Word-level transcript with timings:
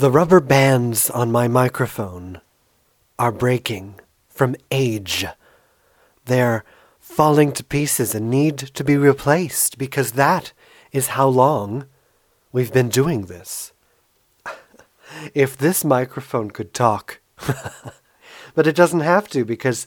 The 0.00 0.10
rubber 0.10 0.40
bands 0.40 1.10
on 1.10 1.30
my 1.30 1.46
microphone 1.46 2.40
are 3.18 3.30
breaking 3.30 4.00
from 4.30 4.56
age. 4.70 5.26
They're 6.24 6.64
falling 6.98 7.52
to 7.52 7.62
pieces 7.62 8.14
and 8.14 8.30
need 8.30 8.56
to 8.56 8.82
be 8.82 8.96
replaced 8.96 9.76
because 9.76 10.12
that 10.12 10.54
is 10.90 11.08
how 11.08 11.28
long 11.28 11.84
we've 12.50 12.72
been 12.72 12.88
doing 12.88 13.26
this. 13.26 13.74
if 15.34 15.58
this 15.58 15.84
microphone 15.84 16.50
could 16.50 16.72
talk, 16.72 17.20
but 18.54 18.66
it 18.66 18.74
doesn't 18.74 19.00
have 19.00 19.28
to 19.28 19.44
because 19.44 19.86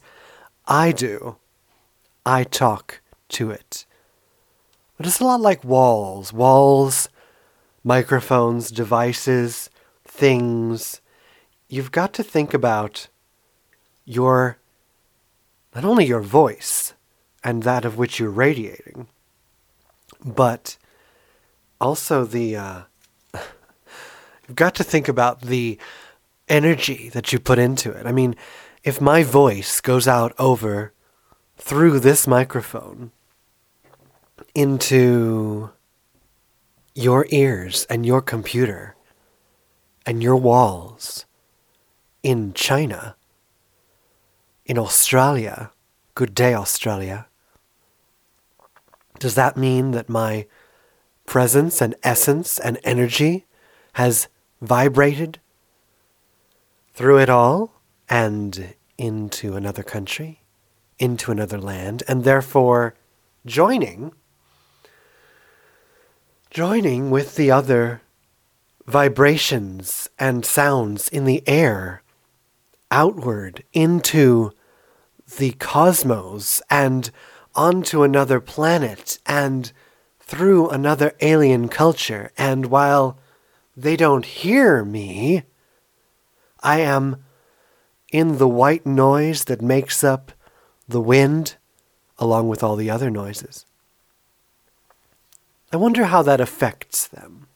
I 0.68 0.92
do. 0.92 1.38
I 2.24 2.44
talk 2.44 3.02
to 3.30 3.50
it. 3.50 3.88
But 4.96 5.08
it's 5.08 5.20
a 5.20 5.26
lot 5.26 5.42
like 5.42 5.64
walls. 5.64 6.32
Walls, 6.32 7.10
microphones, 7.84 8.70
devices, 8.70 9.72
things. 10.14 11.02
You've 11.68 11.92
got 11.92 12.14
to 12.14 12.24
think 12.24 12.54
about 12.54 13.08
your, 14.06 14.58
not 15.74 15.84
only 15.84 16.06
your 16.06 16.22
voice 16.22 16.94
and 17.44 17.64
that 17.64 17.84
of 17.84 17.98
which 17.98 18.20
you're 18.20 18.30
radiating, 18.30 19.08
but 20.24 20.78
also 21.82 22.26
the, 22.26 22.56
uh, 22.56 22.82
you've 24.48 24.56
got 24.56 24.76
to 24.76 24.84
think 24.84 25.08
about 25.08 25.42
the 25.42 25.80
energy 26.48 27.10
that 27.10 27.34
you 27.34 27.40
put 27.40 27.58
into 27.58 27.92
it. 27.92 28.06
I 28.06 28.12
mean, 28.12 28.36
if 28.84 29.02
my 29.02 29.24
voice 29.24 29.82
goes 29.82 30.08
out 30.08 30.34
over 30.38 30.94
through 31.58 32.00
this 32.00 32.28
microphone 32.28 33.12
into 34.54 35.72
your 36.94 37.26
ears 37.30 37.88
and 37.90 38.06
your 38.06 38.22
computer 38.22 38.96
and 40.06 40.22
your 40.22 40.36
walls 40.36 41.26
in 42.22 42.54
China, 42.54 43.16
in 44.66 44.78
Australia, 44.78 45.72
good 46.16 46.34
day, 46.34 46.54
Australia, 46.54 47.28
does 49.20 49.36
that 49.36 49.58
mean 49.58 49.92
that 49.92 50.10
my 50.10 50.46
presence 51.26 51.82
and 51.82 51.96
essence 52.04 52.60
and 52.60 52.80
energy 52.84 53.46
has 53.94 54.28
vibrated 54.62 55.40
through 56.94 57.20
it 57.20 57.30
all 57.30 57.82
and 58.10 58.74
into 58.98 59.56
another 59.56 59.84
country, 59.84 60.42
into 61.00 61.32
another 61.32 61.58
land, 61.58 62.04
and 62.08 62.24
therefore 62.24 62.96
joining 63.46 64.14
joining 66.54 67.10
with 67.10 67.36
the 67.36 67.50
other 67.50 68.00
vibrations 68.86 70.10
and 70.20 70.46
sounds 70.46 71.08
in 71.10 71.26
the 71.26 71.48
air 71.48 72.02
outward 72.92 73.64
into 73.74 74.52
the 75.38 75.52
cosmos 75.54 76.62
and 76.70 77.10
onto 77.56 78.04
another 78.04 78.40
planet 78.40 79.20
and 79.26 79.72
through 80.20 80.70
another 80.70 81.14
alien 81.22 81.68
culture. 81.68 82.32
And 82.38 82.68
while 82.68 83.18
they 83.76 83.96
don't 83.96 84.26
hear 84.26 84.84
me, 84.84 85.44
I 86.62 86.80
am 86.80 87.24
in 88.12 88.38
the 88.38 88.48
white 88.48 88.86
noise 88.86 89.46
that 89.46 89.62
makes 89.62 90.04
up 90.04 90.32
the 90.88 91.02
wind 91.02 91.56
along 92.20 92.48
with 92.48 92.64
all 92.64 92.76
the 92.76 92.90
other 92.90 93.10
noises. 93.10 93.66
I 95.72 95.78
wonder 95.78 96.06
how 96.06 96.22
that 96.22 96.40
affects 96.40 97.08
them. 97.08 97.48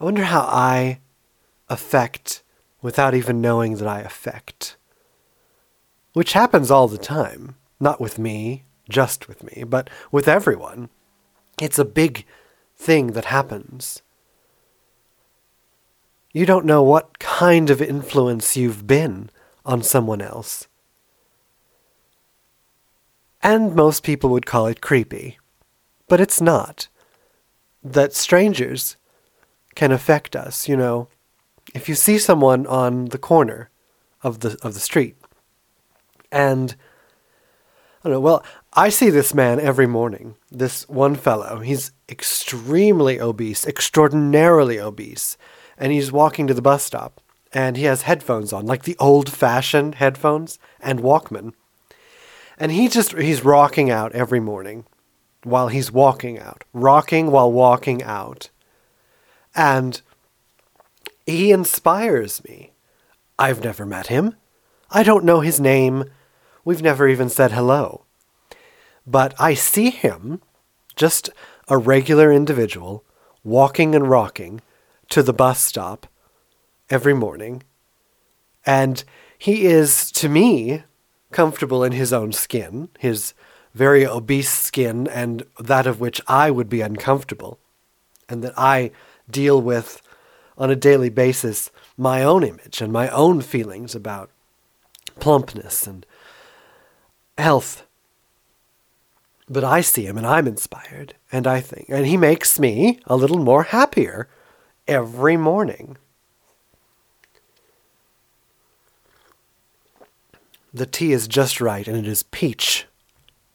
I 0.00 0.04
wonder 0.04 0.24
how 0.24 0.40
I 0.40 1.00
affect 1.68 2.42
without 2.80 3.14
even 3.14 3.40
knowing 3.40 3.76
that 3.76 3.86
I 3.88 4.00
affect. 4.00 4.76
Which 6.14 6.32
happens 6.32 6.70
all 6.70 6.88
the 6.88 6.98
time. 6.98 7.56
Not 7.78 8.00
with 8.00 8.18
me, 8.18 8.64
just 8.88 9.28
with 9.28 9.44
me, 9.44 9.64
but 9.64 9.90
with 10.10 10.26
everyone. 10.26 10.88
It's 11.60 11.78
a 11.78 11.84
big 11.84 12.24
thing 12.76 13.08
that 13.08 13.26
happens. 13.26 14.02
You 16.32 16.46
don't 16.46 16.64
know 16.64 16.82
what 16.82 17.18
kind 17.18 17.70
of 17.70 17.82
influence 17.82 18.56
you've 18.56 18.86
been 18.86 19.30
on 19.66 19.82
someone 19.82 20.22
else. 20.22 20.66
And 23.42 23.74
most 23.74 24.02
people 24.02 24.30
would 24.30 24.46
call 24.46 24.66
it 24.66 24.80
creepy 24.80 25.38
but 26.10 26.20
it's 26.20 26.40
not. 26.40 26.88
That 27.84 28.12
strangers 28.12 28.96
can 29.74 29.92
affect 29.92 30.36
us, 30.36 30.68
you 30.68 30.76
know. 30.76 31.08
If 31.74 31.88
you 31.88 31.94
see 31.94 32.18
someone 32.18 32.66
on 32.66 33.06
the 33.06 33.18
corner 33.18 33.70
of 34.22 34.40
the 34.40 34.58
of 34.62 34.74
the 34.74 34.80
street 34.80 35.16
and 36.32 36.74
I 38.02 38.08
don't 38.08 38.14
know, 38.14 38.20
well, 38.20 38.44
I 38.72 38.88
see 38.88 39.10
this 39.10 39.34
man 39.34 39.60
every 39.60 39.86
morning. 39.86 40.36
This 40.50 40.88
one 40.88 41.16
fellow, 41.16 41.58
he's 41.60 41.92
extremely 42.08 43.20
obese, 43.20 43.66
extraordinarily 43.66 44.80
obese, 44.80 45.36
and 45.76 45.92
he's 45.92 46.10
walking 46.10 46.46
to 46.46 46.54
the 46.54 46.62
bus 46.62 46.82
stop 46.82 47.20
and 47.52 47.76
he 47.76 47.84
has 47.84 48.02
headphones 48.02 48.52
on, 48.52 48.64
like 48.64 48.84
the 48.84 48.96
old-fashioned 48.98 49.96
headphones 49.96 50.58
and 50.80 51.00
Walkman. 51.00 51.52
And 52.56 52.72
he 52.72 52.88
just 52.88 53.12
he's 53.16 53.44
rocking 53.44 53.90
out 53.90 54.12
every 54.12 54.40
morning 54.40 54.86
while 55.42 55.68
he's 55.68 55.90
walking 55.90 56.38
out, 56.38 56.64
rocking 56.72 57.30
while 57.30 57.50
walking 57.50 58.02
out. 58.02 58.50
And 59.54 60.00
he 61.26 61.52
inspires 61.52 62.42
me. 62.44 62.72
I've 63.38 63.64
never 63.64 63.86
met 63.86 64.08
him. 64.08 64.36
I 64.90 65.02
don't 65.02 65.24
know 65.24 65.40
his 65.40 65.60
name. 65.60 66.04
We've 66.64 66.82
never 66.82 67.08
even 67.08 67.28
said 67.28 67.52
hello. 67.52 68.04
But 69.06 69.34
I 69.40 69.54
see 69.54 69.90
him, 69.90 70.42
just 70.96 71.30
a 71.68 71.78
regular 71.78 72.32
individual, 72.32 73.04
walking 73.42 73.94
and 73.94 74.10
rocking 74.10 74.60
to 75.08 75.22
the 75.22 75.32
bus 75.32 75.60
stop 75.60 76.06
every 76.90 77.14
morning. 77.14 77.62
And 78.66 79.02
he 79.38 79.66
is, 79.66 80.10
to 80.12 80.28
me, 80.28 80.82
comfortable 81.32 81.82
in 81.82 81.92
his 81.92 82.12
own 82.12 82.32
skin, 82.32 82.88
his 82.98 83.32
very 83.74 84.06
obese 84.06 84.52
skin 84.52 85.06
and 85.08 85.44
that 85.58 85.86
of 85.86 86.00
which 86.00 86.20
I 86.26 86.50
would 86.50 86.68
be 86.68 86.80
uncomfortable, 86.80 87.58
and 88.28 88.42
that 88.42 88.54
I 88.56 88.90
deal 89.30 89.60
with 89.60 90.02
on 90.58 90.70
a 90.70 90.76
daily 90.76 91.08
basis 91.08 91.70
my 91.96 92.22
own 92.22 92.42
image 92.42 92.80
and 92.80 92.92
my 92.92 93.08
own 93.08 93.40
feelings 93.40 93.94
about 93.94 94.30
plumpness 95.18 95.86
and 95.86 96.04
health. 97.38 97.84
But 99.48 99.64
I 99.64 99.80
see 99.80 100.06
him 100.06 100.16
and 100.16 100.26
I'm 100.26 100.46
inspired, 100.46 101.14
and 101.32 101.46
I 101.46 101.60
think, 101.60 101.86
and 101.88 102.06
he 102.06 102.16
makes 102.16 102.58
me 102.60 103.00
a 103.06 103.16
little 103.16 103.38
more 103.38 103.64
happier 103.64 104.28
every 104.86 105.36
morning. 105.36 105.96
The 110.72 110.86
tea 110.86 111.12
is 111.12 111.26
just 111.26 111.60
right, 111.60 111.88
and 111.88 111.96
it 111.96 112.06
is 112.06 112.22
peach 112.22 112.86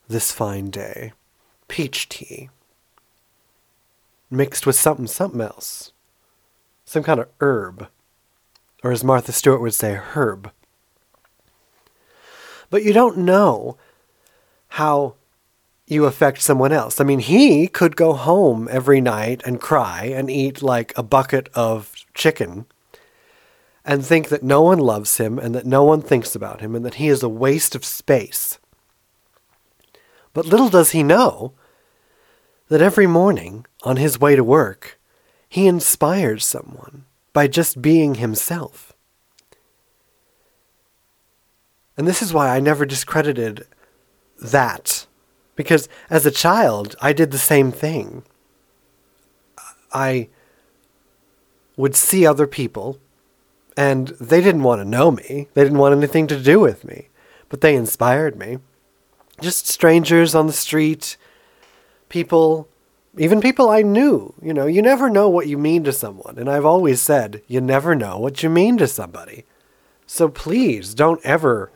this 0.09 0.34
fine 0.34 0.69
day. 0.69 1.14
Peach 1.69 2.09
tea. 2.09 2.50
Mixed 4.30 4.66
with 4.66 4.75
something, 4.75 5.08
something 5.08 5.41
else. 5.41 5.91
Some 6.84 7.03
kind 7.03 7.19
of 7.19 7.30
herb. 7.40 7.88
Or 8.84 8.91
as 8.91 9.03
Martha 9.03 9.31
Stewart 9.31 9.62
would 9.62 9.74
say, 9.74 9.94
herb. 9.96 10.52
But 12.69 12.84
you 12.84 12.94
don't 12.94 13.18
know 13.18 13.78
how 14.69 15.16
you 15.88 16.06
affect 16.06 16.41
someone 16.41 16.72
else. 16.72 17.00
I 17.00 17.03
mean, 17.03 17.19
he 17.19 17.68
could 17.68 17.96
go 17.96 18.14
home 18.14 18.68
every 18.72 19.02
night 19.02 19.41
and 19.46 19.62
cry 19.62 20.06
and 20.06 20.30
eat 20.30 20.62
like 20.62 20.94
a 20.97 21.03
bucket 21.03 21.50
of 21.53 21.94
chicken 22.14 22.66
and 23.85 24.03
think 24.03 24.29
that 24.29 24.44
no 24.44 24.64
one 24.64 24.79
loves 24.79 25.17
him 25.17 25.38
and 25.38 25.53
that 25.53 25.66
no 25.66 25.84
one 25.84 26.02
thinks 26.02 26.35
about 26.35 26.61
him 26.61 26.76
and 26.76 26.84
that 26.84 26.96
he 26.96 27.08
is 27.08 27.22
a 27.22 27.29
waste 27.29 27.76
of 27.76 27.85
space. 27.85 28.58
But 30.34 30.47
little 30.47 30.70
does 30.70 30.91
he 30.91 31.03
know 31.03 31.53
that 32.67 32.82
every 32.82 33.08
morning 33.08 33.66
on 33.84 33.97
his 33.97 34.20
way 34.20 34.35
to 34.35 34.44
work, 34.44 35.00
he 35.47 35.67
inspires 35.67 36.46
someone 36.46 37.06
by 37.34 37.47
just 37.47 37.82
being 37.82 38.16
himself. 38.16 38.94
And 41.97 42.08
this 42.08 42.22
is 42.22 42.34
why 42.34 42.50
I 42.50 42.59
never 42.59 42.85
discredited 42.85 43.67
that. 44.41 45.06
Because 45.56 45.88
as 46.09 46.26
a 46.26 46.32
child, 46.32 46.96
I 47.02 47.14
did 47.14 47.32
the 47.32 47.38
same 47.38 47.72
thing. 47.72 48.23
I 49.94 50.29
would 51.78 51.96
see 51.96 52.26
other 52.26 52.47
people, 52.47 53.00
and 53.78 54.09
they 54.20 54.41
didn't 54.41 54.64
want 54.64 54.82
to 54.82 54.90
know 54.90 55.12
me. 55.12 55.47
They 55.53 55.64
didn't 55.64 55.78
want 55.78 55.96
anything 55.96 56.28
to 56.28 56.41
do 56.41 56.59
with 56.59 56.84
me, 56.84 57.09
but 57.47 57.62
they 57.62 57.76
inspired 57.76 58.38
me 58.38 58.58
just 59.41 59.67
strangers 59.67 60.34
on 60.34 60.47
the 60.47 60.53
street, 60.53 61.17
people 62.16 62.70
Even 63.17 63.40
people 63.40 63.70
I 63.70 63.82
knew, 63.82 64.34
you 64.41 64.53
know, 64.53 64.67
you 64.67 64.82
never 64.82 65.09
know 65.09 65.29
what 65.29 65.47
you 65.47 65.58
mean 65.58 65.84
to 65.85 65.94
someone. 65.94 66.38
And 66.38 66.50
I've 66.50 66.66
always 66.66 67.02
said, 67.02 67.41
you 67.47 67.62
never 67.62 67.96
know 67.96 68.20
what 68.20 68.44
you 68.44 68.50
mean 68.50 68.78
to 68.78 68.88
somebody. 68.88 69.46
So 70.06 70.28
please 70.28 70.94
don't 70.94 71.23
ever, 71.23 71.72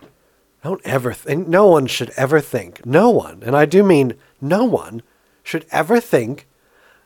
don't 0.64 0.82
ever 0.86 1.16
no 1.28 1.68
one 1.68 1.88
should 1.88 2.12
ever 2.18 2.42
think, 2.42 2.86
no 2.86 3.10
one, 3.10 3.42
and 3.46 3.56
I 3.56 3.66
do 3.66 3.84
mean 3.84 4.16
no 4.42 4.66
one, 4.66 5.02
should 5.44 5.66
ever 5.72 6.02
think 6.02 6.46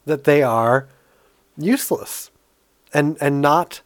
that 0.06 0.24
they 0.24 0.42
are 0.42 0.88
useless 1.58 2.32
and, 2.94 3.18
and 3.22 3.42
not 3.42 3.82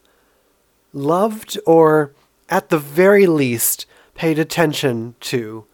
loved 0.93 1.59
or 1.65 2.13
at 2.49 2.69
the 2.69 2.79
very 2.79 3.27
least 3.27 3.85
paid 4.15 4.39
attention 4.39 5.15
to 5.19 5.65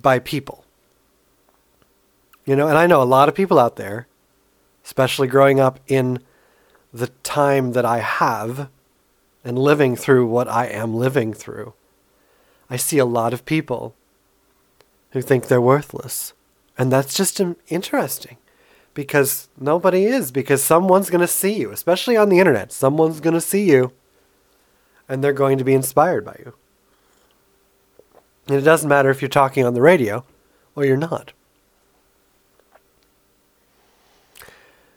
by 0.00 0.18
people. 0.18 0.63
You 2.44 2.56
know, 2.56 2.68
and 2.68 2.76
I 2.76 2.86
know 2.86 3.02
a 3.02 3.04
lot 3.04 3.28
of 3.28 3.34
people 3.34 3.58
out 3.58 3.76
there, 3.76 4.06
especially 4.84 5.28
growing 5.28 5.60
up 5.60 5.80
in 5.86 6.20
the 6.92 7.08
time 7.22 7.72
that 7.72 7.84
I 7.84 7.98
have 7.98 8.68
and 9.44 9.58
living 9.58 9.96
through 9.96 10.26
what 10.26 10.48
I 10.48 10.66
am 10.66 10.94
living 10.94 11.32
through. 11.32 11.74
I 12.70 12.76
see 12.76 12.98
a 12.98 13.04
lot 13.04 13.34
of 13.34 13.44
people 13.44 13.94
who 15.10 15.20
think 15.20 15.46
they're 15.46 15.60
worthless. 15.60 16.32
And 16.76 16.90
that's 16.90 17.14
just 17.14 17.40
um, 17.40 17.56
interesting 17.68 18.36
because 18.94 19.48
nobody 19.58 20.06
is, 20.06 20.30
because 20.30 20.62
someone's 20.62 21.10
going 21.10 21.20
to 21.20 21.26
see 21.26 21.52
you, 21.52 21.70
especially 21.70 22.16
on 22.16 22.28
the 22.28 22.38
internet. 22.38 22.72
Someone's 22.72 23.20
going 23.20 23.34
to 23.34 23.40
see 23.40 23.70
you 23.70 23.92
and 25.08 25.22
they're 25.22 25.32
going 25.32 25.58
to 25.58 25.64
be 25.64 25.74
inspired 25.74 26.24
by 26.24 26.36
you. 26.38 26.54
And 28.46 28.56
it 28.56 28.62
doesn't 28.62 28.88
matter 28.88 29.10
if 29.10 29.22
you're 29.22 29.28
talking 29.28 29.64
on 29.64 29.74
the 29.74 29.82
radio 29.82 30.24
or 30.74 30.84
you're 30.84 30.96
not. 30.96 31.32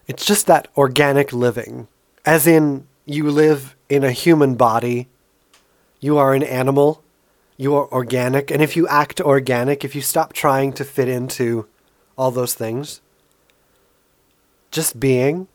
It's 0.07 0.25
just 0.25 0.48
that 0.48 0.69
organic 0.77 1.33
living, 1.33 1.88
as 2.25 2.48
in 2.48 2.88
you 3.06 3.30
live 3.30 3.75
in 3.89 4.04
a 4.04 4.12
human 4.12 4.56
body, 4.56 5.07
you 6.00 6.18
are 6.18 6.33
an 6.33 6.44
animal, 6.44 7.04
you 7.57 7.75
are 7.75 7.92
organic, 7.92 8.50
and 8.50 8.62
if 8.62 8.77
you 8.77 8.88
act 8.88 9.19
organic, 9.19 9.83
if 9.83 9.95
you 9.95 10.01
stop 10.01 10.31
trying 10.31 10.71
to 10.74 10.86
fit 10.86 11.09
into 11.09 11.68
all 12.18 12.31
those 12.31 12.54
things, 12.54 13.01
just 14.71 15.00
being 15.00 15.48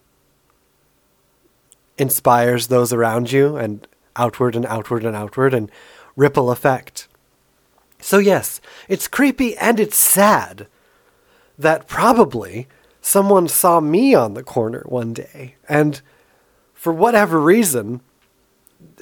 inspires 1.99 2.67
those 2.67 2.93
around 2.93 3.33
you 3.33 3.57
and 3.57 3.87
outward 4.17 4.57
and 4.57 4.67
outward 4.67 5.05
and 5.05 5.15
outward 5.17 5.55
and 5.55 5.71
ripple 6.17 6.51
effect. 6.51 7.09
So, 8.01 8.19
yes, 8.19 8.61
it's 8.89 9.09
creepy 9.09 9.57
and 9.57 9.79
it's 9.79 9.97
sad 9.97 10.67
that 11.59 11.87
probably 11.87 12.67
someone 13.03 13.49
saw 13.49 13.81
me 13.81 14.15
on 14.15 14.33
the 14.33 14.43
corner 14.43 14.83
one 14.87 15.13
day 15.13 15.57
and 15.69 16.01
for 16.73 16.93
whatever 16.93 17.41
reason, 17.41 18.01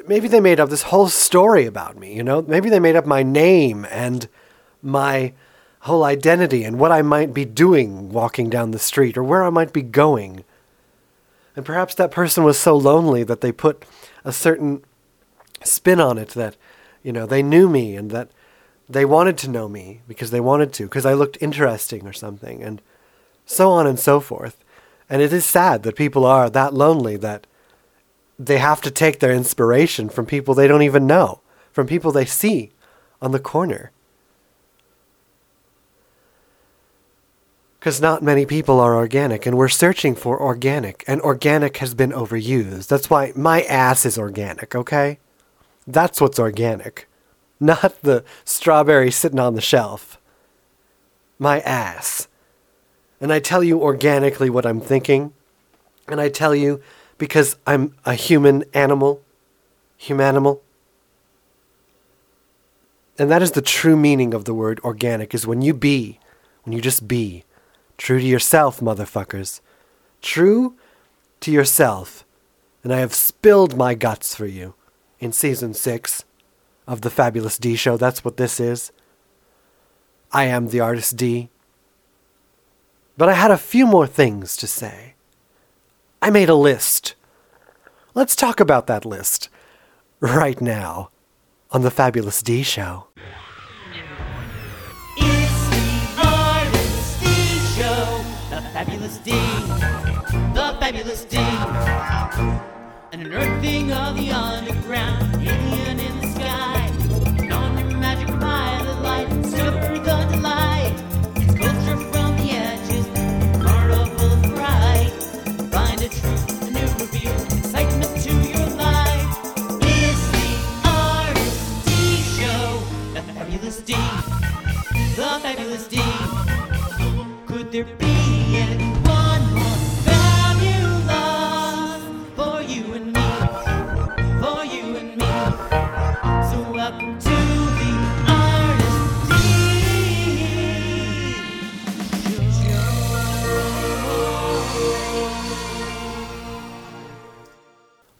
maybe 0.06 0.26
they 0.26 0.40
made 0.40 0.58
up 0.58 0.68
this 0.68 0.82
whole 0.84 1.08
story 1.08 1.66
about 1.66 1.96
me, 1.96 2.14
you 2.14 2.22
know? 2.22 2.42
Maybe 2.42 2.68
they 2.68 2.80
made 2.80 2.96
up 2.96 3.06
my 3.06 3.22
name 3.22 3.86
and 3.90 4.28
my 4.82 5.32
whole 5.80 6.04
identity 6.04 6.64
and 6.64 6.78
what 6.78 6.92
I 6.92 7.02
might 7.02 7.32
be 7.32 7.44
doing 7.44 8.10
walking 8.10 8.50
down 8.50 8.70
the 8.70 8.78
street 8.78 9.16
or 9.16 9.22
where 9.22 9.44
I 9.44 9.50
might 9.50 9.72
be 9.72 9.82
going. 9.82 10.44
And 11.56 11.64
perhaps 11.64 11.94
that 11.94 12.10
person 12.10 12.44
was 12.44 12.58
so 12.58 12.76
lonely 12.76 13.22
that 13.24 13.40
they 13.40 13.52
put 13.52 13.84
a 14.24 14.32
certain 14.32 14.84
spin 15.62 16.00
on 16.00 16.18
it 16.18 16.30
that, 16.30 16.56
you 17.02 17.12
know, 17.12 17.26
they 17.26 17.42
knew 17.42 17.68
me 17.68 17.96
and 17.96 18.10
that 18.10 18.30
they 18.88 19.04
wanted 19.04 19.38
to 19.38 19.50
know 19.50 19.68
me 19.68 20.00
because 20.06 20.30
they 20.30 20.40
wanted 20.40 20.72
to, 20.74 20.84
because 20.84 21.06
I 21.06 21.14
looked 21.14 21.38
interesting 21.40 22.06
or 22.06 22.12
something, 22.12 22.62
and 22.62 22.82
so 23.50 23.72
on 23.72 23.86
and 23.86 23.98
so 23.98 24.20
forth. 24.20 24.64
And 25.08 25.20
it 25.20 25.32
is 25.32 25.44
sad 25.44 25.82
that 25.82 25.96
people 25.96 26.24
are 26.24 26.48
that 26.48 26.72
lonely 26.72 27.16
that 27.16 27.46
they 28.38 28.58
have 28.58 28.80
to 28.82 28.90
take 28.90 29.18
their 29.18 29.32
inspiration 29.32 30.08
from 30.08 30.24
people 30.24 30.54
they 30.54 30.68
don't 30.68 30.82
even 30.82 31.06
know, 31.06 31.40
from 31.72 31.86
people 31.86 32.12
they 32.12 32.24
see 32.24 32.70
on 33.20 33.32
the 33.32 33.40
corner. 33.40 33.90
Because 37.78 38.00
not 38.00 38.22
many 38.22 38.46
people 38.46 38.78
are 38.78 38.94
organic, 38.94 39.46
and 39.46 39.56
we're 39.56 39.68
searching 39.68 40.14
for 40.14 40.40
organic, 40.40 41.02
and 41.06 41.20
organic 41.22 41.78
has 41.78 41.92
been 41.94 42.12
overused. 42.12 42.86
That's 42.88 43.10
why 43.10 43.32
my 43.34 43.62
ass 43.62 44.06
is 44.06 44.18
organic, 44.18 44.74
okay? 44.76 45.18
That's 45.86 46.20
what's 46.20 46.38
organic, 46.38 47.08
not 47.60 48.02
the 48.02 48.22
strawberry 48.44 49.10
sitting 49.10 49.40
on 49.40 49.54
the 49.54 49.60
shelf. 49.60 50.18
My 51.38 51.60
ass. 51.60 52.28
And 53.20 53.32
I 53.32 53.38
tell 53.38 53.62
you 53.62 53.80
organically 53.80 54.48
what 54.48 54.64
I'm 54.64 54.80
thinking, 54.80 55.32
and 56.08 56.20
I 56.20 56.28
tell 56.28 56.54
you 56.54 56.80
because 57.18 57.56
I'm 57.66 57.94
a 58.06 58.14
human 58.14 58.64
animal, 58.72 59.20
humanimal. 60.00 60.60
And 63.18 63.30
that 63.30 63.42
is 63.42 63.52
the 63.52 63.60
true 63.60 63.96
meaning 63.96 64.32
of 64.32 64.46
the 64.46 64.54
word 64.54 64.80
organic, 64.80 65.34
is 65.34 65.46
when 65.46 65.60
you 65.60 65.74
be, 65.74 66.18
when 66.64 66.72
you 66.72 66.80
just 66.80 67.06
be. 67.06 67.44
True 67.98 68.18
to 68.18 68.26
yourself, 68.26 68.80
motherfuckers. 68.80 69.60
True 70.22 70.74
to 71.40 71.50
yourself. 71.50 72.24
And 72.82 72.94
I 72.94 73.00
have 73.00 73.14
spilled 73.14 73.76
my 73.76 73.92
guts 73.94 74.34
for 74.34 74.46
you 74.46 74.74
in 75.18 75.32
season 75.32 75.74
six 75.74 76.24
of 76.86 77.02
the 77.02 77.10
Fabulous 77.10 77.58
D 77.58 77.76
Show. 77.76 77.98
That's 77.98 78.24
what 78.24 78.38
this 78.38 78.58
is. 78.58 78.90
I 80.32 80.44
am 80.44 80.68
the 80.68 80.80
artist 80.80 81.16
D. 81.16 81.50
But 83.16 83.28
I 83.28 83.34
had 83.34 83.50
a 83.50 83.58
few 83.58 83.86
more 83.86 84.06
things 84.06 84.56
to 84.56 84.66
say. 84.66 85.14
I 86.22 86.30
made 86.30 86.48
a 86.48 86.54
list. 86.54 87.14
Let's 88.14 88.34
talk 88.36 88.60
about 88.60 88.86
that 88.86 89.04
list 89.04 89.48
right 90.20 90.60
now 90.60 91.10
on 91.70 91.82
the 91.82 91.90
Fabulous 91.90 92.42
D 92.42 92.62
Show. 92.62 93.06
It's 95.16 95.68
the 95.68 96.20
Artist 96.26 97.20
D 97.20 97.26
Show, 97.76 98.24
The 98.50 98.60
Fabulous 98.72 99.18
D, 99.18 99.30
the 99.32 100.76
Fabulous 100.80 101.24
D, 101.24 101.36
an 103.12 103.20
unearthing 103.20 103.92
of 103.92 104.16
the 104.16 104.30
underground, 104.30 105.29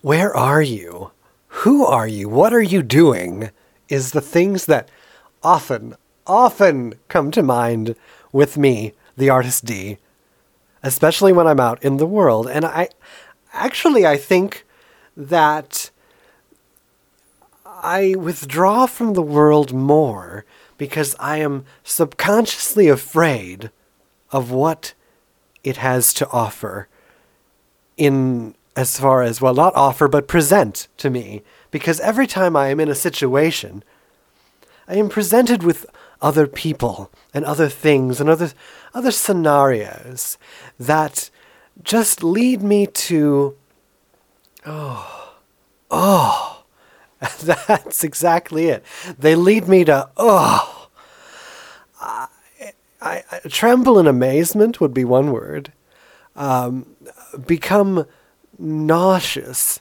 Where 0.03 0.37
are 0.37 0.63
you? 0.63 1.11
Who 1.49 1.85
are 1.85 2.07
you? 2.07 2.29
What 2.29 2.53
are 2.53 2.63
you 2.63 2.85
doing? 2.85 3.51
Is 3.89 4.13
the 4.13 4.21
things 4.21 4.67
that 4.67 4.89
often, 5.43 5.97
often 6.25 6.95
come 7.09 7.33
to 7.33 7.43
mind 7.43 7.97
with 8.31 8.57
me, 8.57 8.93
the 9.21 9.31
artist 9.31 9.65
D, 9.65 9.99
especially 10.83 11.33
when 11.33 11.47
I'm 11.47 11.61
out 11.61 11.83
in 11.85 11.99
the 11.99 12.07
world. 12.07 12.49
And 12.49 12.65
I 12.65 12.89
actually, 13.53 14.05
I 14.07 14.17
think 14.17 14.67
that 15.17 15.91
I 17.65 18.15
withdraw 18.19 18.87
from 18.87 19.13
the 19.13 19.23
world 19.23 19.73
more 19.73 20.45
because 20.79 21.15
I 21.21 21.39
am 21.39 21.65
subconsciously 21.85 22.89
afraid 22.89 23.71
of 24.33 24.51
what 24.51 24.95
it 25.63 25.77
has 25.77 26.15
to 26.15 26.29
offer 26.31 26.89
in 27.97 28.55
as 28.77 28.99
far 28.99 29.23
as 29.23 29.41
well 29.41 29.53
not 29.53 29.75
offer 29.75 30.09
but 30.09 30.29
present 30.29 30.87
to 30.97 31.11
me 31.11 31.43
because 31.71 32.01
every 32.01 32.27
time 32.27 32.57
I 32.57 32.69
am 32.69 32.81
in 32.81 32.89
a 32.89 32.95
situation 32.95 33.83
I 34.89 34.95
am 34.95 35.09
presented 35.09 35.63
with 35.63 35.85
other 36.23 36.47
people 36.47 37.11
and 37.33 37.45
other 37.45 37.69
things 37.69 38.21
and 38.21 38.29
other 38.29 38.53
other 38.93 39.11
scenarios 39.11 40.37
that 40.79 41.31
just 41.83 42.23
lead 42.23 42.63
me 42.63 42.87
to 42.87 43.57
oh 44.67 45.35
oh 45.91 46.65
that's 47.21 48.05
exactly 48.05 48.67
it 48.69 48.85
they 49.19 49.35
lead 49.35 49.67
me 49.69 49.85
to 49.85 50.09
oh 50.17 50.81
I, 53.03 53.25
I, 53.31 53.41
tremble 53.49 53.99
in 53.99 54.07
amazement 54.07 54.81
would 54.81 54.93
be 54.93 55.05
one 55.05 55.33
word. 55.33 55.73
Um, 56.37 56.97
become 57.47 58.07
nauseous 58.59 59.81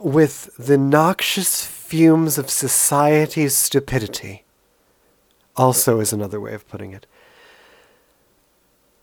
with 0.00 0.50
the 0.56 0.78
noxious 0.78 1.64
fumes 1.64 2.38
of 2.38 2.50
society's 2.50 3.56
stupidity. 3.56 4.41
Also, 5.56 6.00
is 6.00 6.12
another 6.12 6.40
way 6.40 6.54
of 6.54 6.66
putting 6.68 6.92
it. 6.92 7.06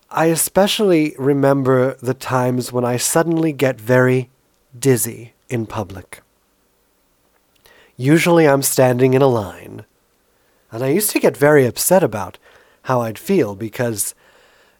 I 0.10 0.26
especially 0.26 1.16
remember 1.20 1.96
the 2.02 2.16
times 2.16 2.72
when 2.72 2.84
I 2.84 2.98
suddenly 2.98 3.54
get 3.54 3.80
very 3.80 4.30
dizzy 4.78 5.34
in 5.50 5.68
public. 5.68 6.22
Usually 7.96 8.48
I'm 8.48 8.64
standing 8.64 9.14
in 9.14 9.22
a 9.22 9.28
line, 9.28 9.86
and 10.72 10.84
I 10.84 10.88
used 10.88 11.12
to 11.12 11.20
get 11.20 11.38
very 11.38 11.66
upset 11.66 12.04
about 12.04 12.40
how 12.84 13.02
I'd 13.02 13.20
feel 13.20 13.56
because 13.56 14.16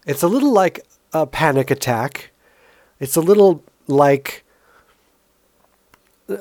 it's 0.06 0.22
a 0.22 0.28
little 0.28 0.52
like 0.52 0.84
a 1.12 1.26
panic 1.26 1.70
attack. 1.70 2.32
It's 2.98 3.16
a 3.16 3.20
little 3.20 3.62
like 3.86 4.44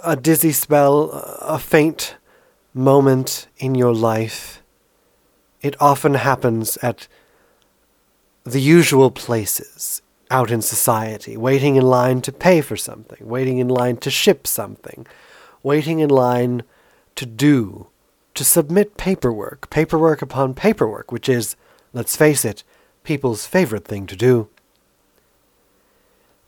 a 0.04 0.16
dizzy 0.16 0.52
spell, 0.52 1.12
a 1.42 1.60
faint 1.60 2.16
moment 2.74 3.48
in 3.58 3.76
your 3.76 3.94
life. 3.94 4.64
It 5.62 5.76
often 5.82 6.14
happens 6.14 6.78
at 6.78 7.08
the 8.44 8.62
usual 8.62 9.12
places 9.12 10.02
out 10.32 10.52
in 10.52 10.62
society, 10.62 11.36
waiting 11.36 11.76
in 11.76 11.84
line 11.84 12.22
to 12.22 12.32
pay 12.32 12.62
for 12.62 12.78
something, 12.78 13.28
waiting 13.28 13.58
in 13.58 13.68
line 13.68 13.98
to 13.98 14.12
ship 14.12 14.48
something, 14.48 15.06
waiting 15.64 16.00
in 16.00 16.10
line 16.10 16.64
to 17.16 17.26
do, 17.26 17.88
to 18.36 18.46
submit 18.46 18.96
paperwork, 18.96 19.70
paperwork 19.70 20.22
upon 20.22 20.54
paperwork, 20.54 21.12
which 21.12 21.28
is, 21.28 21.56
let's 21.94 22.16
face 22.16 22.46
it, 22.46 22.64
people's 23.04 23.46
favorite 23.46 23.86
thing 23.86 24.06
to 24.06 24.16
do. 24.16 24.48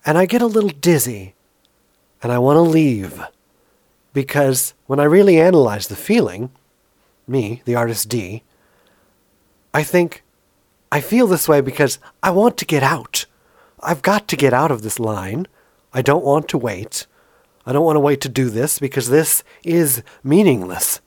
And 0.06 0.18
I 0.18 0.26
get 0.26 0.42
a 0.42 0.48
little 0.48 0.70
dizzy, 0.70 1.34
and 2.24 2.32
I 2.32 2.40
want 2.40 2.58
to 2.58 2.62
leave, 2.62 3.22
because 4.14 4.74
when 4.88 5.00
I 5.00 5.04
really 5.04 5.40
analyze 5.40 5.88
the 5.88 5.96
feeling, 5.96 6.52
me, 7.28 7.62
the 7.66 7.76
artist 7.76 8.10
D, 8.10 8.44
I 9.74 9.84
think, 9.84 10.24
I 10.92 11.02
feel 11.02 11.28
this 11.28 11.48
way 11.48 11.62
because 11.62 12.00
I 12.22 12.32
want 12.32 12.58
to 12.58 12.66
get 12.66 12.84
out. 12.84 13.26
I've 13.82 14.02
got 14.02 14.28
to 14.28 14.36
get 14.36 14.54
out 14.54 14.72
of 14.72 14.82
this 14.82 15.00
line. 15.00 15.48
I 15.94 16.02
don't 16.02 16.26
want 16.26 16.48
to 16.50 16.58
wait. 16.58 17.08
I 17.66 17.74
don't 17.74 17.86
want 17.86 17.96
to 17.96 18.02
wait 18.02 18.22
to 18.22 18.30
do 18.30 18.50
this 18.50 18.80
because 18.80 19.10
this 19.10 19.44
is 19.64 20.04
meaningless. 20.24 21.00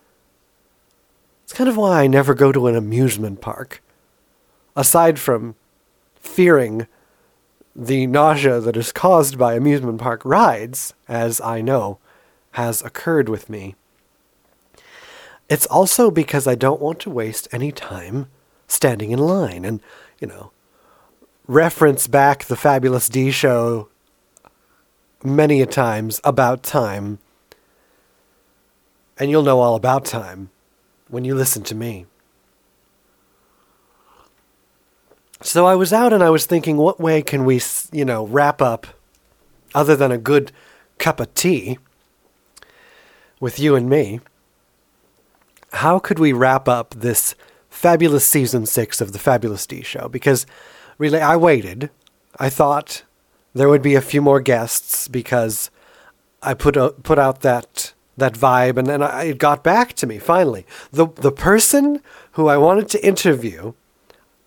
It's 1.42 1.52
kind 1.52 1.68
of 1.68 1.76
why 1.76 2.02
I 2.02 2.06
never 2.06 2.35
go 2.35 2.52
to 2.52 2.66
an 2.66 2.75
amusement 2.76 3.40
park. 3.40 3.83
Aside 4.76 5.18
from 5.18 5.56
fearing 6.16 6.87
the 7.76 8.06
nausea 8.06 8.61
that 8.61 8.76
is 8.76 8.92
caused 8.92 9.37
by 9.37 9.54
amusement 9.54 10.00
park 10.00 10.25
rides, 10.25 10.94
as 11.09 11.40
I 11.40 11.61
know 11.61 11.99
has 12.52 12.83
occurred 12.83 13.28
with 13.28 13.50
me, 13.50 13.75
it's 15.49 15.66
also 15.66 16.11
because 16.11 16.47
I 16.47 16.54
don't 16.54 16.80
want 16.80 17.00
to 17.00 17.11
waste 17.11 17.49
any 17.52 17.71
time 17.71 18.28
standing 18.66 19.11
in 19.11 19.18
line 19.18 19.64
and, 19.64 19.80
you 20.21 20.26
know, 20.26 20.50
reference 21.47 22.06
back 22.06 22.44
the 22.44 22.56
Fabulous 22.56 23.09
D 23.09 23.30
show 23.30 23.88
many 25.23 25.61
a 25.61 25.66
times 25.66 26.21
about 26.25 26.62
time. 26.62 27.18
And 29.18 29.30
you'll 29.30 29.42
know 29.42 29.61
all 29.61 29.75
about 29.75 30.04
time 30.04 30.50
when 31.09 31.25
you 31.25 31.35
listen 31.35 31.62
to 31.64 31.75
me. 31.75 32.06
So 35.40 35.66
I 35.66 35.75
was 35.75 35.92
out 35.92 36.12
and 36.12 36.23
I 36.23 36.30
was 36.30 36.47
thinking, 36.47 36.78
what 36.78 36.99
way 36.99 37.21
can 37.23 37.44
we, 37.44 37.61
you 37.92 38.04
know, 38.04 38.26
wrap 38.26 38.62
up 38.62 38.87
other 39.75 39.94
than 39.94 40.11
a 40.11 40.18
good 40.18 40.52
cup 40.99 41.21
of 41.21 41.33
tea 41.35 41.78
with 43.40 43.59
you 43.59 43.76
and 43.76 43.88
me? 43.88 44.21
How 45.75 45.99
could 45.99 46.18
we 46.18 46.33
wrap 46.33 46.66
up 46.66 46.94
this 46.94 47.35
fabulous 47.75 48.25
season 48.25 48.64
six 48.64 49.00
of 49.00 49.12
the 49.12 49.19
Fabulous 49.19 49.66
D 49.66 49.83
Show 49.83 50.09
because 50.09 50.47
really 50.97 51.21
I 51.21 51.37
waited. 51.37 51.90
I 52.38 52.49
thought 52.49 53.02
there 53.52 53.69
would 53.69 53.83
be 53.83 53.97
a 53.97 54.00
few 54.00 54.23
more 54.23 54.40
guests 54.40 55.09
because 55.09 55.71
I 56.43 56.54
put 56.54 56.76
out, 56.76 57.02
put 57.02 57.19
out 57.19 57.40
that 57.40 57.93
that 58.16 58.35
vibe 58.35 58.76
and 58.78 58.87
then 58.87 59.02
I, 59.02 59.25
it 59.25 59.38
got 59.38 59.64
back 59.64 59.93
to 59.95 60.07
me 60.07 60.19
finally. 60.19 60.64
The 60.93 61.09
the 61.16 61.33
person 61.33 62.00
who 62.33 62.47
I 62.47 62.57
wanted 62.57 62.88
to 62.90 63.04
interview 63.04 63.75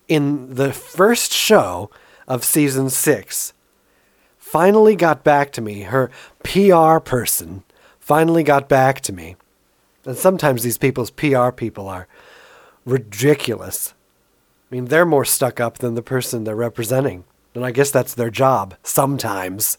in 0.08 0.56
the 0.56 0.72
first 0.72 1.34
show 1.34 1.92
of 2.30 2.46
season 2.46 2.90
6 2.90 3.54
finally 4.38 4.96
got 4.96 5.26
back 5.26 5.52
to 5.52 5.62
me. 5.62 5.82
Her 5.82 6.10
PR 6.44 7.00
person 7.00 7.64
finally 8.00 8.44
got 8.44 8.70
back 8.70 9.02
to 9.02 9.12
me. 9.12 9.36
And 10.06 10.18
sometimes 10.18 10.64
these 10.64 10.78
people's 10.78 11.12
PR 11.12 11.52
people 11.52 11.90
are 11.90 12.08
ridiculous. 12.88 13.94
I 14.72 14.76
mean, 14.76 14.86
they're 14.86 15.06
more 15.06 15.26
stuck 15.26 15.60
up 15.60 15.78
than 15.78 15.94
the 15.94 16.02
person 16.02 16.44
they're 16.44 16.56
representing. 16.56 17.26
And 17.54 17.66
I 17.66 17.72
guess 17.72 17.92
that's 17.92 18.14
their 18.14 18.30
job, 18.30 18.76
sometimes. 18.84 19.78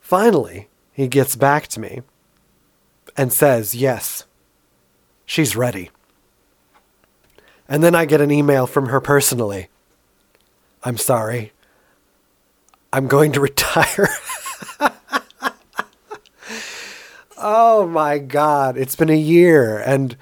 Finally, 0.00 0.68
he 0.92 1.08
gets 1.08 1.34
back 1.34 1.66
to 1.68 1.80
me 1.80 2.02
and 3.16 3.32
says, 3.32 3.74
Yes, 3.74 4.24
she's 5.24 5.56
ready. 5.56 5.90
And 7.68 7.82
then 7.82 7.94
I 7.94 8.04
get 8.04 8.20
an 8.20 8.30
email 8.30 8.66
from 8.66 8.88
her 8.88 9.00
personally. 9.00 9.68
I'm 10.82 10.98
sorry. 10.98 11.52
I'm 12.92 13.06
going 13.08 13.32
to 13.32 13.40
retire. 13.48 14.08
oh 17.38 17.86
my 17.86 18.18
God. 18.18 18.76
It's 18.76 18.96
been 18.96 19.10
a 19.10 19.16
year 19.16 19.78
and 19.78 20.16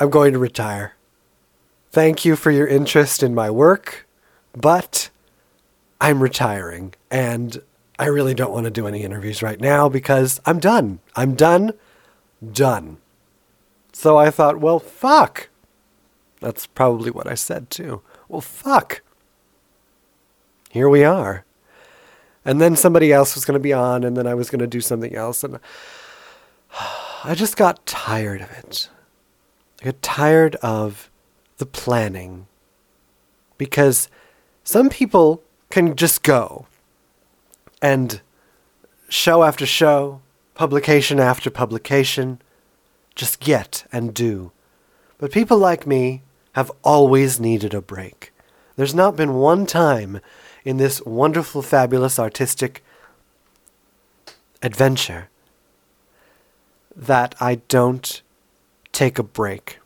I'm 0.00 0.08
going 0.10 0.32
to 0.32 0.38
retire. 0.38 0.94
Thank 1.92 2.24
you 2.24 2.34
for 2.34 2.50
your 2.50 2.66
interest 2.66 3.22
in 3.22 3.34
my 3.34 3.50
work, 3.50 4.08
but 4.52 5.10
I'm 6.00 6.22
retiring 6.22 6.94
and 7.10 7.62
I 7.98 8.06
really 8.06 8.32
don't 8.32 8.52
want 8.52 8.64
to 8.64 8.70
do 8.70 8.86
any 8.86 9.02
interviews 9.02 9.42
right 9.42 9.60
now 9.60 9.90
because 9.90 10.40
I'm 10.46 10.58
done. 10.58 11.00
I'm 11.16 11.34
done. 11.34 11.74
Done. 12.52 12.96
So 13.92 14.16
I 14.16 14.30
thought, 14.30 14.58
well, 14.58 14.78
fuck. 14.78 15.50
That's 16.40 16.66
probably 16.66 17.10
what 17.10 17.26
I 17.26 17.34
said 17.34 17.68
too. 17.68 18.00
Well, 18.26 18.40
fuck. 18.40 19.02
Here 20.70 20.88
we 20.88 21.04
are. 21.04 21.44
And 22.42 22.58
then 22.58 22.74
somebody 22.74 23.12
else 23.12 23.34
was 23.34 23.44
going 23.44 23.58
to 23.58 23.62
be 23.62 23.74
on, 23.74 24.02
and 24.02 24.16
then 24.16 24.26
I 24.26 24.32
was 24.32 24.48
going 24.48 24.60
to 24.60 24.66
do 24.66 24.80
something 24.80 25.14
else. 25.14 25.44
And 25.44 25.58
I 27.24 27.34
just 27.34 27.58
got 27.58 27.84
tired 27.84 28.40
of 28.40 28.50
it. 28.52 28.88
I 29.80 29.84
get 29.84 30.02
tired 30.02 30.56
of 30.56 31.10
the 31.58 31.66
planning 31.66 32.46
because 33.56 34.08
some 34.62 34.90
people 34.90 35.42
can 35.70 35.96
just 35.96 36.22
go 36.22 36.66
and 37.80 38.20
show 39.08 39.42
after 39.42 39.64
show, 39.64 40.20
publication 40.54 41.18
after 41.18 41.50
publication, 41.50 42.40
just 43.14 43.40
get 43.40 43.84
and 43.92 44.12
do. 44.12 44.52
But 45.18 45.32
people 45.32 45.58
like 45.58 45.86
me 45.86 46.22
have 46.52 46.70
always 46.82 47.40
needed 47.40 47.72
a 47.74 47.80
break. 47.80 48.32
There's 48.76 48.94
not 48.94 49.16
been 49.16 49.34
one 49.34 49.66
time 49.66 50.20
in 50.64 50.76
this 50.76 51.02
wonderful, 51.02 51.62
fabulous, 51.62 52.18
artistic 52.18 52.84
adventure 54.62 55.28
that 56.94 57.34
I 57.40 57.56
don't 57.68 58.22
take 58.92 59.18
a 59.18 59.22
break. 59.22 59.78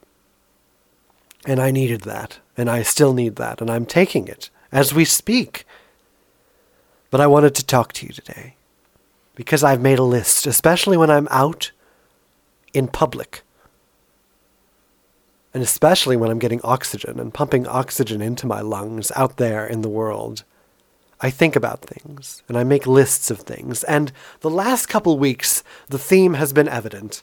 And 1.47 1.61
I 1.61 1.71
needed 1.71 2.03
that, 2.03 2.39
and 2.57 2.71
I 2.71 2.83
still 2.83 3.13
need 3.13 3.37
that, 3.37 3.61
and 3.61 3.71
I'm 3.71 3.85
taking 3.85 4.29
it 4.29 4.51
as 4.73 4.95
we 4.95 5.05
speak. 5.05 5.67
But 7.11 7.21
I 7.21 7.27
wanted 7.27 7.55
to 7.57 7.67
talk 7.67 7.93
to 7.95 8.07
you 8.07 8.13
today 8.13 8.57
because 9.35 9.63
I've 9.63 9.81
made 9.81 9.99
a 9.99 10.05
list, 10.05 10.47
especially 10.47 10.97
when 10.97 11.11
I'm 11.11 11.29
out 11.31 11.71
in 12.73 12.89
public. 12.89 13.43
And 15.53 15.63
especially 15.63 16.17
when 16.17 16.31
I'm 16.31 16.41
getting 16.41 16.61
oxygen 16.65 17.21
and 17.21 17.33
pumping 17.33 17.67
oxygen 17.69 18.21
into 18.21 18.47
my 18.47 18.61
lungs 18.61 19.13
out 19.15 19.37
there 19.37 19.67
in 19.67 19.83
the 19.83 19.89
world. 19.89 20.43
I 21.21 21.31
think 21.31 21.55
about 21.55 21.83
things 21.83 22.43
and 22.49 22.59
I 22.59 22.65
make 22.65 22.87
lists 22.87 23.31
of 23.31 23.39
things. 23.39 23.85
And 23.85 24.11
the 24.41 24.51
last 24.51 24.87
couple 24.87 25.17
weeks, 25.17 25.63
the 25.89 25.99
theme 25.99 26.35
has 26.35 26.53
been 26.53 26.69
evident. 26.69 27.23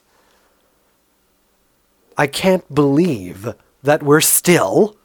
I 2.16 2.26
can't 2.26 2.72
believe 2.74 3.54
that 3.82 4.02
we're 4.02 4.20
still 4.20 4.96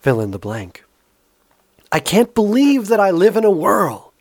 fill 0.00 0.20
in 0.20 0.30
the 0.30 0.38
blank. 0.38 0.84
I 1.90 2.00
can't 2.00 2.34
believe 2.34 2.88
that 2.88 3.00
I 3.00 3.10
live 3.10 3.36
in 3.36 3.44
a 3.44 3.50
world. 3.50 4.12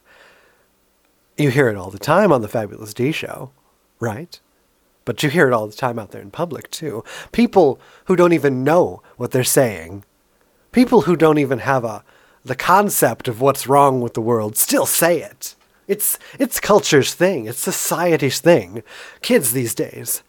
You 1.37 1.49
hear 1.49 1.69
it 1.69 1.75
all 1.75 1.91
the 1.91 1.99
time 1.99 2.31
on 2.31 2.41
the 2.41 2.47
Fabulous 2.47 2.93
D 2.93 3.11
show, 3.11 3.51
right? 3.99 4.39
but 5.07 5.23
you 5.23 5.29
hear 5.29 5.47
it 5.47 5.53
all 5.53 5.67
the 5.67 5.73
time 5.73 5.97
out 5.97 6.11
there 6.11 6.21
in 6.21 6.29
public 6.29 6.69
too. 6.69 7.01
People 7.31 7.79
who 8.05 8.17
don't 8.17 8.33
even 8.33 8.65
know 8.65 9.01
what 9.15 9.31
they're 9.31 9.43
saying, 9.45 10.03
people 10.73 11.03
who 11.03 11.15
don't 11.15 11.37
even 11.37 11.59
have 11.59 11.85
a 11.85 12.03
the 12.43 12.55
concept 12.55 13.29
of 13.29 13.39
what's 13.39 13.67
wrong 13.67 14.01
with 14.01 14.13
the 14.13 14.21
world 14.21 14.57
still 14.57 14.85
say 14.85 15.21
it. 15.21 15.55
It's 15.87 16.19
it's 16.37 16.59
culture's 16.59 17.13
thing. 17.13 17.45
It's 17.45 17.57
society's 17.57 18.41
thing. 18.41 18.83
Kids 19.21 19.53
these 19.53 19.73
days. 19.73 20.23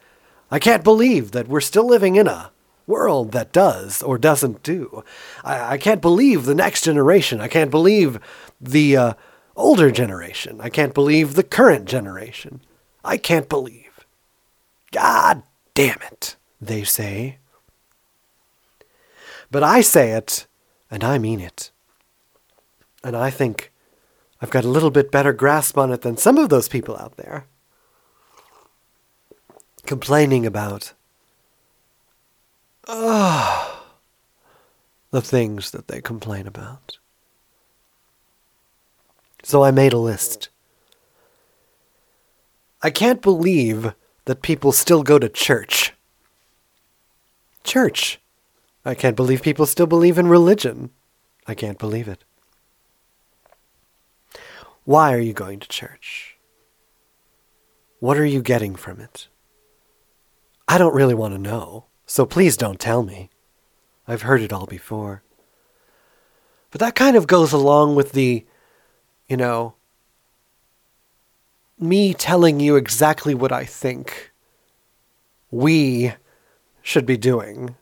I 0.50 0.58
can't 0.58 0.84
believe 0.84 1.32
that 1.32 1.48
we're 1.48 1.60
still 1.60 1.86
living 1.86 2.16
in 2.16 2.26
a 2.26 2.50
world 2.86 3.32
that 3.32 3.52
does 3.52 4.02
or 4.02 4.18
doesn't 4.18 4.62
do. 4.62 5.04
I, 5.44 5.74
I 5.74 5.78
can't 5.78 6.00
believe 6.00 6.44
the 6.44 6.54
next 6.54 6.84
generation. 6.84 7.40
I 7.40 7.48
can't 7.48 7.70
believe 7.70 8.18
the 8.60 8.96
uh, 8.96 9.12
older 9.54 9.90
generation. 9.90 10.60
I 10.60 10.70
can't 10.70 10.94
believe 10.94 11.34
the 11.34 11.42
current 11.42 11.84
generation. 11.84 12.62
I 13.04 13.18
can't 13.18 13.48
believe. 13.48 14.06
God 14.90 15.42
damn 15.74 16.00
it, 16.10 16.36
they 16.60 16.82
say. 16.82 17.38
But 19.50 19.62
I 19.62 19.82
say 19.82 20.12
it, 20.12 20.46
and 20.90 21.04
I 21.04 21.18
mean 21.18 21.40
it. 21.40 21.70
And 23.04 23.16
I 23.16 23.30
think 23.30 23.70
I've 24.40 24.50
got 24.50 24.64
a 24.64 24.68
little 24.68 24.90
bit 24.90 25.10
better 25.10 25.32
grasp 25.32 25.76
on 25.76 25.92
it 25.92 26.00
than 26.00 26.16
some 26.16 26.38
of 26.38 26.48
those 26.48 26.68
people 26.68 26.96
out 26.96 27.16
there 27.16 27.46
complaining 29.88 30.44
about 30.44 30.92
uh, 32.86 33.74
the 35.10 35.22
things 35.22 35.70
that 35.70 35.88
they 35.88 36.02
complain 36.02 36.46
about. 36.46 36.98
So 39.42 39.64
I 39.64 39.70
made 39.70 39.94
a 39.94 39.98
list. 39.98 40.50
I 42.82 42.90
can't 42.90 43.22
believe 43.22 43.94
that 44.26 44.42
people 44.42 44.72
still 44.72 45.02
go 45.02 45.18
to 45.18 45.28
church. 45.28 45.94
Church. 47.64 48.20
I 48.84 48.94
can't 48.94 49.16
believe 49.16 49.40
people 49.40 49.64
still 49.64 49.86
believe 49.86 50.18
in 50.18 50.28
religion. 50.28 50.90
I 51.46 51.54
can't 51.54 51.78
believe 51.78 52.08
it. 52.08 52.24
Why 54.84 55.14
are 55.14 55.18
you 55.18 55.32
going 55.32 55.60
to 55.60 55.68
church? 55.68 56.36
What 58.00 58.18
are 58.18 58.26
you 58.26 58.42
getting 58.42 58.76
from 58.76 59.00
it? 59.00 59.28
I 60.68 60.76
don't 60.76 60.94
really 60.94 61.14
want 61.14 61.32
to 61.32 61.38
know, 61.38 61.86
so 62.04 62.26
please 62.26 62.58
don't 62.58 62.78
tell 62.78 63.02
me. 63.02 63.30
I've 64.06 64.22
heard 64.22 64.42
it 64.42 64.52
all 64.52 64.66
before. 64.66 65.22
But 66.70 66.80
that 66.80 66.94
kind 66.94 67.16
of 67.16 67.26
goes 67.26 67.52
along 67.54 67.94
with 67.94 68.12
the, 68.12 68.44
you 69.28 69.36
know, 69.38 69.74
me 71.78 72.12
telling 72.12 72.60
you 72.60 72.76
exactly 72.76 73.34
what 73.34 73.50
I 73.50 73.64
think 73.64 74.30
we 75.50 76.12
should 76.82 77.06
be 77.06 77.16
doing. 77.16 77.76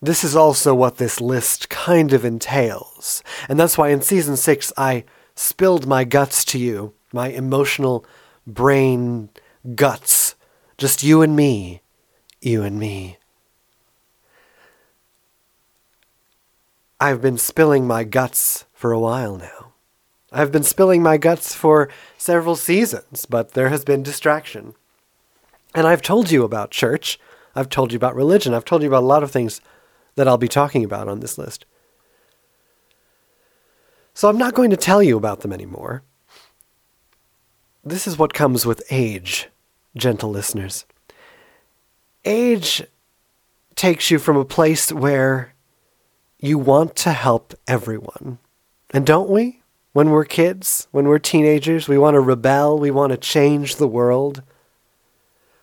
This 0.00 0.24
is 0.24 0.34
also 0.34 0.74
what 0.74 0.96
this 0.96 1.20
list 1.20 1.68
kind 1.68 2.12
of 2.12 2.24
entails. 2.24 3.22
And 3.48 3.60
that's 3.60 3.78
why 3.78 3.90
in 3.90 4.02
season 4.02 4.36
six, 4.36 4.72
I 4.76 5.04
spilled 5.34 5.86
my 5.86 6.04
guts 6.04 6.44
to 6.46 6.58
you, 6.58 6.94
my 7.12 7.28
emotional 7.28 8.04
brain 8.46 9.28
guts. 9.74 10.34
Just 10.78 11.02
you 11.02 11.22
and 11.22 11.34
me, 11.34 11.82
you 12.40 12.62
and 12.62 12.78
me. 12.78 13.18
I've 17.00 17.20
been 17.20 17.36
spilling 17.36 17.86
my 17.86 18.04
guts 18.04 18.64
for 18.72 18.92
a 18.92 19.00
while 19.00 19.36
now. 19.36 19.72
I've 20.30 20.52
been 20.52 20.62
spilling 20.62 21.02
my 21.02 21.16
guts 21.16 21.52
for 21.52 21.88
several 22.16 22.54
seasons, 22.54 23.26
but 23.26 23.52
there 23.52 23.70
has 23.70 23.84
been 23.84 24.04
distraction. 24.04 24.74
And 25.74 25.86
I've 25.86 26.02
told 26.02 26.30
you 26.30 26.44
about 26.44 26.70
church. 26.70 27.18
I've 27.56 27.68
told 27.68 27.92
you 27.92 27.96
about 27.96 28.14
religion. 28.14 28.54
I've 28.54 28.64
told 28.64 28.82
you 28.82 28.88
about 28.88 29.02
a 29.02 29.06
lot 29.06 29.24
of 29.24 29.32
things 29.32 29.60
that 30.14 30.28
I'll 30.28 30.38
be 30.38 30.48
talking 30.48 30.84
about 30.84 31.08
on 31.08 31.20
this 31.20 31.38
list. 31.38 31.64
So 34.14 34.28
I'm 34.28 34.38
not 34.38 34.54
going 34.54 34.70
to 34.70 34.76
tell 34.76 35.02
you 35.02 35.16
about 35.16 35.40
them 35.40 35.52
anymore. 35.52 36.02
This 37.84 38.06
is 38.06 38.18
what 38.18 38.34
comes 38.34 38.66
with 38.66 38.82
age, 38.90 39.48
gentle 39.96 40.30
listeners. 40.30 40.84
Age 42.24 42.82
takes 43.74 44.10
you 44.10 44.18
from 44.18 44.36
a 44.36 44.44
place 44.44 44.92
where 44.92 45.54
you 46.38 46.58
want 46.58 46.96
to 46.96 47.12
help 47.12 47.54
everyone. 47.66 48.38
And 48.90 49.06
don't 49.06 49.30
we? 49.30 49.62
When 49.92 50.10
we're 50.10 50.24
kids, 50.24 50.86
when 50.90 51.06
we're 51.08 51.18
teenagers, 51.18 51.88
we 51.88 51.98
want 51.98 52.14
to 52.14 52.20
rebel, 52.20 52.78
we 52.78 52.90
want 52.90 53.10
to 53.12 53.16
change 53.16 53.76
the 53.76 53.88
world. 53.88 54.42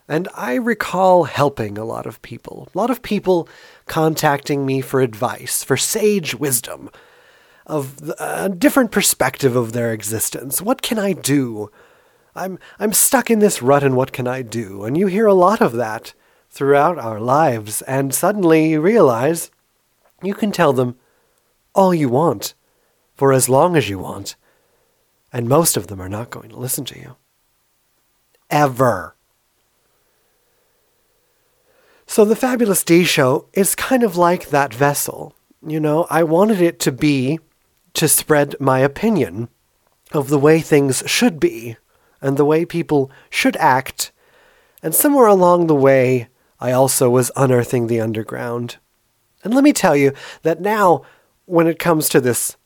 And 0.08 0.28
I 0.36 0.56
recall 0.56 1.24
helping 1.24 1.78
a 1.78 1.86
lot 1.86 2.06
of 2.06 2.22
people, 2.22 2.70
a 2.74 2.78
lot 2.78 2.90
of 2.90 3.02
people 3.02 3.48
contacting 3.86 4.66
me 4.66 4.82
for 4.82 5.02
advice, 5.02 5.64
for 5.64 5.78
sage 5.78 6.36
wisdom, 6.36 6.90
of 7.66 8.12
a 8.20 8.50
different 8.50 8.92
perspective 8.92 9.56
of 9.56 9.74
their 9.74 9.92
existence. 9.92 10.62
What 10.62 10.82
can 10.82 11.00
I 11.00 11.14
do? 11.14 11.72
I'm, 12.36 12.60
I'm 12.80 12.92
stuck 12.92 13.32
in 13.32 13.40
this 13.40 13.62
rut, 13.62 13.84
and 13.84 13.96
what 13.96 14.12
can 14.12 14.28
I 14.28 14.42
do? 14.42 14.84
And 14.84 14.98
you 14.98 15.08
hear 15.08 15.26
a 15.26 15.34
lot 15.34 15.62
of 15.62 15.74
that 15.74 16.14
throughout 16.50 16.98
our 16.98 17.20
lives, 17.20 17.82
and 17.84 18.14
suddenly 18.14 18.70
you 18.70 18.82
realize 18.82 19.52
you 20.22 20.34
can 20.34 20.52
tell 20.52 20.74
them 20.74 20.98
all 21.74 21.94
you 21.94 22.10
want 22.10 22.54
for 23.14 23.32
as 23.32 23.48
long 23.48 23.76
as 23.76 23.90
you 23.90 24.00
want, 24.00 24.36
and 25.32 25.48
most 25.48 25.78
of 25.78 25.88
them 25.88 26.02
are 26.02 26.10
not 26.10 26.30
going 26.30 26.50
to 26.50 26.58
listen 26.58 26.84
to 26.86 27.00
you. 27.00 27.16
Ever. 28.50 29.16
So 32.06 32.26
the 32.26 32.36
Fabulous 32.36 32.84
D 32.84 33.04
show 33.04 33.48
is 33.54 33.76
kind 33.76 34.04
of 34.04 34.18
like 34.18 34.50
that 34.50 34.74
vessel. 34.74 35.36
You 35.66 35.80
know, 35.80 36.06
I 36.10 36.24
wanted 36.24 36.62
it 36.62 36.80
to 36.82 36.92
be 36.92 37.40
to 37.94 38.08
spread 38.08 38.56
my 38.60 38.80
opinion 38.80 39.50
of 40.12 40.30
the 40.30 40.38
way 40.38 40.60
things 40.60 41.02
should 41.06 41.40
be 41.40 41.78
and 42.26 42.38
the 42.38 42.44
way 42.44 42.66
people 42.66 43.12
should 43.30 43.56
act. 43.58 44.12
And 44.82 44.96
somewhere 44.96 45.28
along 45.28 45.68
the 45.68 45.76
way, 45.76 46.28
I 46.60 46.72
also 46.72 47.08
was 47.08 47.32
unearthing 47.36 47.86
the 47.86 48.02
underground. 48.02 48.78
And 49.44 49.54
let 49.54 49.64
me 49.64 49.72
tell 49.72 49.96
you 49.96 50.12
that 50.42 50.60
now, 50.60 51.04
when 51.46 51.68
it 51.68 51.78
comes 51.78 52.10
to 52.10 52.20
this 52.20 52.58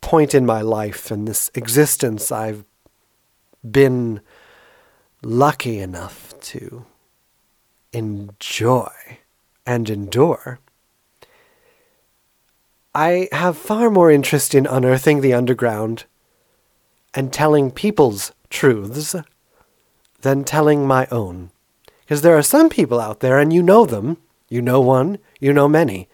point 0.00 0.34
in 0.34 0.46
my 0.46 0.62
life 0.62 1.10
and 1.10 1.28
this 1.28 1.50
existence 1.54 2.32
I've 2.32 2.64
been 3.70 4.22
lucky 5.22 5.78
enough 5.78 6.32
to 6.52 6.86
enjoy 7.92 9.18
and 9.66 9.90
endure, 9.90 10.58
I 12.94 13.28
have 13.30 13.58
far 13.58 13.90
more 13.90 14.10
interest 14.10 14.54
in 14.54 14.66
unearthing 14.66 15.20
the 15.20 15.34
underground 15.34 16.04
and 17.12 17.30
telling 17.30 17.70
people's 17.70 18.32
truths 18.52 19.16
than 20.20 20.44
telling 20.44 20.86
my 20.86 21.08
own. 21.10 21.50
Because 22.02 22.22
there 22.22 22.36
are 22.36 22.42
some 22.42 22.68
people 22.68 23.00
out 23.00 23.20
there, 23.20 23.38
and 23.38 23.52
you 23.52 23.62
know 23.62 23.84
them. 23.84 24.18
You 24.48 24.62
know 24.62 24.80
one, 24.80 25.18
you 25.40 25.52
know 25.52 25.66
many. 25.66 26.08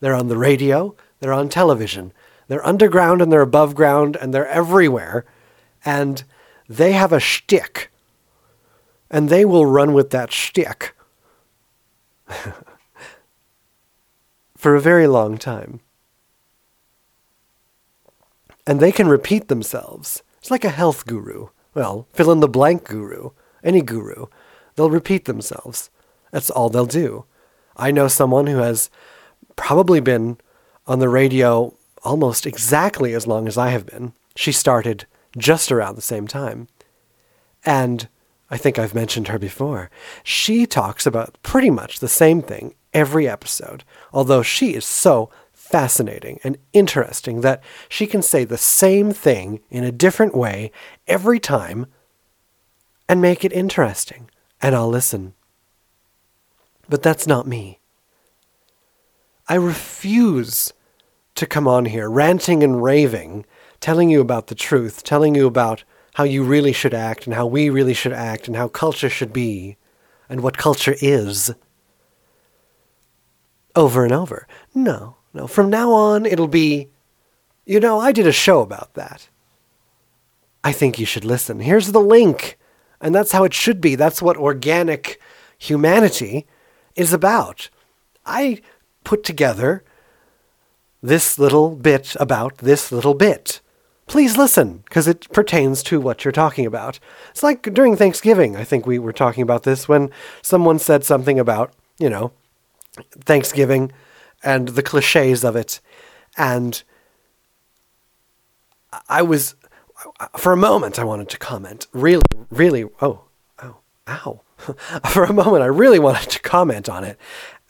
They're 0.00 0.14
on 0.14 0.28
the 0.28 0.36
radio, 0.36 0.94
they're 1.20 1.32
on 1.32 1.48
television, 1.48 2.12
they're 2.46 2.66
underground 2.66 3.22
and 3.22 3.32
they're 3.32 3.40
above 3.40 3.74
ground 3.74 4.16
and 4.16 4.32
they're 4.32 4.46
everywhere. 4.48 5.24
And 5.84 6.22
they 6.68 6.92
have 6.92 7.12
a 7.12 7.20
shtick. 7.20 7.90
And 9.10 9.28
they 9.28 9.44
will 9.44 9.64
run 9.64 9.94
with 9.94 10.10
that 10.10 10.32
shtick 10.32 10.94
for 14.56 14.74
a 14.74 14.80
very 14.80 15.06
long 15.06 15.38
time. 15.38 15.80
And 18.66 18.80
they 18.80 18.92
can 18.92 19.08
repeat 19.08 19.48
themselves. 19.48 20.22
It's 20.38 20.50
like 20.50 20.64
a 20.64 20.70
health 20.70 21.06
guru. 21.06 21.48
Well, 21.78 22.08
fill 22.12 22.32
in 22.32 22.40
the 22.40 22.48
blank 22.48 22.82
guru, 22.82 23.30
any 23.62 23.82
guru. 23.82 24.26
They'll 24.74 24.90
repeat 24.90 25.26
themselves. 25.26 25.90
That's 26.32 26.50
all 26.50 26.70
they'll 26.70 26.86
do. 26.86 27.24
I 27.76 27.92
know 27.92 28.08
someone 28.08 28.48
who 28.48 28.56
has 28.56 28.90
probably 29.54 30.00
been 30.00 30.38
on 30.88 30.98
the 30.98 31.08
radio 31.08 31.72
almost 32.02 32.46
exactly 32.46 33.14
as 33.14 33.28
long 33.28 33.46
as 33.46 33.56
I 33.56 33.68
have 33.68 33.86
been. 33.86 34.12
She 34.34 34.50
started 34.50 35.06
just 35.36 35.70
around 35.70 35.94
the 35.94 36.02
same 36.02 36.26
time. 36.26 36.66
And 37.64 38.08
I 38.50 38.56
think 38.56 38.76
I've 38.76 38.92
mentioned 38.92 39.28
her 39.28 39.38
before. 39.38 39.88
She 40.24 40.66
talks 40.66 41.06
about 41.06 41.40
pretty 41.44 41.70
much 41.70 42.00
the 42.00 42.08
same 42.08 42.42
thing 42.42 42.74
every 42.92 43.28
episode, 43.28 43.84
although 44.12 44.42
she 44.42 44.74
is 44.74 44.84
so 44.84 45.30
fascinating 45.68 46.40
and 46.42 46.56
interesting 46.72 47.42
that 47.42 47.62
she 47.88 48.06
can 48.06 48.22
say 48.22 48.44
the 48.44 48.58
same 48.58 49.12
thing 49.12 49.60
in 49.70 49.84
a 49.84 49.92
different 49.92 50.34
way 50.34 50.72
every 51.06 51.38
time 51.38 51.86
and 53.08 53.20
make 53.20 53.44
it 53.44 53.52
interesting. 53.52 54.30
And 54.62 54.74
I'll 54.74 54.88
listen. 54.88 55.34
But 56.88 57.02
that's 57.02 57.26
not 57.26 57.46
me. 57.46 57.80
I 59.46 59.54
refuse 59.54 60.72
to 61.34 61.46
come 61.46 61.68
on 61.68 61.84
here 61.84 62.10
ranting 62.10 62.62
and 62.62 62.82
raving, 62.82 63.44
telling 63.80 64.10
you 64.10 64.20
about 64.20 64.48
the 64.48 64.54
truth, 64.54 65.04
telling 65.04 65.34
you 65.34 65.46
about 65.46 65.84
how 66.14 66.24
you 66.24 66.42
really 66.42 66.72
should 66.72 66.94
act 66.94 67.26
and 67.26 67.34
how 67.34 67.46
we 67.46 67.70
really 67.70 67.94
should 67.94 68.12
act 68.12 68.48
and 68.48 68.56
how 68.56 68.68
culture 68.68 69.08
should 69.08 69.32
be 69.32 69.76
and 70.28 70.40
what 70.40 70.56
culture 70.56 70.96
is 71.00 71.54
over 73.76 74.02
and 74.02 74.12
over. 74.12 74.48
No, 74.74 75.17
From 75.46 75.70
now 75.70 75.92
on, 75.92 76.26
it'll 76.26 76.48
be, 76.48 76.88
you 77.64 77.80
know, 77.80 78.00
I 78.00 78.12
did 78.12 78.26
a 78.26 78.32
show 78.32 78.60
about 78.60 78.94
that. 78.94 79.28
I 80.64 80.72
think 80.72 80.98
you 80.98 81.06
should 81.06 81.24
listen. 81.24 81.60
Here's 81.60 81.92
the 81.92 82.00
link. 82.00 82.58
And 83.00 83.14
that's 83.14 83.32
how 83.32 83.44
it 83.44 83.54
should 83.54 83.80
be. 83.80 83.94
That's 83.94 84.20
what 84.20 84.36
organic 84.36 85.20
humanity 85.56 86.46
is 86.96 87.12
about. 87.12 87.70
I 88.26 88.60
put 89.04 89.22
together 89.22 89.84
this 91.02 91.38
little 91.38 91.76
bit 91.76 92.16
about 92.18 92.58
this 92.58 92.90
little 92.90 93.14
bit. 93.14 93.60
Please 94.06 94.36
listen, 94.36 94.78
because 94.78 95.06
it 95.06 95.30
pertains 95.32 95.82
to 95.84 96.00
what 96.00 96.24
you're 96.24 96.32
talking 96.32 96.66
about. 96.66 96.98
It's 97.30 97.42
like 97.42 97.62
during 97.74 97.94
Thanksgiving, 97.94 98.56
I 98.56 98.64
think 98.64 98.86
we 98.86 98.98
were 98.98 99.12
talking 99.12 99.42
about 99.42 99.62
this 99.62 99.86
when 99.86 100.10
someone 100.42 100.78
said 100.78 101.04
something 101.04 101.38
about, 101.38 101.72
you 101.98 102.10
know, 102.10 102.32
Thanksgiving 103.20 103.92
and 104.42 104.68
the 104.68 104.82
cliches 104.82 105.44
of 105.44 105.56
it. 105.56 105.80
And 106.36 106.82
I 109.08 109.22
was, 109.22 109.54
for 110.36 110.52
a 110.52 110.56
moment, 110.56 110.98
I 110.98 111.04
wanted 111.04 111.28
to 111.30 111.38
comment. 111.38 111.86
Really, 111.92 112.22
really, 112.50 112.84
oh, 113.02 113.24
oh, 113.62 113.78
ow. 114.08 114.42
for 115.10 115.24
a 115.24 115.32
moment, 115.32 115.62
I 115.62 115.66
really 115.66 115.98
wanted 115.98 116.30
to 116.30 116.40
comment 116.40 116.88
on 116.88 117.04
it. 117.04 117.18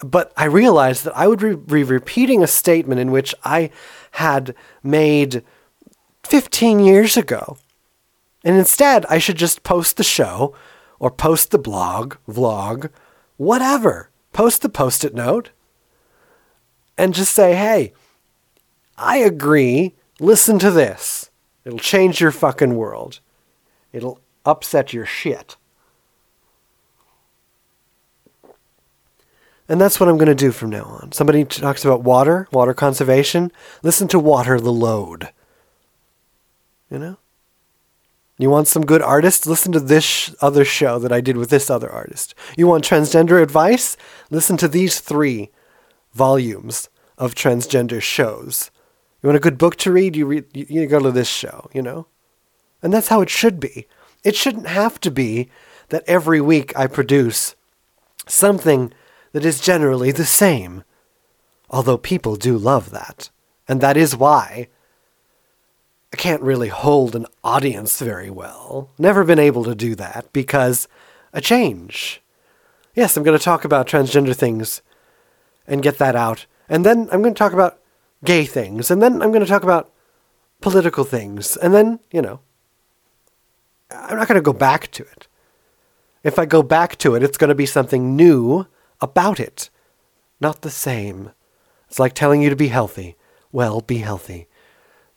But 0.04 0.32
I 0.36 0.44
realized 0.44 1.04
that 1.04 1.16
I 1.16 1.26
would 1.26 1.66
be 1.66 1.82
repeating 1.82 2.42
a 2.42 2.46
statement 2.46 3.00
in 3.00 3.10
which 3.10 3.34
I 3.44 3.70
had 4.12 4.54
made 4.82 5.42
15 6.24 6.80
years 6.80 7.16
ago. 7.16 7.58
And 8.44 8.56
instead, 8.56 9.04
I 9.06 9.18
should 9.18 9.36
just 9.36 9.64
post 9.64 9.96
the 9.96 10.04
show 10.04 10.54
or 11.00 11.10
post 11.10 11.50
the 11.50 11.58
blog, 11.58 12.16
vlog, 12.28 12.90
whatever. 13.36 14.10
Post 14.32 14.62
the 14.62 14.68
post 14.68 15.04
it 15.04 15.14
note 15.14 15.50
and 16.98 17.14
just 17.14 17.32
say, 17.32 17.54
hey, 17.54 17.92
I 18.98 19.18
agree. 19.18 19.94
Listen 20.18 20.58
to 20.58 20.70
this. 20.70 21.30
It'll 21.64 21.78
change 21.78 22.20
your 22.20 22.32
fucking 22.32 22.74
world. 22.74 23.20
It'll 23.92 24.20
upset 24.44 24.92
your 24.92 25.06
shit. 25.06 25.56
And 29.68 29.80
that's 29.80 30.00
what 30.00 30.08
I'm 30.08 30.16
going 30.16 30.28
to 30.28 30.34
do 30.34 30.50
from 30.50 30.70
now 30.70 30.84
on. 30.84 31.12
Somebody 31.12 31.44
talks 31.44 31.84
about 31.84 32.02
water, 32.02 32.48
water 32.50 32.74
conservation. 32.74 33.52
Listen 33.82 34.08
to 34.08 34.18
Water 34.18 34.58
the 34.58 34.72
Load. 34.72 35.28
You 36.90 36.98
know? 36.98 37.18
You 38.38 38.50
want 38.50 38.66
some 38.66 38.86
good 38.86 39.02
artists? 39.02 39.46
Listen 39.46 39.72
to 39.72 39.80
this 39.80 40.34
other 40.40 40.64
show 40.64 40.98
that 41.00 41.12
I 41.12 41.20
did 41.20 41.36
with 41.36 41.50
this 41.50 41.68
other 41.68 41.90
artist. 41.90 42.34
You 42.56 42.66
want 42.66 42.84
transgender 42.84 43.42
advice? 43.42 43.96
Listen 44.30 44.56
to 44.56 44.68
these 44.68 45.00
three 45.00 45.50
volumes 46.12 46.88
of 47.16 47.34
transgender 47.34 48.00
shows. 48.00 48.70
You 49.22 49.28
want 49.28 49.36
a 49.36 49.40
good 49.40 49.58
book 49.58 49.76
to 49.76 49.92
read? 49.92 50.16
You 50.16 50.26
read 50.26 50.44
you, 50.54 50.66
you 50.68 50.86
go 50.86 51.00
to 51.00 51.10
this 51.10 51.28
show, 51.28 51.68
you 51.72 51.82
know? 51.82 52.06
And 52.82 52.92
that's 52.92 53.08
how 53.08 53.20
it 53.20 53.30
should 53.30 53.58
be. 53.58 53.86
It 54.24 54.36
shouldn't 54.36 54.68
have 54.68 55.00
to 55.00 55.10
be 55.10 55.48
that 55.88 56.04
every 56.06 56.40
week 56.40 56.76
I 56.76 56.86
produce 56.86 57.56
something 58.26 58.92
that 59.32 59.44
is 59.44 59.60
generally 59.60 60.12
the 60.12 60.24
same. 60.24 60.84
Although 61.70 61.98
people 61.98 62.36
do 62.36 62.56
love 62.56 62.90
that. 62.90 63.30
And 63.66 63.80
that 63.80 63.96
is 63.96 64.16
why 64.16 64.68
I 66.12 66.16
can't 66.16 66.42
really 66.42 66.68
hold 66.68 67.14
an 67.14 67.26
audience 67.44 68.00
very 68.00 68.30
well. 68.30 68.90
Never 68.98 69.24
been 69.24 69.38
able 69.38 69.64
to 69.64 69.74
do 69.74 69.94
that 69.96 70.32
because 70.32 70.88
a 71.32 71.40
change. 71.40 72.22
Yes, 72.94 73.16
I'm 73.16 73.22
going 73.22 73.36
to 73.36 73.44
talk 73.44 73.64
about 73.64 73.86
transgender 73.86 74.34
things 74.34 74.82
and 75.68 75.82
get 75.82 75.98
that 75.98 76.16
out. 76.16 76.46
And 76.68 76.84
then 76.84 77.08
I'm 77.12 77.22
going 77.22 77.34
to 77.34 77.38
talk 77.38 77.52
about 77.52 77.78
gay 78.24 78.44
things. 78.44 78.90
And 78.90 79.00
then 79.00 79.22
I'm 79.22 79.30
going 79.30 79.44
to 79.44 79.46
talk 79.46 79.62
about 79.62 79.92
political 80.60 81.04
things. 81.04 81.56
And 81.56 81.72
then, 81.72 82.00
you 82.10 82.20
know, 82.20 82.40
I'm 83.90 84.16
not 84.16 84.26
going 84.26 84.38
to 84.38 84.42
go 84.42 84.52
back 84.52 84.90
to 84.92 85.04
it. 85.04 85.28
If 86.24 86.38
I 86.38 86.46
go 86.46 86.62
back 86.62 86.96
to 86.98 87.14
it, 87.14 87.22
it's 87.22 87.38
going 87.38 87.48
to 87.48 87.54
be 87.54 87.66
something 87.66 88.16
new 88.16 88.66
about 89.00 89.38
it, 89.38 89.70
not 90.40 90.62
the 90.62 90.70
same. 90.70 91.30
It's 91.88 92.00
like 92.00 92.14
telling 92.14 92.42
you 92.42 92.50
to 92.50 92.56
be 92.56 92.68
healthy. 92.68 93.16
Well, 93.52 93.80
be 93.80 93.98
healthy. 93.98 94.48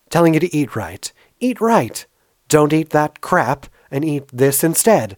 Telling 0.10 0.36
you 0.36 0.40
to 0.40 0.56
eat 0.56 0.76
right. 0.76 1.12
Eat 1.40 1.60
right. 1.60 2.06
Don't 2.48 2.72
eat 2.72 2.92
that 2.92 3.22
crap 3.22 3.66
and 3.90 4.06
eat 4.06 4.28
this 4.32 4.64
instead. 4.64 5.18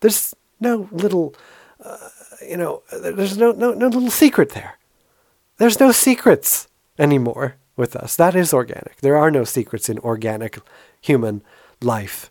There's 0.00 0.34
no 0.60 0.88
little, 0.92 1.34
uh, 1.82 2.08
you 2.48 2.56
know, 2.56 2.82
there's 2.92 3.36
no, 3.36 3.52
no, 3.52 3.72
no 3.72 3.88
little 3.88 4.10
secret 4.10 4.50
there. 4.50 4.78
There's 5.58 5.80
no 5.80 5.92
secrets 5.92 6.68
anymore 6.98 7.56
with 7.76 7.96
us. 7.96 8.16
That 8.16 8.34
is 8.34 8.52
organic. 8.52 8.96
There 9.00 9.16
are 9.16 9.30
no 9.30 9.44
secrets 9.44 9.88
in 9.88 9.98
organic 10.00 10.58
human 11.00 11.42
life. 11.80 12.30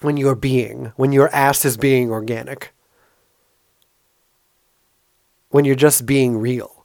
When 0.00 0.16
you're 0.16 0.34
being, 0.34 0.92
when 0.96 1.12
your 1.12 1.34
ass 1.34 1.64
is 1.64 1.76
being 1.76 2.10
organic 2.10 2.72
when 5.56 5.64
you're 5.64 5.74
just 5.74 6.04
being 6.04 6.36
real. 6.36 6.84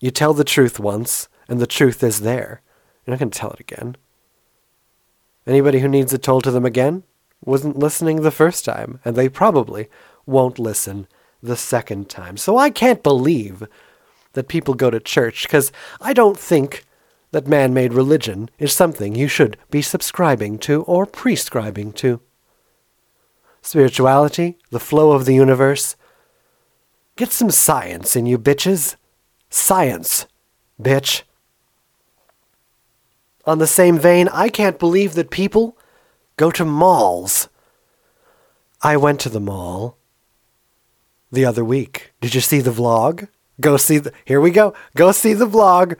You 0.00 0.10
tell 0.10 0.34
the 0.34 0.44
truth 0.44 0.78
once, 0.78 1.28
and 1.48 1.60
the 1.60 1.66
truth 1.66 2.02
is 2.02 2.20
there. 2.20 2.60
You're 3.06 3.12
not 3.12 3.20
going 3.20 3.30
to 3.30 3.38
tell 3.38 3.52
it 3.52 3.60
again. 3.60 3.96
Anybody 5.46 5.80
who 5.80 5.88
needs 5.88 6.12
it 6.12 6.22
told 6.22 6.44
to 6.44 6.50
them 6.50 6.66
again 6.66 7.04
wasn't 7.42 7.78
listening 7.78 8.20
the 8.20 8.30
first 8.30 8.66
time, 8.66 9.00
and 9.02 9.16
they 9.16 9.30
probably 9.30 9.88
won't 10.26 10.58
listen 10.58 11.06
the 11.42 11.56
second 11.56 12.08
time. 12.08 12.36
So 12.36 12.56
I 12.56 12.70
can't 12.70 13.02
believe 13.02 13.66
that 14.32 14.48
people 14.48 14.74
go 14.74 14.90
to 14.90 15.00
church, 15.00 15.42
because 15.44 15.72
I 16.00 16.12
don't 16.12 16.38
think 16.38 16.84
that 17.32 17.46
man 17.46 17.74
made 17.74 17.92
religion 17.92 18.50
is 18.58 18.72
something 18.72 19.14
you 19.14 19.28
should 19.28 19.56
be 19.70 19.82
subscribing 19.82 20.58
to 20.58 20.82
or 20.82 21.06
prescribing 21.06 21.92
to. 21.94 22.20
Spirituality, 23.62 24.58
the 24.70 24.80
flow 24.80 25.12
of 25.12 25.24
the 25.24 25.34
universe, 25.34 25.96
Get 27.20 27.32
some 27.32 27.50
science 27.50 28.16
in 28.16 28.24
you 28.24 28.38
bitches. 28.38 28.96
Science, 29.50 30.24
bitch. 30.80 31.20
On 33.44 33.58
the 33.58 33.66
same 33.66 33.98
vein, 33.98 34.26
I 34.28 34.48
can't 34.48 34.78
believe 34.78 35.12
that 35.12 35.30
people 35.30 35.76
go 36.38 36.50
to 36.52 36.64
malls. 36.64 37.50
I 38.80 38.96
went 38.96 39.20
to 39.20 39.28
the 39.28 39.38
mall 39.38 39.98
the 41.30 41.44
other 41.44 41.64
week. 41.64 42.12
Did 42.20 42.34
you 42.34 42.40
see 42.40 42.60
the 42.60 42.70
vlog? 42.70 43.28
Go 43.60 43.76
see 43.76 43.98
the 43.98 44.12
here 44.24 44.40
we 44.40 44.50
go. 44.50 44.74
Go 44.96 45.12
see 45.12 45.34
the 45.34 45.46
vlog 45.46 45.96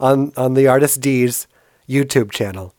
on 0.00 0.32
on 0.36 0.54
the 0.54 0.66
Artist 0.66 1.00
D's 1.00 1.46
YouTube 1.88 2.30
channel. 2.30 2.74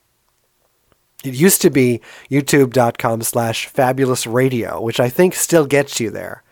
It 1.24 1.34
used 1.34 1.62
to 1.64 1.72
be 1.72 2.02
youtube.com 2.30 3.24
slash 3.24 3.66
fabulous 3.66 4.28
radio, 4.28 4.80
which 4.80 5.00
I 5.00 5.10
think 5.10 5.34
still 5.34 5.66
gets 5.66 6.00
you 6.00 6.12
there. 6.12 6.44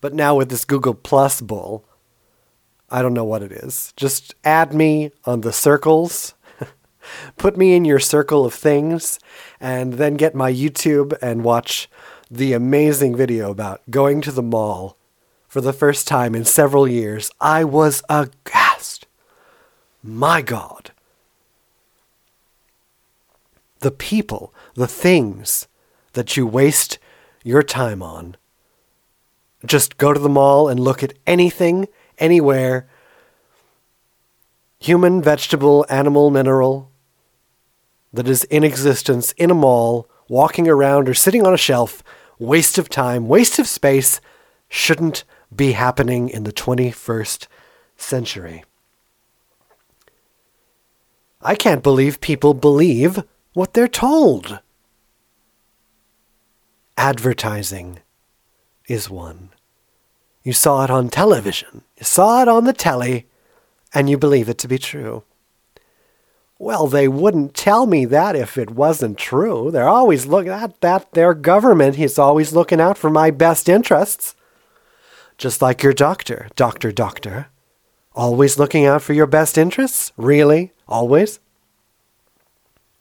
But 0.00 0.14
now 0.14 0.34
with 0.34 0.48
this 0.48 0.64
Google 0.64 0.94
Plus 0.94 1.40
bull, 1.40 1.84
I 2.90 3.02
don't 3.02 3.14
know 3.14 3.24
what 3.24 3.42
it 3.42 3.52
is. 3.52 3.92
Just 3.96 4.34
add 4.44 4.72
me 4.72 5.12
on 5.24 5.42
the 5.42 5.52
circles. 5.52 6.34
Put 7.36 7.56
me 7.56 7.74
in 7.74 7.84
your 7.84 7.98
circle 7.98 8.44
of 8.44 8.54
things 8.54 9.20
and 9.60 9.94
then 9.94 10.14
get 10.14 10.34
my 10.34 10.52
YouTube 10.52 11.16
and 11.20 11.44
watch 11.44 11.88
the 12.30 12.52
amazing 12.52 13.16
video 13.16 13.50
about 13.50 13.82
going 13.90 14.20
to 14.22 14.32
the 14.32 14.42
mall 14.42 14.96
for 15.46 15.60
the 15.60 15.72
first 15.72 16.06
time 16.06 16.34
in 16.34 16.44
several 16.44 16.86
years. 16.86 17.30
I 17.40 17.64
was 17.64 18.02
aghast. 18.08 19.06
My 20.02 20.42
God. 20.42 20.92
The 23.80 23.90
people, 23.90 24.52
the 24.74 24.88
things 24.88 25.68
that 26.12 26.36
you 26.36 26.46
waste 26.46 26.98
your 27.44 27.62
time 27.62 28.02
on 28.02 28.36
just 29.64 29.96
go 29.96 30.12
to 30.12 30.20
the 30.20 30.28
mall 30.28 30.68
and 30.68 30.78
look 30.78 31.02
at 31.02 31.14
anything, 31.26 31.88
anywhere 32.18 32.88
human, 34.78 35.20
vegetable, 35.20 35.84
animal, 35.88 36.30
mineral 36.30 36.90
that 38.12 38.28
is 38.28 38.44
in 38.44 38.64
existence 38.64 39.32
in 39.32 39.50
a 39.50 39.54
mall, 39.54 40.08
walking 40.28 40.68
around 40.68 41.08
or 41.08 41.14
sitting 41.14 41.46
on 41.46 41.52
a 41.52 41.58
shelf, 41.58 42.02
waste 42.38 42.78
of 42.78 42.88
time, 42.88 43.28
waste 43.28 43.58
of 43.58 43.66
space, 43.66 44.20
shouldn't 44.68 45.24
be 45.54 45.72
happening 45.72 46.28
in 46.28 46.44
the 46.44 46.52
21st 46.52 47.46
century. 47.96 48.64
I 51.40 51.54
can't 51.54 51.82
believe 51.82 52.20
people 52.20 52.54
believe 52.54 53.22
what 53.52 53.74
they're 53.74 53.88
told. 53.88 54.60
Advertising 56.96 58.00
is 58.88 59.08
one. 59.08 59.50
You 60.42 60.52
saw 60.52 60.84
it 60.84 60.90
on 60.90 61.08
television, 61.10 61.82
you 61.96 62.04
saw 62.04 62.42
it 62.42 62.48
on 62.48 62.64
the 62.64 62.72
telly, 62.72 63.26
and 63.94 64.08
you 64.08 64.18
believe 64.18 64.48
it 64.48 64.58
to 64.58 64.68
be 64.68 64.78
true. 64.78 65.24
Well, 66.58 66.88
they 66.88 67.06
wouldn't 67.06 67.54
tell 67.54 67.86
me 67.86 68.04
that 68.06 68.34
if 68.34 68.58
it 68.58 68.72
wasn't 68.72 69.16
true. 69.16 69.70
They're 69.70 69.88
always 69.88 70.26
looking 70.26 70.50
at 70.50 70.80
that. 70.80 71.12
Their 71.12 71.32
government 71.32 71.98
is 71.98 72.18
always 72.18 72.52
looking 72.52 72.80
out 72.80 72.98
for 72.98 73.10
my 73.10 73.30
best 73.30 73.68
interests. 73.68 74.34
Just 75.36 75.62
like 75.62 75.84
your 75.84 75.92
doctor, 75.92 76.48
doctor, 76.56 76.90
doctor. 76.90 77.46
Always 78.12 78.58
looking 78.58 78.86
out 78.86 79.02
for 79.02 79.12
your 79.12 79.28
best 79.28 79.56
interests? 79.56 80.12
Really? 80.16 80.72
Always? 80.88 81.38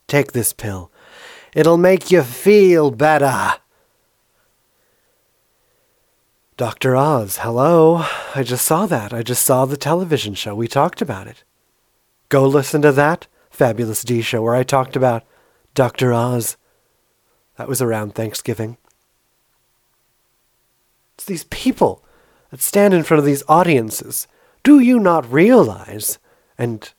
Take 0.06 0.34
this 0.34 0.54
pill. 0.54 0.92
It'll 1.56 1.78
make 1.78 2.12
you 2.12 2.22
feel 2.22 2.92
better. 2.92 3.54
Dr. 6.58 6.96
Oz, 6.96 7.38
hello. 7.38 8.06
I 8.36 8.44
just 8.44 8.66
saw 8.66 8.86
that. 8.86 9.14
I 9.14 9.24
just 9.24 9.44
saw 9.44 9.66
the 9.66 9.78
television 9.78 10.36
show. 10.36 10.54
We 10.54 10.68
talked 10.68 11.02
about 11.02 11.26
it. 11.26 11.44
Go 12.30 12.48
listen 12.48 12.84
to 12.84 12.92
that 12.92 13.26
Fabulous 13.58 14.04
D 14.04 14.22
show 14.22 14.44
where 14.44 14.54
I 14.54 14.62
talked 14.62 14.96
about 14.96 15.24
Dr. 15.74 16.14
Oz. 16.14 16.58
That 17.58 17.68
was 17.68 17.82
around 17.82 18.14
Thanksgiving. 18.14 18.78
It's 21.16 21.26
these 21.26 21.46
people 21.46 22.06
that 22.52 22.62
stand 22.62 22.94
in 22.94 23.02
front 23.02 23.18
of 23.18 23.26
these 23.26 23.42
audiences. 23.48 24.28
Do 24.62 24.78
you 24.78 25.00
not 25.00 25.34
realize? 25.34 26.20
And 26.56 26.94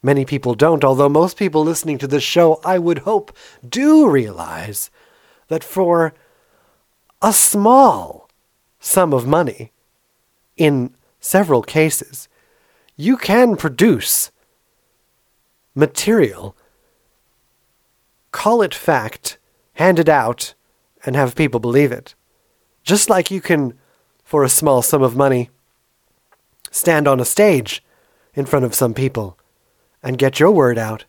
many 0.00 0.24
people 0.24 0.54
don't, 0.54 0.84
although 0.84 1.08
most 1.08 1.36
people 1.36 1.64
listening 1.64 1.98
to 1.98 2.06
this 2.06 2.22
show, 2.22 2.60
I 2.64 2.78
would 2.78 2.98
hope, 2.98 3.36
do 3.68 4.08
realize 4.08 4.92
that 5.48 5.64
for 5.64 6.14
a 7.20 7.32
small 7.32 8.30
sum 8.78 9.12
of 9.12 9.26
money, 9.26 9.72
in 10.56 10.94
several 11.18 11.62
cases, 11.62 12.28
you 12.96 13.16
can 13.16 13.56
produce 13.56 14.30
material, 15.76 16.56
call 18.32 18.62
it 18.62 18.74
fact, 18.74 19.38
hand 19.74 19.98
it 19.98 20.08
out, 20.08 20.54
and 21.04 21.14
have 21.14 21.36
people 21.36 21.60
believe 21.60 21.92
it. 21.92 22.14
Just 22.82 23.10
like 23.10 23.30
you 23.30 23.40
can, 23.40 23.74
for 24.24 24.42
a 24.42 24.48
small 24.48 24.82
sum 24.82 25.02
of 25.02 25.14
money, 25.14 25.50
stand 26.70 27.06
on 27.06 27.20
a 27.20 27.24
stage 27.24 27.84
in 28.34 28.46
front 28.46 28.64
of 28.64 28.74
some 28.74 28.94
people 28.94 29.38
and 30.02 30.18
get 30.18 30.40
your 30.40 30.50
word 30.50 30.78
out 30.78 31.04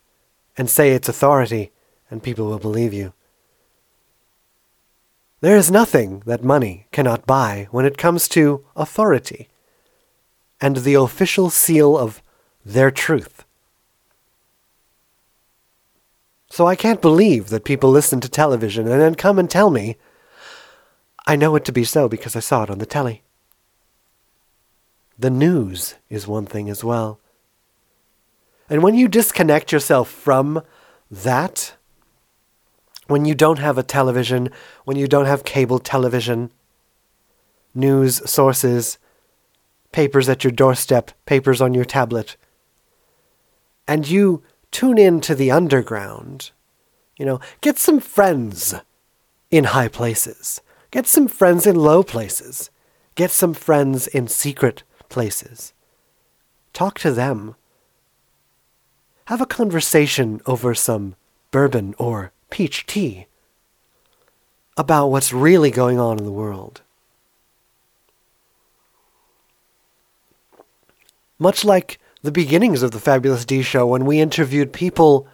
and 0.56 0.68
say 0.68 0.90
it's 0.90 1.08
authority, 1.08 1.70
and 2.10 2.22
people 2.22 2.46
will 2.46 2.58
believe 2.58 2.92
you. 2.92 3.12
There 5.40 5.56
is 5.56 5.70
nothing 5.70 6.22
that 6.26 6.42
money 6.42 6.86
cannot 6.90 7.26
buy 7.26 7.68
when 7.70 7.84
it 7.84 7.96
comes 7.96 8.28
to 8.30 8.64
authority 8.74 9.48
and 10.60 10.78
the 10.78 10.94
official 10.94 11.48
seal 11.48 11.96
of 11.96 12.22
their 12.64 12.90
truth. 12.90 13.44
So 16.50 16.66
I 16.66 16.76
can't 16.76 17.02
believe 17.02 17.50
that 17.50 17.64
people 17.64 17.90
listen 17.90 18.20
to 18.20 18.28
television 18.28 18.88
and 18.88 19.00
then 19.00 19.14
come 19.14 19.38
and 19.38 19.50
tell 19.50 19.70
me, 19.70 19.96
I 21.26 21.36
know 21.36 21.54
it 21.56 21.64
to 21.66 21.72
be 21.72 21.84
so 21.84 22.08
because 22.08 22.34
I 22.34 22.40
saw 22.40 22.62
it 22.62 22.70
on 22.70 22.78
the 22.78 22.86
telly. 22.86 23.22
The 25.18 25.30
news 25.30 25.96
is 26.08 26.26
one 26.26 26.46
thing 26.46 26.70
as 26.70 26.82
well. 26.82 27.20
And 28.70 28.82
when 28.82 28.94
you 28.94 29.08
disconnect 29.08 29.72
yourself 29.72 30.10
from 30.10 30.62
that, 31.10 31.74
when 33.08 33.24
you 33.24 33.34
don't 33.34 33.58
have 33.58 33.78
a 33.78 33.82
television, 33.82 34.50
when 34.84 34.96
you 34.96 35.08
don't 35.08 35.26
have 35.26 35.44
cable 35.44 35.78
television, 35.78 36.50
news 37.74 38.28
sources, 38.30 38.98
papers 39.92 40.28
at 40.28 40.44
your 40.44 40.50
doorstep, 40.50 41.10
papers 41.26 41.60
on 41.60 41.74
your 41.74 41.84
tablet, 41.84 42.36
and 43.86 44.08
you 44.08 44.42
tune 44.70 44.98
in 44.98 45.20
to 45.22 45.34
the 45.34 45.50
underground. 45.50 46.50
You 47.16 47.26
know, 47.26 47.40
get 47.60 47.78
some 47.78 48.00
friends 48.00 48.74
in 49.50 49.64
high 49.64 49.88
places. 49.88 50.60
Get 50.90 51.06
some 51.06 51.28
friends 51.28 51.66
in 51.66 51.76
low 51.76 52.02
places. 52.02 52.70
Get 53.14 53.30
some 53.30 53.54
friends 53.54 54.06
in 54.06 54.28
secret 54.28 54.82
places. 55.08 55.72
Talk 56.72 56.98
to 57.00 57.12
them. 57.12 57.56
Have 59.26 59.40
a 59.40 59.46
conversation 59.46 60.40
over 60.46 60.74
some 60.74 61.16
bourbon 61.50 61.94
or 61.98 62.32
peach 62.50 62.86
tea 62.86 63.26
about 64.76 65.08
what's 65.08 65.32
really 65.32 65.70
going 65.70 65.98
on 65.98 66.18
in 66.18 66.24
the 66.24 66.30
world. 66.30 66.82
Much 71.38 71.64
like 71.64 71.98
the 72.22 72.32
beginnings 72.32 72.82
of 72.82 72.90
the 72.90 73.00
Fabulous 73.00 73.44
D 73.44 73.62
show 73.62 73.86
when 73.86 74.04
we 74.04 74.20
interviewed 74.20 74.72
people, 74.72 75.28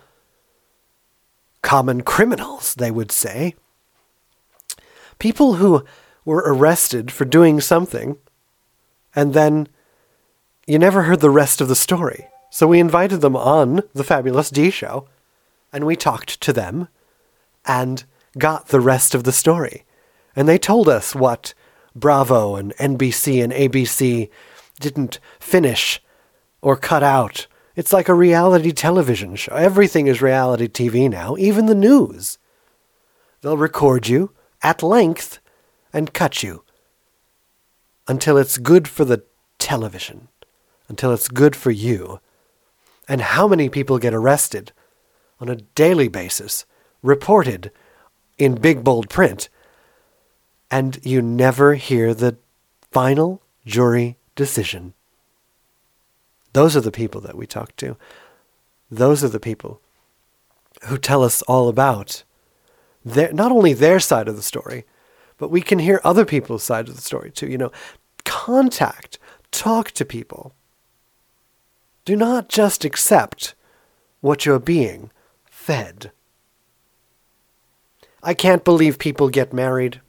common 1.62 2.03
criminals, 2.03 2.75
they 2.75 2.90
would 2.90 3.11
say, 3.11 3.55
people 5.18 5.55
who 5.55 5.85
were 6.25 6.42
arrested 6.47 7.11
for 7.11 7.25
doing 7.25 7.61
something, 7.61 8.16
and 9.14 9.33
then 9.33 9.68
you 10.66 10.79
never 10.79 11.03
heard 11.03 11.20
the 11.20 11.31
rest 11.31 11.61
of 11.61 11.68
the 11.68 11.75
story. 11.75 12.29
So 12.51 12.66
we 12.66 12.81
invited 12.81 13.20
them 13.20 13.37
on 13.37 13.83
the 13.94 14.05
Fabulous 14.05 14.51
D 14.51 14.70
show, 14.70 15.09
and 15.73 15.85
we 15.85 15.97
talked 15.97 16.40
to 16.40 16.53
them 16.53 16.88
and 17.66 18.05
got 18.38 18.68
the 18.68 18.81
rest 18.81 19.14
of 19.14 19.25
the 19.25 19.33
story. 19.33 19.85
And 20.37 20.49
they 20.49 20.59
told 20.59 20.88
us 20.88 21.14
what 21.14 21.55
Bravo 21.94 22.57
and 22.57 22.75
NBC 22.77 23.42
and 23.42 23.53
ABC 23.53 24.29
didn't 24.81 25.18
finish 25.38 26.01
or 26.64 26.77
cut 26.77 27.03
out. 27.03 27.46
It's 27.77 27.92
like 27.92 28.09
a 28.09 28.14
reality 28.14 28.72
television 28.72 29.37
show. 29.37 29.55
Everything 29.55 30.07
is 30.07 30.22
reality 30.22 30.66
TV 30.66 31.11
now, 31.11 31.37
even 31.37 31.66
the 31.66 31.74
news. 31.74 32.38
They'll 33.42 33.59
record 33.59 34.09
you 34.09 34.33
at 34.62 34.83
length 34.83 35.40
and 35.92 36.14
cut 36.14 36.42
you 36.42 36.64
until 38.09 38.38
it's 38.38 38.57
good 38.57 38.88
for 38.88 39.05
the 39.05 39.24
television, 39.59 40.29
until 40.88 41.12
it's 41.12 41.29
good 41.29 41.55
for 41.55 41.70
you. 41.70 42.18
And 43.07 43.20
how 43.20 43.46
many 43.46 43.68
people 43.68 43.98
get 43.98 44.14
arrested 44.14 44.72
on 45.40 45.50
a 45.50 45.57
daily 45.57 46.09
basis, 46.09 46.64
reported 47.03 47.70
in 48.38 48.55
big 48.55 48.83
bold 48.83 49.11
print, 49.11 49.50
and 50.70 50.98
you 51.03 51.20
never 51.20 51.74
hear 51.74 52.14
the 52.14 52.38
final 52.90 53.42
jury 53.66 54.16
decision. 54.35 54.94
Those 56.55 56.77
are 56.77 56.81
the 56.81 56.93
people 56.93 57.21
that 57.23 57.37
we 57.37 57.47
talk 57.47 57.75
to. 57.77 57.97
Those 58.90 59.25
are 59.25 59.29
the 59.29 59.40
people 59.40 59.81
who 60.85 60.97
tell 60.97 61.23
us 61.23 61.43
all 61.43 61.69
about 61.69 62.23
their, 63.05 63.33
not 63.33 63.51
only 63.51 63.75
their 63.75 63.99
side 64.01 64.29
of 64.29 64.37
the 64.37 64.43
story, 64.43 64.85
but 65.37 65.51
we 65.51 65.61
can 65.61 65.81
hear 65.81 66.01
other 66.05 66.25
people's 66.25 66.62
side 66.62 66.88
of 66.88 66.95
the 66.95 67.03
story 67.03 67.33
too. 67.33 67.49
You 67.49 67.59
know, 67.59 67.73
contact, 68.25 69.19
talk 69.51 69.90
to 69.93 70.05
people. 70.05 70.55
Do 72.05 72.14
not 72.14 72.49
just 72.49 72.85
accept 72.85 73.55
what 74.21 74.47
you're 74.47 74.61
being 74.61 75.11
fed. 75.51 76.12
I 78.23 78.33
can't 78.33 78.64
believe 78.64 78.99
people 78.99 79.29
get 79.29 79.53
married. 79.53 80.01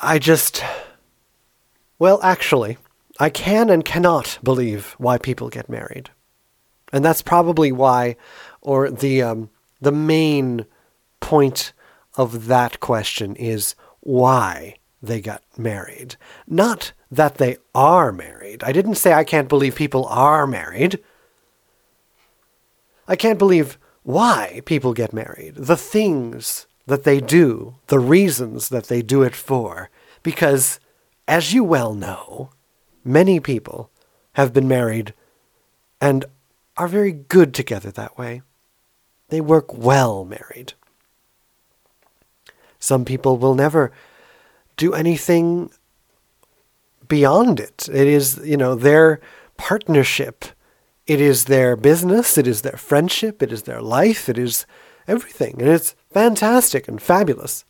I 0.00 0.18
just 0.20 0.62
well, 1.98 2.20
actually, 2.22 2.78
I 3.18 3.30
can 3.30 3.70
and 3.70 3.84
cannot 3.84 4.38
believe 4.42 4.94
why 4.98 5.18
people 5.18 5.48
get 5.48 5.68
married. 5.68 6.10
And 6.92 7.04
that's 7.04 7.22
probably 7.22 7.72
why, 7.72 8.16
or 8.60 8.90
the, 8.90 9.22
um, 9.22 9.50
the 9.80 9.92
main 9.92 10.66
point 11.20 11.72
of 12.16 12.46
that 12.46 12.80
question 12.80 13.34
is 13.36 13.74
why 14.00 14.76
they 15.02 15.20
got 15.20 15.42
married. 15.56 16.16
Not 16.46 16.92
that 17.10 17.36
they 17.36 17.56
are 17.74 18.12
married. 18.12 18.62
I 18.62 18.72
didn't 18.72 18.96
say 18.96 19.12
I 19.12 19.24
can't 19.24 19.48
believe 19.48 19.74
people 19.74 20.06
are 20.06 20.46
married. 20.46 20.98
I 23.08 23.16
can't 23.16 23.38
believe 23.38 23.78
why 24.02 24.62
people 24.64 24.92
get 24.92 25.12
married, 25.12 25.54
the 25.56 25.76
things 25.76 26.66
that 26.86 27.04
they 27.04 27.20
do, 27.20 27.76
the 27.88 27.98
reasons 27.98 28.68
that 28.68 28.86
they 28.86 29.02
do 29.02 29.22
it 29.22 29.34
for. 29.34 29.90
Because 30.22 30.80
as 31.28 31.52
you 31.52 31.64
well 31.64 31.94
know, 31.94 32.50
many 33.04 33.40
people 33.40 33.90
have 34.34 34.52
been 34.52 34.68
married 34.68 35.14
and 36.00 36.24
are 36.76 36.88
very 36.88 37.12
good 37.12 37.54
together 37.54 37.90
that 37.90 38.18
way. 38.18 38.42
They 39.28 39.40
work 39.40 39.72
well 39.72 40.24
married. 40.24 40.74
Some 42.78 43.04
people 43.04 43.38
will 43.38 43.54
never 43.54 43.92
do 44.76 44.92
anything 44.92 45.70
beyond 47.08 47.58
it. 47.58 47.88
It 47.92 48.06
is, 48.06 48.40
you 48.44 48.56
know, 48.56 48.74
their 48.74 49.20
partnership. 49.56 50.44
It 51.06 51.20
is 51.20 51.46
their 51.46 51.76
business. 51.76 52.36
It 52.36 52.46
is 52.46 52.62
their 52.62 52.76
friendship. 52.76 53.42
It 53.42 53.52
is 53.52 53.62
their 53.62 53.80
life. 53.80 54.28
It 54.28 54.38
is 54.38 54.66
everything. 55.08 55.56
And 55.60 55.68
it's 55.68 55.94
fantastic 56.12 56.88
and 56.88 57.00
fabulous. 57.00 57.64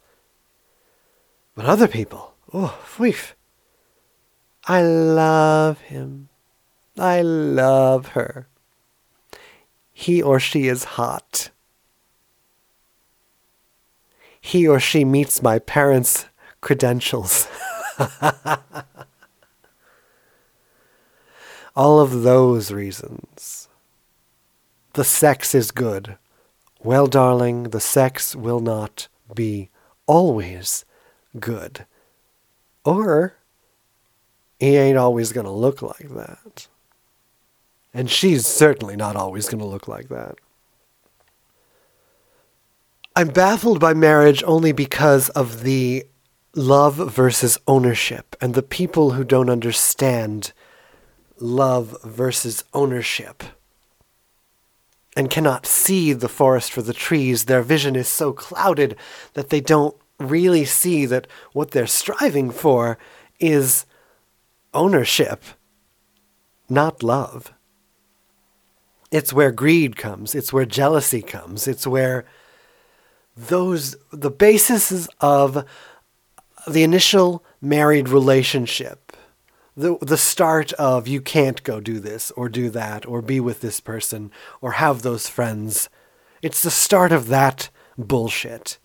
But 1.55 1.67
other 1.67 1.89
people, 1.89 2.35
oh, 2.53 2.79
weef. 2.99 3.36
I 4.67 4.83
love 4.83 5.81
him. 5.83 6.29
I 6.99 7.23
love 7.23 8.09
her. 8.09 8.49
He 9.93 10.21
or 10.21 10.41
she 10.41 10.67
is 10.67 10.85
hot. 10.85 11.51
He 14.41 14.67
or 14.67 14.81
she 14.81 15.05
meets 15.05 15.41
my 15.43 15.61
parents' 15.61 16.27
credentials. 16.61 17.47
All 21.77 22.01
of 22.01 22.23
those 22.23 22.73
reasons. 22.73 23.69
The 24.95 25.05
sex 25.05 25.55
is 25.55 25.71
good. 25.71 26.17
Well, 26.83 27.07
darling, 27.07 27.65
the 27.65 27.81
sex 27.81 28.35
will 28.35 28.61
not 28.61 29.09
be 29.35 29.71
always 30.07 30.85
good. 31.39 31.87
Or 32.85 33.36
he 34.59 34.77
ain't 34.77 34.99
always 34.99 35.33
going 35.33 35.47
to 35.47 35.53
look 35.53 35.83
like 35.83 36.09
that. 36.15 36.69
And 37.93 38.11
she's 38.11 38.47
certainly 38.47 38.97
not 38.97 39.17
always 39.17 39.49
going 39.49 39.61
to 39.61 39.65
look 39.65 39.89
like 39.89 40.09
that. 40.09 40.37
I'm 43.15 43.29
baffled 43.29 43.81
by 43.81 43.95
marriage 43.95 44.43
only 44.47 44.73
because 44.73 45.31
of 45.31 45.63
the 45.63 46.05
love 46.55 46.97
versus 46.97 47.59
ownership 47.67 48.37
and 48.41 48.55
the 48.55 48.63
people 48.63 49.13
who 49.13 49.25
don't 49.25 49.51
understand 49.51 50.53
love 51.39 51.97
versus 52.05 52.65
ownership 52.75 53.43
and 55.17 55.31
cannot 55.31 55.65
see 55.67 56.13
the 56.13 56.29
forest 56.29 56.71
for 56.73 56.83
the 56.83 56.93
trees. 56.93 57.45
Their 57.45 57.63
vision 57.63 57.97
is 57.97 58.09
so 58.09 58.33
clouded 58.33 58.97
that 59.33 59.49
they 59.49 59.61
don't 59.61 59.97
really 60.19 60.65
see 60.65 61.07
that 61.07 61.27
what 61.53 61.71
they're 61.71 61.87
striving 61.87 62.51
for 62.51 62.99
is 63.41 63.87
ownership, 64.77 65.43
not 66.69 67.03
love. 67.03 67.53
It's 69.11 69.33
where 69.33 69.53
greed 69.53 69.97
comes, 69.97 70.35
it's 70.35 70.53
where 70.53 70.67
jealousy 70.67 71.23
comes, 71.23 71.67
it's 71.67 71.87
where 71.87 72.25
those 73.37 73.97
the 74.13 74.31
basis 74.31 75.09
of 75.21 75.65
the 76.67 76.83
initial 76.83 77.45
married 77.61 78.09
relationship 78.09 79.17
the 79.77 79.99
the 80.01 80.17
start 80.17 80.73
of 80.75 81.07
you 81.07 81.21
can't 81.21 81.63
go 81.63 81.81
do 81.81 82.01
this 82.01 82.31
or 82.33 82.49
do 82.49 82.71
that 82.71 83.07
or 83.07 83.21
be 83.21 83.39
with 83.39 83.61
this 83.61 83.79
person 83.79 84.31
or 84.61 84.73
have 84.73 85.03
those 85.03 85.29
friends. 85.29 85.89
It's 86.43 86.63
the 86.63 86.71
start 86.71 87.13
of 87.13 87.29
that 87.29 87.69
bullshit. 87.99 88.79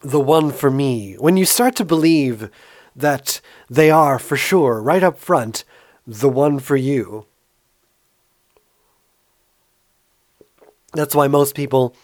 The 0.00 0.20
one 0.20 0.50
for 0.50 0.70
me. 0.70 1.14
When 1.14 1.36
you 1.36 1.44
start 1.44 1.76
to 1.76 1.84
believe 1.84 2.50
that 2.94 3.40
they 3.68 3.90
are 3.90 4.18
for 4.18 4.36
sure 4.36 4.80
right 4.80 5.02
up 5.02 5.18
front 5.18 5.64
the 6.06 6.28
one 6.28 6.58
for 6.58 6.76
you 6.76 7.26
that's 10.92 11.14
why 11.14 11.28
most 11.28 11.54
people 11.54 11.94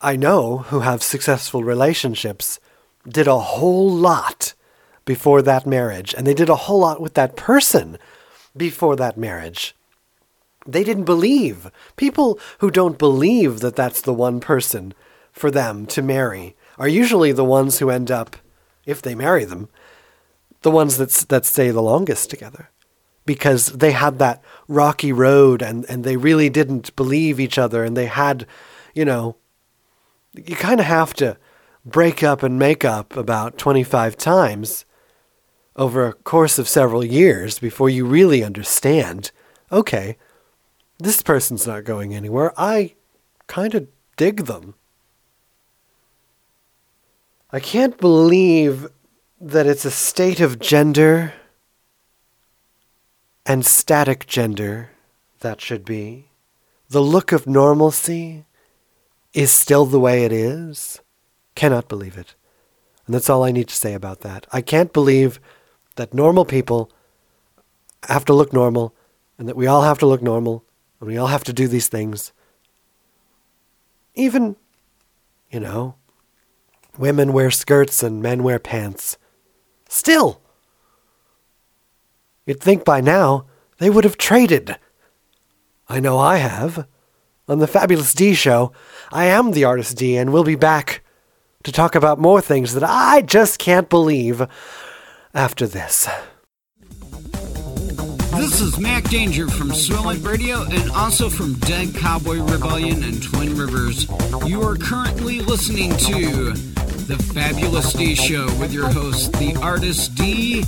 I 0.00 0.16
know 0.16 0.58
who 0.58 0.80
have 0.80 1.02
successful 1.02 1.64
relationships 1.64 2.60
did 3.08 3.26
a 3.26 3.38
whole 3.38 3.90
lot 3.90 4.52
before 5.04 5.40
that 5.42 5.66
marriage, 5.66 6.14
and 6.14 6.26
they 6.26 6.34
did 6.34 6.48
a 6.48 6.56
whole 6.56 6.80
lot 6.80 7.00
with 7.00 7.14
that 7.14 7.36
person 7.36 7.96
before 8.56 8.96
that 8.96 9.16
marriage. 9.16 9.74
They 10.66 10.82
didn't 10.82 11.04
believe. 11.04 11.70
People 11.96 12.38
who 12.58 12.70
don't 12.70 12.98
believe 12.98 13.60
that 13.60 13.76
that's 13.76 14.00
the 14.00 14.12
one 14.12 14.40
person 14.40 14.92
for 15.32 15.50
them 15.50 15.86
to 15.86 16.02
marry 16.02 16.56
are 16.78 16.88
usually 16.88 17.32
the 17.32 17.44
ones 17.44 17.78
who 17.78 17.88
end 17.88 18.10
up, 18.10 18.36
if 18.84 19.00
they 19.00 19.14
marry 19.14 19.44
them, 19.44 19.68
the 20.66 20.70
ones 20.72 20.96
that, 20.96 21.10
that 21.28 21.46
stay 21.46 21.70
the 21.70 21.80
longest 21.80 22.28
together. 22.28 22.70
Because 23.24 23.66
they 23.66 23.92
had 23.92 24.18
that 24.18 24.42
rocky 24.66 25.12
road 25.12 25.62
and, 25.62 25.86
and 25.88 26.02
they 26.02 26.16
really 26.16 26.50
didn't 26.50 26.96
believe 26.96 27.38
each 27.38 27.56
other 27.56 27.84
and 27.84 27.96
they 27.96 28.06
had, 28.06 28.48
you 28.92 29.04
know, 29.04 29.36
you 30.34 30.56
kind 30.56 30.80
of 30.80 30.86
have 30.86 31.14
to 31.14 31.36
break 31.84 32.24
up 32.24 32.42
and 32.42 32.58
make 32.58 32.84
up 32.84 33.16
about 33.16 33.58
25 33.58 34.16
times 34.16 34.84
over 35.76 36.08
a 36.08 36.12
course 36.12 36.58
of 36.58 36.68
several 36.68 37.04
years 37.04 37.60
before 37.60 37.88
you 37.88 38.04
really 38.04 38.42
understand 38.42 39.30
okay, 39.70 40.16
this 40.98 41.22
person's 41.22 41.64
not 41.64 41.84
going 41.84 42.12
anywhere. 42.12 42.52
I 42.56 42.94
kind 43.46 43.72
of 43.76 43.86
dig 44.16 44.46
them. 44.46 44.74
I 47.52 47.60
can't 47.60 47.96
believe 47.98 48.88
that 49.40 49.66
it's 49.66 49.84
a 49.84 49.90
state 49.90 50.40
of 50.40 50.58
gender 50.58 51.34
and 53.44 53.64
static 53.64 54.26
gender 54.26 54.90
that 55.40 55.60
should 55.60 55.84
be. 55.84 56.30
The 56.88 57.02
look 57.02 57.32
of 57.32 57.46
normalcy 57.46 58.44
is 59.34 59.52
still 59.52 59.84
the 59.84 60.00
way 60.00 60.24
it 60.24 60.32
is. 60.32 61.00
Cannot 61.54 61.88
believe 61.88 62.16
it. 62.16 62.34
And 63.06 63.14
that's 63.14 63.30
all 63.30 63.44
I 63.44 63.52
need 63.52 63.68
to 63.68 63.74
say 63.74 63.94
about 63.94 64.20
that. 64.20 64.46
I 64.52 64.60
can't 64.60 64.92
believe 64.92 65.38
that 65.96 66.14
normal 66.14 66.44
people 66.44 66.90
have 68.08 68.24
to 68.26 68.34
look 68.34 68.52
normal 68.52 68.94
and 69.38 69.48
that 69.48 69.56
we 69.56 69.66
all 69.66 69.82
have 69.82 69.98
to 69.98 70.06
look 70.06 70.22
normal 70.22 70.64
and 71.00 71.08
we 71.08 71.16
all 71.16 71.28
have 71.28 71.44
to 71.44 71.52
do 71.52 71.68
these 71.68 71.88
things. 71.88 72.32
Even, 74.14 74.56
you 75.50 75.60
know, 75.60 75.94
women 76.98 77.32
wear 77.32 77.50
skirts 77.50 78.02
and 78.02 78.22
men 78.22 78.42
wear 78.42 78.58
pants. 78.58 79.18
Still, 79.96 80.42
you'd 82.44 82.60
think 82.60 82.84
by 82.84 83.00
now 83.00 83.46
they 83.78 83.88
would 83.88 84.04
have 84.04 84.18
traded. 84.18 84.76
I 85.88 86.00
know 86.00 86.18
I 86.18 86.36
have. 86.36 86.86
On 87.48 87.60
the 87.60 87.66
Fabulous 87.66 88.12
D 88.12 88.34
Show, 88.34 88.72
I 89.10 89.24
am 89.24 89.52
the 89.52 89.64
Artist 89.64 89.96
D, 89.96 90.18
and 90.18 90.34
we'll 90.34 90.44
be 90.44 90.54
back 90.54 91.02
to 91.64 91.72
talk 91.72 91.94
about 91.94 92.18
more 92.18 92.42
things 92.42 92.74
that 92.74 92.84
I 92.84 93.22
just 93.22 93.58
can't 93.58 93.88
believe 93.88 94.46
after 95.32 95.66
this. 95.66 96.06
This 98.36 98.60
is 98.60 98.78
Mac 98.78 99.04
Danger 99.04 99.48
from 99.48 99.72
Swelling 99.72 100.22
Radio 100.22 100.62
and 100.64 100.90
also 100.90 101.30
from 101.30 101.54
Dead 101.60 101.94
Cowboy 101.94 102.42
Rebellion 102.42 103.02
and 103.02 103.22
Twin 103.22 103.56
Rivers. 103.56 104.06
You 104.46 104.62
are 104.62 104.76
currently 104.76 105.40
listening 105.40 105.96
to 105.96 106.75
The 107.06 107.16
Fabulous 107.32 107.92
D 107.92 108.16
Show 108.16 108.46
with 108.58 108.72
your 108.72 108.88
host, 108.88 109.32
the 109.34 109.56
artist 109.62 110.16
D. 110.16 110.64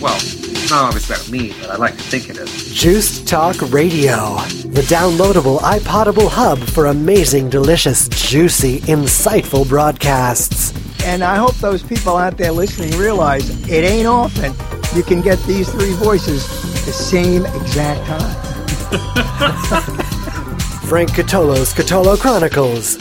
Well, 0.00 0.14
it's 0.14 0.70
not 0.70 0.84
always 0.84 1.10
about 1.10 1.28
me, 1.28 1.52
but 1.60 1.70
I 1.70 1.76
like 1.76 1.96
to 1.96 2.02
think 2.04 2.30
it 2.30 2.36
is. 2.36 2.72
Juiced 2.72 3.26
Talk 3.26 3.56
Radio, 3.72 4.36
the 4.68 4.86
downloadable 4.86 5.58
iPodable 5.58 6.28
hub 6.28 6.60
for 6.60 6.86
amazing, 6.86 7.50
delicious, 7.50 8.08
juicy, 8.10 8.78
insightful 8.82 9.68
broadcasts. 9.68 10.72
And 11.04 11.24
I 11.24 11.34
hope 11.34 11.56
those 11.56 11.82
people 11.82 12.16
out 12.16 12.36
there 12.36 12.52
listening 12.52 12.96
realize 12.96 13.50
it 13.68 13.82
ain't 13.82 14.06
often 14.06 14.52
you 14.94 15.02
can 15.02 15.20
get 15.20 15.40
these 15.46 15.68
three 15.68 15.94
voices 15.94 16.46
the 16.86 16.92
same 16.92 17.44
exact 17.44 18.06
time. 18.06 18.47
Frank 20.88 21.10
Catolo's 21.10 21.74
Catolo 21.74 22.18
Chronicles, 22.18 22.96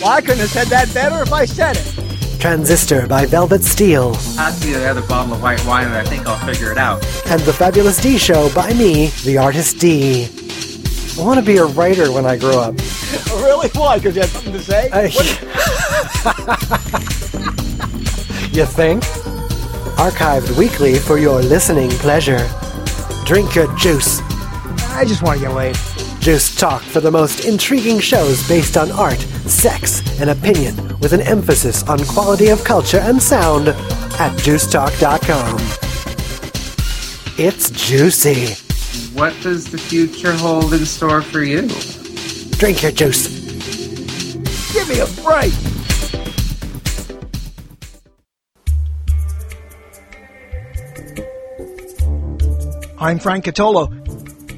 Well, 0.00 0.10
I 0.10 0.20
couldn't 0.20 0.40
have 0.40 0.50
said 0.50 0.66
that 0.68 0.92
better 0.92 1.22
if 1.22 1.32
I 1.32 1.44
said 1.44 1.76
it. 1.76 2.40
Transistor 2.40 3.06
by 3.06 3.24
Velvet 3.26 3.62
Steel, 3.62 4.14
Pass 4.14 4.64
me 4.64 4.72
the 4.72 4.84
other 4.88 5.02
bottle 5.02 5.34
of 5.34 5.42
white 5.42 5.64
wine 5.64 5.84
and 5.86 5.94
I 5.94 6.02
think 6.04 6.26
I'll 6.26 6.44
figure 6.44 6.72
it 6.72 6.78
out. 6.78 7.04
and 7.26 7.40
The 7.42 7.52
Fabulous 7.52 8.00
D 8.02 8.18
Show 8.18 8.50
by 8.52 8.72
me, 8.74 9.06
the 9.24 9.38
artist 9.38 9.78
D. 9.78 10.28
I 11.18 11.22
want 11.24 11.38
to 11.38 11.46
be 11.46 11.58
a 11.58 11.66
writer 11.66 12.10
when 12.10 12.26
I 12.26 12.36
grow 12.36 12.58
up. 12.58 12.74
Really? 13.32 13.68
Why? 13.74 13.98
Because 13.98 14.14
you 14.16 14.22
have 14.22 14.30
something 14.30 14.52
to 14.52 14.60
say? 14.60 14.90
I- 14.92 15.04
you 18.52 18.66
think? 18.66 19.02
Archived 19.96 20.56
weekly 20.58 20.98
for 20.98 21.18
your 21.18 21.40
listening 21.42 21.90
pleasure. 21.90 22.46
Drink 23.24 23.54
your 23.54 23.68
juice. 23.76 24.20
I 24.94 25.04
just 25.04 25.22
want 25.22 25.40
to 25.40 25.46
get 25.46 25.54
laid. 25.54 25.76
Juice 26.20 26.54
Talk 26.54 26.82
for 26.82 27.00
the 27.00 27.10
most 27.10 27.44
intriguing 27.44 27.98
shows 27.98 28.46
based 28.46 28.76
on 28.76 28.92
art, 28.92 29.18
sex, 29.18 30.00
and 30.20 30.30
opinion 30.30 30.76
with 31.00 31.12
an 31.12 31.20
emphasis 31.22 31.82
on 31.88 31.98
quality 32.04 32.48
of 32.48 32.62
culture 32.62 32.98
and 32.98 33.20
sound 33.20 33.68
at 33.68 34.32
juicetalk.com. 34.38 35.56
It's 37.38 37.70
juicy. 37.70 38.54
What 39.18 39.34
does 39.42 39.70
the 39.70 39.78
future 39.78 40.32
hold 40.34 40.72
in 40.74 40.84
store 40.86 41.22
for 41.22 41.42
you? 41.42 41.62
Drink 42.58 42.82
your 42.82 42.92
juice. 42.92 43.26
Give 44.72 44.88
me 44.88 45.00
a 45.00 45.06
break. 45.22 45.52
I'm 53.00 53.18
Frank 53.18 53.46
Catolo. 53.46 54.01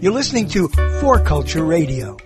You're 0.05 0.13
listening 0.13 0.49
to 0.49 0.69
4Culture 0.69 1.67
Radio. 1.67 2.19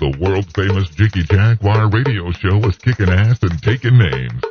The 0.00 0.18
world 0.18 0.52
famous 0.52 0.90
Jiggy 0.90 1.22
Jaguar 1.22 1.88
radio 1.88 2.32
show 2.32 2.58
is 2.68 2.76
kicking 2.76 3.08
ass 3.08 3.38
and 3.42 3.62
taking 3.62 3.96
names. 3.98 4.42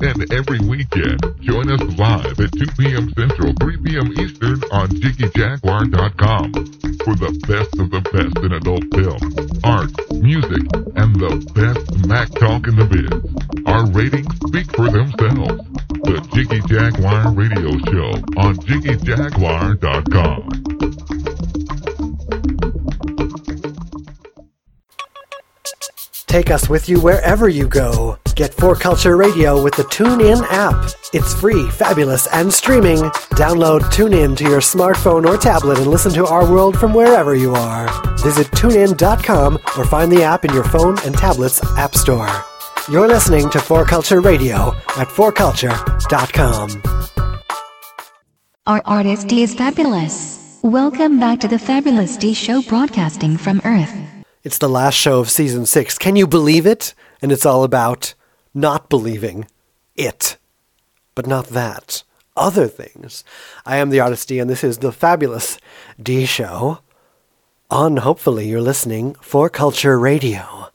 And 0.00 0.32
every 0.32 0.60
weekend, 0.60 1.20
join 1.40 1.70
us 1.70 1.80
live 1.98 2.40
at 2.40 2.52
2 2.52 2.66
p.m. 2.78 3.12
Central, 3.14 3.52
3 3.60 3.76
p.m. 3.78 4.12
Eastern 4.18 4.62
on 4.72 4.88
JiggyJaguar.com 4.88 6.52
for 7.04 7.14
the 7.14 7.30
best 7.46 7.78
of 7.78 7.90
the 7.90 8.00
best 8.12 8.36
in 8.44 8.52
adult 8.52 8.84
film, 8.94 9.18
art, 9.64 9.90
music, 10.22 10.62
and 10.96 11.16
the 11.16 11.36
best 11.54 12.06
Mac 12.06 12.30
talk 12.32 12.66
in 12.66 12.76
the 12.76 12.84
biz. 12.84 13.10
Our 13.66 13.86
ratings 13.90 14.34
speak 14.48 14.74
for 14.74 14.90
themselves. 14.90 15.60
The 16.04 16.20
Jiggy 16.34 16.60
Jaguar 16.68 17.32
Radio 17.32 17.70
Show 17.90 18.10
on 18.40 18.56
JiggyJaguar.com. 18.56 20.48
Take 26.26 26.50
us 26.50 26.68
with 26.68 26.88
you 26.88 26.98
wherever 27.00 27.48
you 27.48 27.68
go. 27.68 28.18
Get 28.34 28.50
4Culture 28.50 29.16
Radio 29.16 29.62
with 29.62 29.76
the 29.76 29.84
TuneIn 29.84 30.44
app. 30.50 30.90
It's 31.12 31.32
free, 31.38 31.70
fabulous, 31.70 32.26
and 32.32 32.52
streaming. 32.52 32.98
Download 33.36 33.80
TuneIn 33.92 34.36
to 34.38 34.42
your 34.42 34.60
smartphone 34.60 35.24
or 35.24 35.36
tablet 35.36 35.78
and 35.78 35.86
listen 35.86 36.12
to 36.14 36.26
our 36.26 36.50
world 36.50 36.76
from 36.76 36.92
wherever 36.92 37.36
you 37.36 37.54
are. 37.54 37.88
Visit 38.18 38.48
tunein.com 38.48 39.54
or 39.78 39.84
find 39.84 40.10
the 40.10 40.24
app 40.24 40.44
in 40.44 40.52
your 40.52 40.64
phone 40.64 40.98
and 41.04 41.16
tablet's 41.16 41.62
app 41.76 41.94
store. 41.94 42.28
You're 42.90 43.06
listening 43.06 43.50
to 43.50 43.58
4Culture 43.58 44.20
Radio 44.24 44.74
at 44.98 45.06
4culture.com. 45.06 46.82
Our 48.66 48.82
artist 48.84 49.28
D 49.28 49.44
is 49.44 49.54
fabulous. 49.54 50.58
Welcome 50.64 51.20
back 51.20 51.38
to 51.40 51.46
the 51.46 51.58
Fabulous 51.60 52.16
D 52.16 52.34
Show 52.34 52.62
broadcasting 52.62 53.36
from 53.36 53.60
Earth. 53.64 53.94
It's 54.42 54.58
the 54.58 54.68
last 54.68 54.94
show 54.94 55.20
of 55.20 55.30
season 55.30 55.66
six. 55.66 55.96
Can 55.98 56.16
you 56.16 56.26
believe 56.26 56.66
it? 56.66 56.94
And 57.22 57.30
it's 57.30 57.46
all 57.46 57.62
about 57.62 58.14
not 58.54 58.88
believing 58.88 59.46
it, 59.96 60.36
but 61.14 61.26
not 61.26 61.48
that. 61.48 62.02
Other 62.36 62.66
things. 62.66 63.22
I 63.66 63.76
am 63.76 63.90
the 63.90 64.00
artist 64.00 64.28
D, 64.28 64.38
and 64.38 64.48
this 64.48 64.64
is 64.64 64.78
the 64.78 64.92
fabulous 64.92 65.58
D 66.02 66.26
Show. 66.26 66.80
On 67.70 67.98
hopefully 67.98 68.48
you're 68.48 68.60
listening 68.60 69.14
for 69.20 69.48
Culture 69.48 69.98
Radio. 69.98 70.68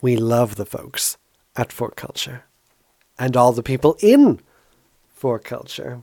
We 0.00 0.16
love 0.16 0.56
the 0.56 0.66
folks 0.66 1.16
at 1.56 1.72
For 1.72 1.90
Culture 1.90 2.44
and 3.18 3.36
all 3.36 3.52
the 3.52 3.62
people 3.62 3.96
in 4.00 4.40
4Culture. 5.20 6.02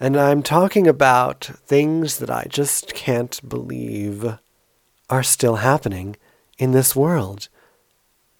And 0.00 0.16
I'm 0.16 0.42
talking 0.42 0.86
about 0.86 1.44
things 1.44 2.18
that 2.18 2.30
I 2.30 2.46
just 2.48 2.94
can't 2.94 3.40
believe 3.46 4.38
are 5.10 5.22
still 5.22 5.56
happening 5.56 6.16
in 6.58 6.72
this 6.72 6.94
world. 6.94 7.48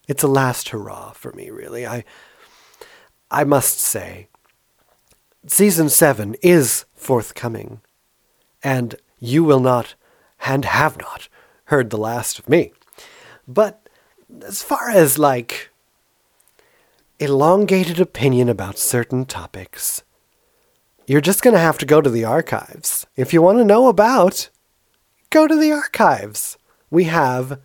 It's 0.08 0.22
a 0.22 0.28
last 0.28 0.70
hurrah 0.70 1.12
for 1.12 1.32
me, 1.34 1.50
really. 1.50 1.86
I, 1.86 2.02
I 3.30 3.44
must 3.44 3.78
say, 3.78 4.28
season 5.46 5.90
seven 5.90 6.34
is 6.42 6.86
forthcoming, 6.94 7.82
and 8.64 8.96
you 9.20 9.44
will 9.44 9.60
not 9.60 9.94
and 10.44 10.64
have 10.64 10.98
not 10.98 11.28
heard 11.64 11.90
the 11.90 11.98
last 11.98 12.38
of 12.38 12.48
me. 12.48 12.72
But 13.46 13.88
as 14.46 14.62
far 14.62 14.88
as 14.88 15.18
like 15.18 15.68
elongated 17.18 18.00
opinion 18.00 18.48
about 18.48 18.78
certain 18.78 19.26
topics, 19.26 20.02
you're 21.06 21.20
just 21.20 21.42
going 21.42 21.54
to 21.54 21.60
have 21.60 21.78
to 21.78 21.86
go 21.86 22.00
to 22.00 22.10
the 22.10 22.24
archives. 22.24 23.06
If 23.16 23.32
you 23.32 23.42
want 23.42 23.58
to 23.58 23.64
know 23.64 23.88
about, 23.88 24.48
go 25.30 25.46
to 25.46 25.56
the 25.56 25.72
archives. 25.72 26.56
We 26.90 27.04
have 27.04 27.60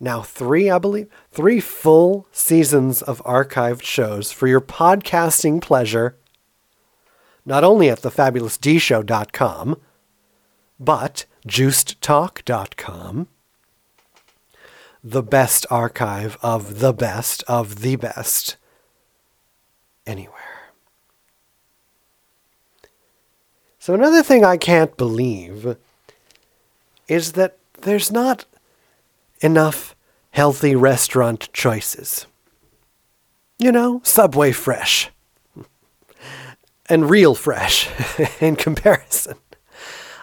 now 0.00 0.22
three, 0.22 0.70
I 0.70 0.78
believe, 0.78 1.08
three 1.30 1.60
full 1.60 2.26
seasons 2.32 3.02
of 3.02 3.22
archived 3.24 3.82
shows 3.82 4.32
for 4.32 4.46
your 4.46 4.62
podcasting 4.62 5.60
pleasure, 5.60 6.16
not 7.44 7.62
only 7.62 7.90
at 7.90 8.00
thefabulousdshow.com, 8.00 9.76
but 10.78 11.26
juicedtalk.com, 11.46 13.28
the 15.04 15.22
best 15.22 15.66
archive 15.70 16.38
of 16.42 16.80
the 16.80 16.94
best 16.94 17.44
of 17.46 17.80
the 17.82 17.96
best 17.96 18.56
anywhere. 20.06 20.36
So, 23.78 23.94
another 23.94 24.22
thing 24.22 24.44
I 24.44 24.56
can't 24.56 24.96
believe 24.96 25.76
is 27.08 27.32
that 27.32 27.58
there's 27.80 28.10
not 28.10 28.44
enough 29.40 29.96
healthy 30.30 30.74
restaurant 30.74 31.48
choices. 31.52 32.26
You 33.58 33.72
know, 33.72 34.00
Subway 34.04 34.52
fresh. 34.52 35.10
And 36.88 37.08
real 37.08 37.34
fresh 37.34 37.88
in 38.40 38.56
comparison. 38.56 39.36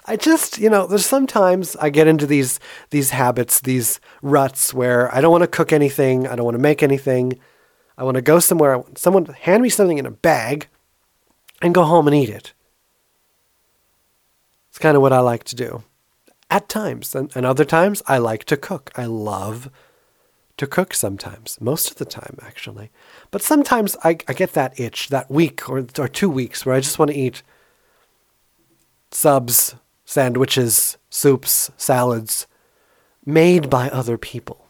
I 0.05 0.15
just, 0.15 0.57
you 0.57 0.69
know, 0.69 0.87
there's 0.87 1.05
sometimes 1.05 1.75
I 1.77 1.89
get 1.89 2.07
into 2.07 2.25
these 2.25 2.59
these 2.91 3.09
habits, 3.09 3.59
these 3.59 3.99
ruts 4.21 4.73
where 4.73 5.13
I 5.13 5.19
don't 5.19 5.31
want 5.31 5.43
to 5.43 5.47
cook 5.47 5.73
anything, 5.73 6.27
I 6.27 6.35
don't 6.35 6.45
want 6.45 6.55
to 6.55 6.61
make 6.61 6.81
anything. 6.81 7.39
I 7.97 8.03
want 8.03 8.15
to 8.15 8.21
go 8.21 8.39
somewhere, 8.39 8.73
I 8.73 8.77
want 8.77 8.97
someone 8.97 9.25
to 9.25 9.33
hand 9.33 9.63
me 9.63 9.69
something 9.69 9.97
in 9.97 10.05
a 10.05 10.11
bag 10.11 10.67
and 11.61 11.73
go 11.73 11.83
home 11.83 12.07
and 12.07 12.15
eat 12.15 12.29
it. 12.29 12.53
It's 14.69 14.77
kind 14.77 14.95
of 14.95 15.01
what 15.01 15.13
I 15.13 15.19
like 15.19 15.43
to 15.45 15.55
do 15.55 15.83
at 16.49 16.69
times. 16.69 17.13
And, 17.15 17.31
and 17.35 17.45
other 17.45 17.65
times, 17.65 18.01
I 18.07 18.17
like 18.17 18.43
to 18.45 18.57
cook. 18.57 18.91
I 18.95 19.05
love 19.05 19.69
to 20.57 20.67
cook 20.67 20.93
sometimes, 20.93 21.59
most 21.61 21.91
of 21.91 21.97
the 21.97 22.05
time, 22.05 22.37
actually. 22.41 22.89
But 23.29 23.41
sometimes 23.41 23.95
I, 24.03 24.17
I 24.27 24.33
get 24.33 24.53
that 24.53 24.79
itch, 24.79 25.09
that 25.09 25.29
week 25.29 25.69
or, 25.69 25.85
or 25.99 26.07
two 26.07 26.29
weeks 26.29 26.65
where 26.65 26.75
I 26.75 26.79
just 26.79 26.97
want 26.97 27.11
to 27.11 27.17
eat 27.17 27.43
subs, 29.11 29.75
sandwiches, 30.03 30.97
soups, 31.09 31.71
salads 31.77 32.47
made 33.25 33.69
by 33.69 33.89
other 33.89 34.17
people. 34.17 34.65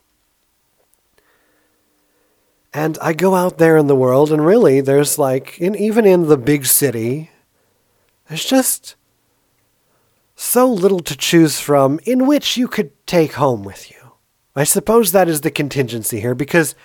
And 2.73 2.97
I 3.01 3.13
go 3.13 3.34
out 3.34 3.57
there 3.57 3.78
in 3.78 3.88
the 3.88 3.95
world, 3.95 4.32
and 4.32 4.45
really, 4.45 4.82
there's 4.82 5.17
like, 5.17 5.57
in, 5.59 5.73
even 5.75 6.05
in 6.05 6.28
the 6.28 6.38
big 6.38 6.65
city, 6.65 7.32
there's 8.28 8.45
just 8.45 8.95
so 10.38 10.71
little 10.71 10.99
to 10.99 11.17
choose 11.17 11.59
from 11.59 11.99
in 12.05 12.27
which 12.27 12.57
you 12.57 12.67
could 12.67 12.91
take 13.07 13.33
home 13.33 13.63
with 13.63 13.89
you. 13.89 13.97
I 14.55 14.63
suppose 14.63 15.11
that 15.11 15.27
is 15.27 15.41
the 15.41 15.51
contingency 15.51 16.19
here 16.19 16.35
because 16.35 16.75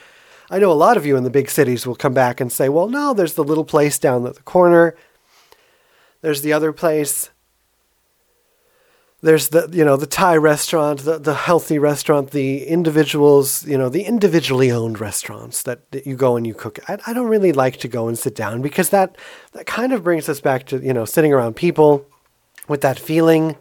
I 0.50 0.59
know 0.59 0.72
a 0.72 0.74
lot 0.74 0.96
of 0.96 1.05
you 1.05 1.16
in 1.16 1.24
the 1.24 1.30
big 1.30 1.50
cities 1.50 1.86
will 1.86 1.94
come 1.94 2.14
back 2.14 2.40
and 2.40 2.50
say, 2.50 2.70
well, 2.70 2.88
no, 2.88 3.12
there's 3.12 3.34
the 3.34 3.44
little 3.44 3.64
place 3.64 3.98
down 3.98 4.26
at 4.26 4.36
the 4.36 4.42
corner. 4.42 4.96
There's 6.22 6.40
the 6.40 6.53
other 6.53 6.72
place. 6.72 7.28
There's 9.20 9.48
the, 9.48 9.68
you 9.70 9.84
know, 9.84 9.96
the 9.96 10.07
Thai 10.07 10.36
restaurant, 10.36 11.00
the, 11.00 11.18
the 11.18 11.34
healthy 11.34 11.78
restaurant, 11.78 12.30
the 12.30 12.66
individuals, 12.66 13.66
you 13.66 13.76
know, 13.76 13.88
the 13.88 14.03
individually 14.03 14.72
owned 14.72 14.98
restaurants 14.98 15.62
that, 15.64 15.90
that 15.92 16.07
you 16.07 16.16
go 16.16 16.36
and 16.36 16.46
you 16.46 16.55
cook. 16.55 16.78
I, 16.88 16.98
I 17.07 17.12
don't 17.12 17.28
really 17.28 17.53
like 17.53 17.76
to 17.78 17.88
go 17.88 18.09
and 18.09 18.18
sit 18.18 18.34
down 18.34 18.62
because 18.62 18.88
that, 18.90 19.16
that 19.53 19.66
kind 19.66 19.92
of 19.92 20.03
brings 20.03 20.28
us 20.28 20.40
back 20.40 20.66
to, 20.66 20.78
you 20.78 20.92
know, 20.94 21.05
sitting 21.05 21.32
around 21.34 21.55
people 21.55 22.07
with 22.68 22.80
that 22.80 22.98
feeling 22.98 23.56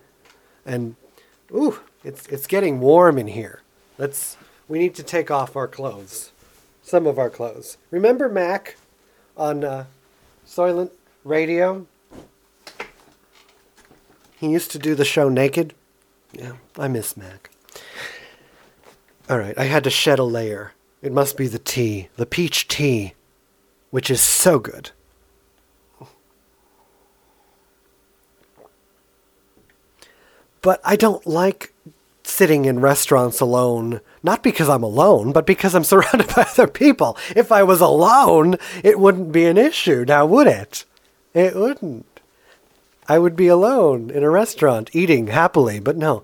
and 0.66 0.96
ooh, 1.54 1.80
it's 2.04 2.28
it's 2.28 2.48
getting 2.48 2.80
warm 2.80 3.18
in 3.18 3.28
here. 3.28 3.62
Let's 3.98 4.38
we 4.68 4.80
need 4.80 4.96
to 4.96 5.04
take 5.04 5.30
off 5.30 5.56
our 5.56 5.68
clothes. 5.68 6.32
Some 6.82 7.06
of 7.06 7.20
our 7.20 7.30
clothes. 7.30 7.78
Remember 7.92 8.28
Mac 8.28 8.76
on 9.38 9.64
uh, 9.64 9.86
Soylent 10.48 10.92
Radio? 11.24 11.86
He 14.40 14.50
used 14.50 14.72
to 14.72 14.80
do 14.80 14.96
the 14.96 15.06
show 15.06 15.30
naked. 15.30 15.76
Yeah, 16.34 16.54
I 16.78 16.88
miss 16.88 17.16
Mac. 17.16 17.52
All 19.30 19.38
right, 19.38 19.58
I 19.58 19.66
had 19.66 19.84
to 19.84 19.90
shed 19.90 20.18
a 20.18 20.24
layer. 20.24 20.74
It 21.02 21.12
must 21.12 21.38
be 21.38 21.48
the 21.48 21.60
tea, 21.60 22.10
the 22.16 22.26
peach 22.26 22.68
tea, 22.68 23.14
which 23.92 24.10
is 24.10 24.22
so 24.22 24.58
good. 24.58 24.92
But 30.62 30.80
I 30.84 30.96
don't 30.96 31.26
like 31.26 31.74
sitting 32.24 32.66
in 32.66 32.80
restaurants 32.80 33.40
alone, 33.40 34.00
not 34.24 34.44
because 34.44 34.70
I'm 34.70 34.84
alone, 34.84 35.32
but 35.32 35.46
because 35.46 35.74
I'm 35.74 35.84
surrounded 35.92 36.28
by 36.36 36.44
other 36.44 36.68
people. 36.68 37.18
If 37.36 37.52
I 37.52 37.64
was 37.64 37.82
alone, 37.82 38.58
it 38.84 39.00
wouldn't 39.00 39.32
be 39.32 39.46
an 39.46 39.58
issue, 39.58 40.06
now 40.08 40.26
would 40.26 40.48
it? 40.48 40.86
It 41.34 41.56
wouldn't. 41.56 42.06
I 43.08 43.20
would 43.20 43.36
be 43.36 43.48
alone 43.48 44.10
in 44.10 44.24
a 44.24 44.30
restaurant 44.30 44.90
eating 44.94 45.28
happily, 45.28 45.80
but 45.80 45.98
no. 45.98 46.24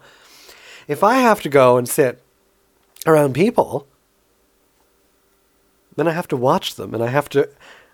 If 0.88 1.04
I 1.04 1.16
have 1.16 1.42
to 1.42 1.50
go 1.50 1.78
and 1.78 1.88
sit 1.88 2.22
around 3.06 3.34
people, 3.34 3.88
then 5.96 6.08
I 6.08 6.12
have 6.12 6.28
to 6.30 6.38
watch 6.38 6.76
them 6.76 6.94
and 6.94 7.04
I 7.04 7.08
have 7.08 7.28
to 7.30 7.50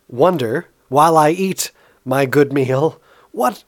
wonder 0.08 0.68
while 0.90 1.18
I 1.18 1.32
eat 1.32 1.72
my 2.06 2.26
good 2.26 2.54
meal, 2.54 3.02
what 3.32 3.64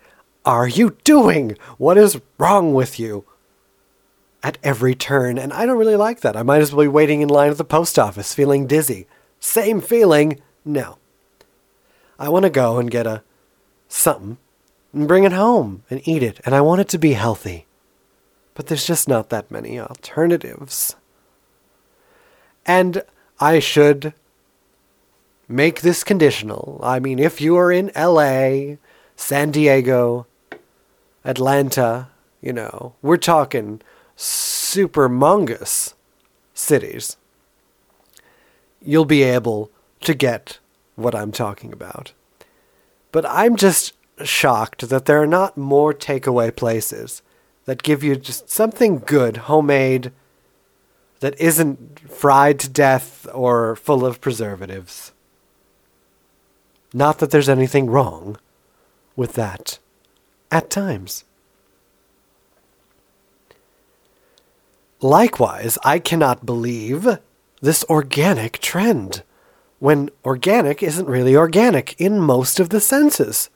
are 0.46 0.68
you 0.68 0.98
doing? 1.04 1.58
What 1.78 1.98
is 1.98 2.22
wrong 2.38 2.74
with 2.74 3.00
you? 3.00 3.26
at 4.46 4.60
every 4.62 4.94
turn, 4.94 5.40
and 5.40 5.52
I 5.52 5.66
don't 5.66 5.80
really 5.80 5.96
like 5.96 6.22
that. 6.22 6.38
I 6.38 6.44
might 6.44 6.62
as 6.62 6.72
well 6.72 6.86
be 6.86 6.88
waiting 6.88 7.22
in 7.22 7.30
line 7.30 7.50
at 7.50 7.58
the 7.58 7.64
post 7.66 7.98
office 7.98 8.36
feeling 8.36 8.68
dizzy. 8.68 9.08
Same 9.40 9.82
feeling? 9.82 10.40
No. 10.64 11.00
I 12.20 12.30
want 12.30 12.44
to 12.44 12.52
go 12.52 12.78
and 12.78 12.92
get 12.92 13.08
a 13.08 13.24
something 13.88 14.38
and 14.94 15.08
bring 15.08 15.24
it 15.24 15.32
home 15.32 15.82
and 15.90 16.08
eat 16.08 16.22
it, 16.22 16.40
and 16.46 16.54
I 16.54 16.62
want 16.62 16.80
it 16.80 16.90
to 16.90 17.00
be 17.00 17.14
healthy. 17.14 17.66
But 18.54 18.68
there's 18.68 18.86
just 18.86 19.08
not 19.08 19.32
that 19.32 19.50
many 19.50 19.80
alternatives. 19.80 20.96
And 22.68 23.02
I 23.40 23.58
should 23.58 24.14
make 25.48 25.82
this 25.82 26.04
conditional. 26.04 26.80
I 26.84 27.00
mean, 27.00 27.18
if 27.18 27.42
you 27.42 27.56
are 27.56 27.72
in 27.72 27.92
LA, 27.96 28.76
San 29.16 29.50
Diego, 29.50 30.28
Atlanta, 31.26 32.10
you 32.42 32.54
know, 32.54 32.94
we're 33.02 33.18
talking 33.18 33.82
super 34.16 35.10
mongus 35.10 35.96
cities, 36.54 37.18
you'll 38.82 39.06
be 39.06 39.24
able 39.24 39.72
to 40.02 40.14
get 40.14 40.60
what 40.96 41.16
I'm 41.16 41.32
talking 41.32 41.74
about. 41.74 42.14
But 43.12 43.26
I'm 43.28 43.56
just 43.56 43.94
shocked 44.24 44.88
that 44.88 45.06
there 45.06 45.22
are 45.22 45.28
not 45.28 45.58
more 45.58 45.94
takeaway 45.94 46.56
places 46.56 47.22
that 47.66 47.84
give 47.84 48.04
you 48.04 48.16
just 48.16 48.50
something 48.50 49.00
good, 49.00 49.38
homemade, 49.38 50.12
that 51.22 51.40
isn't 51.42 52.00
fried 52.12 52.60
to 52.60 52.70
death 52.70 53.26
or 53.34 53.76
full 53.76 54.06
of 54.06 54.22
preservatives. 54.22 55.12
Not 56.94 57.18
that 57.18 57.32
there's 57.32 57.50
anything 57.50 57.90
wrong 57.90 58.38
with 59.16 59.34
that 59.34 59.80
at 60.56 60.70
times. 60.70 61.26
Likewise, 65.02 65.78
I 65.84 66.00
cannot 66.00 66.46
believe 66.46 67.20
this 67.62 67.84
organic 67.90 68.60
trend 68.60 69.22
when 69.80 70.10
organic 70.24 70.82
isn't 70.82 71.10
really 71.10 71.36
organic 71.36 72.00
in 72.00 72.22
most 72.22 72.62
of 72.62 72.70
the 72.70 72.80
senses. 72.80 73.50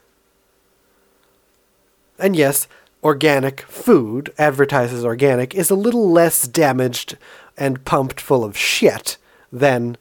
And 2.19 2.35
yes, 2.35 2.67
organic 3.01 3.61
food, 3.61 4.33
advertises 4.37 5.05
organic, 5.05 5.55
is 5.55 5.69
a 5.69 5.75
little 5.75 6.11
less 6.11 6.49
damaged 6.49 7.17
and 7.57 7.85
pumped 7.85 8.19
full 8.19 8.43
of 8.43 8.57
shit 8.57 9.17
than 9.53 9.95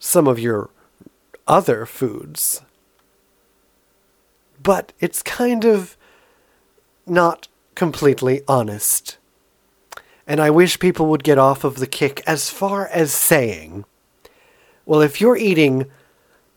some 0.00 0.26
of 0.26 0.40
your 0.40 0.70
other 1.46 1.86
foods. 1.86 2.62
But 4.60 4.92
it's 4.98 5.22
kind 5.22 5.64
of 5.64 5.96
not 7.10 7.48
completely 7.74 8.42
honest. 8.48 9.18
And 10.26 10.40
I 10.40 10.50
wish 10.50 10.78
people 10.78 11.06
would 11.06 11.24
get 11.24 11.38
off 11.38 11.64
of 11.64 11.76
the 11.76 11.86
kick 11.86 12.22
as 12.26 12.50
far 12.50 12.86
as 12.88 13.12
saying, 13.12 13.84
well, 14.84 15.00
if 15.00 15.20
you're 15.20 15.36
eating 15.36 15.86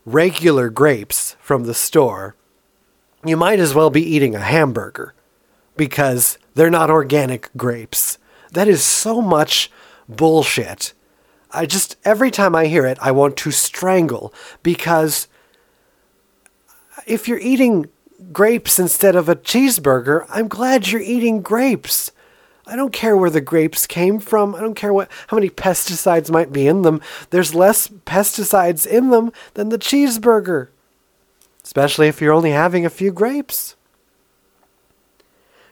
regular 0.04 0.68
grapes 0.68 1.36
from 1.40 1.64
the 1.64 1.74
store, 1.74 2.34
you 3.24 3.36
might 3.36 3.60
as 3.60 3.74
well 3.74 3.88
be 3.88 4.02
eating 4.02 4.34
a 4.34 4.40
hamburger 4.40 5.14
because 5.76 6.38
they're 6.54 6.70
not 6.70 6.90
organic 6.90 7.50
grapes. 7.56 8.18
That 8.52 8.68
is 8.68 8.82
so 8.82 9.22
much 9.22 9.70
bullshit. 10.08 10.92
I 11.50 11.66
just, 11.66 11.96
every 12.04 12.30
time 12.30 12.54
I 12.54 12.66
hear 12.66 12.84
it, 12.86 12.98
I 13.00 13.10
want 13.10 13.36
to 13.38 13.50
strangle 13.50 14.34
because 14.62 15.28
if 17.06 17.28
you're 17.28 17.38
eating 17.38 17.88
grapes 18.32 18.78
instead 18.78 19.16
of 19.16 19.28
a 19.28 19.36
cheeseburger, 19.36 20.26
I'm 20.28 20.48
glad 20.48 20.88
you're 20.88 21.00
eating 21.00 21.42
grapes. 21.42 22.12
I 22.66 22.76
don't 22.76 22.92
care 22.92 23.16
where 23.16 23.30
the 23.30 23.40
grapes 23.40 23.86
came 23.86 24.20
from. 24.20 24.54
I 24.54 24.60
don't 24.60 24.74
care 24.74 24.92
what 24.92 25.10
how 25.28 25.36
many 25.36 25.50
pesticides 25.50 26.30
might 26.30 26.52
be 26.52 26.66
in 26.66 26.82
them. 26.82 27.00
There's 27.30 27.54
less 27.54 27.88
pesticides 27.88 28.86
in 28.86 29.10
them 29.10 29.32
than 29.54 29.68
the 29.68 29.78
cheeseburger. 29.78 30.68
Especially 31.64 32.08
if 32.08 32.20
you're 32.20 32.32
only 32.32 32.50
having 32.50 32.86
a 32.86 32.90
few 32.90 33.12
grapes. 33.12 33.76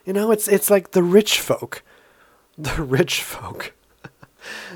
You 0.05 0.13
know, 0.13 0.31
it's 0.31 0.47
it's 0.47 0.69
like 0.69 0.91
the 0.91 1.03
rich 1.03 1.39
folk. 1.39 1.83
The 2.57 2.83
rich 2.83 3.23
folk. 3.23 3.73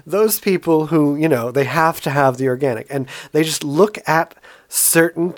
Those 0.07 0.39
people 0.39 0.87
who, 0.87 1.15
you 1.17 1.27
know, 1.27 1.51
they 1.51 1.65
have 1.65 1.99
to 2.01 2.09
have 2.09 2.37
the 2.37 2.47
organic 2.47 2.87
and 2.89 3.07
they 3.31 3.43
just 3.43 3.63
look 3.63 3.99
at 4.07 4.33
certain 4.69 5.35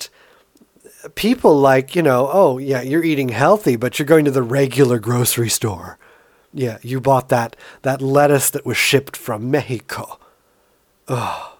people 1.14 1.58
like, 1.58 1.94
you 1.94 2.02
know, 2.02 2.28
oh, 2.32 2.58
yeah, 2.58 2.82
you're 2.82 3.04
eating 3.04 3.30
healthy, 3.30 3.76
but 3.76 3.98
you're 3.98 4.06
going 4.06 4.24
to 4.24 4.30
the 4.30 4.42
regular 4.42 4.98
grocery 4.98 5.48
store. 5.48 5.98
Yeah, 6.52 6.78
you 6.82 7.00
bought 7.00 7.28
that 7.28 7.56
that 7.82 8.00
lettuce 8.00 8.50
that 8.50 8.64
was 8.64 8.76
shipped 8.76 9.16
from 9.16 9.50
Mexico. 9.50 10.18
Oh, 11.06 11.58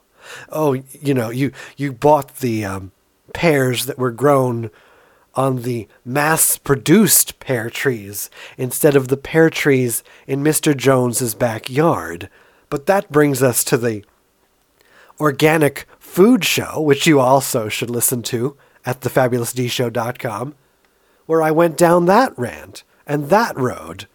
oh, 0.50 0.72
you 0.72 1.14
know, 1.14 1.30
you 1.30 1.52
you 1.76 1.92
bought 1.92 2.38
the 2.38 2.64
um, 2.64 2.92
pears 3.34 3.86
that 3.86 3.98
were 3.98 4.10
grown 4.10 4.70
on 5.34 5.62
the 5.62 5.86
mass-produced 6.04 7.38
pear 7.38 7.70
trees 7.70 8.28
instead 8.56 8.96
of 8.96 9.08
the 9.08 9.16
pear 9.16 9.50
trees 9.50 10.02
in 10.26 10.42
Mr. 10.42 10.76
Jones's 10.76 11.34
backyard. 11.34 12.28
But 12.70 12.86
that 12.86 13.12
brings 13.12 13.42
us 13.42 13.62
to 13.64 13.76
the 13.76 14.04
organic 15.20 15.86
food 15.98 16.44
show, 16.44 16.80
which 16.80 17.06
you 17.06 17.20
also 17.20 17.68
should 17.68 17.90
listen 17.90 18.22
to 18.22 18.56
at 18.88 19.02
thefabulousdshow.com, 19.02 20.54
where 21.26 21.42
I 21.42 21.50
went 21.50 21.76
down 21.76 22.06
that 22.06 22.32
rant 22.38 22.84
and 23.06 23.28
that 23.28 23.54
road 23.58 24.08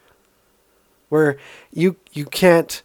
where 1.10 1.38
you 1.72 1.96
you 2.12 2.26
can't 2.26 2.82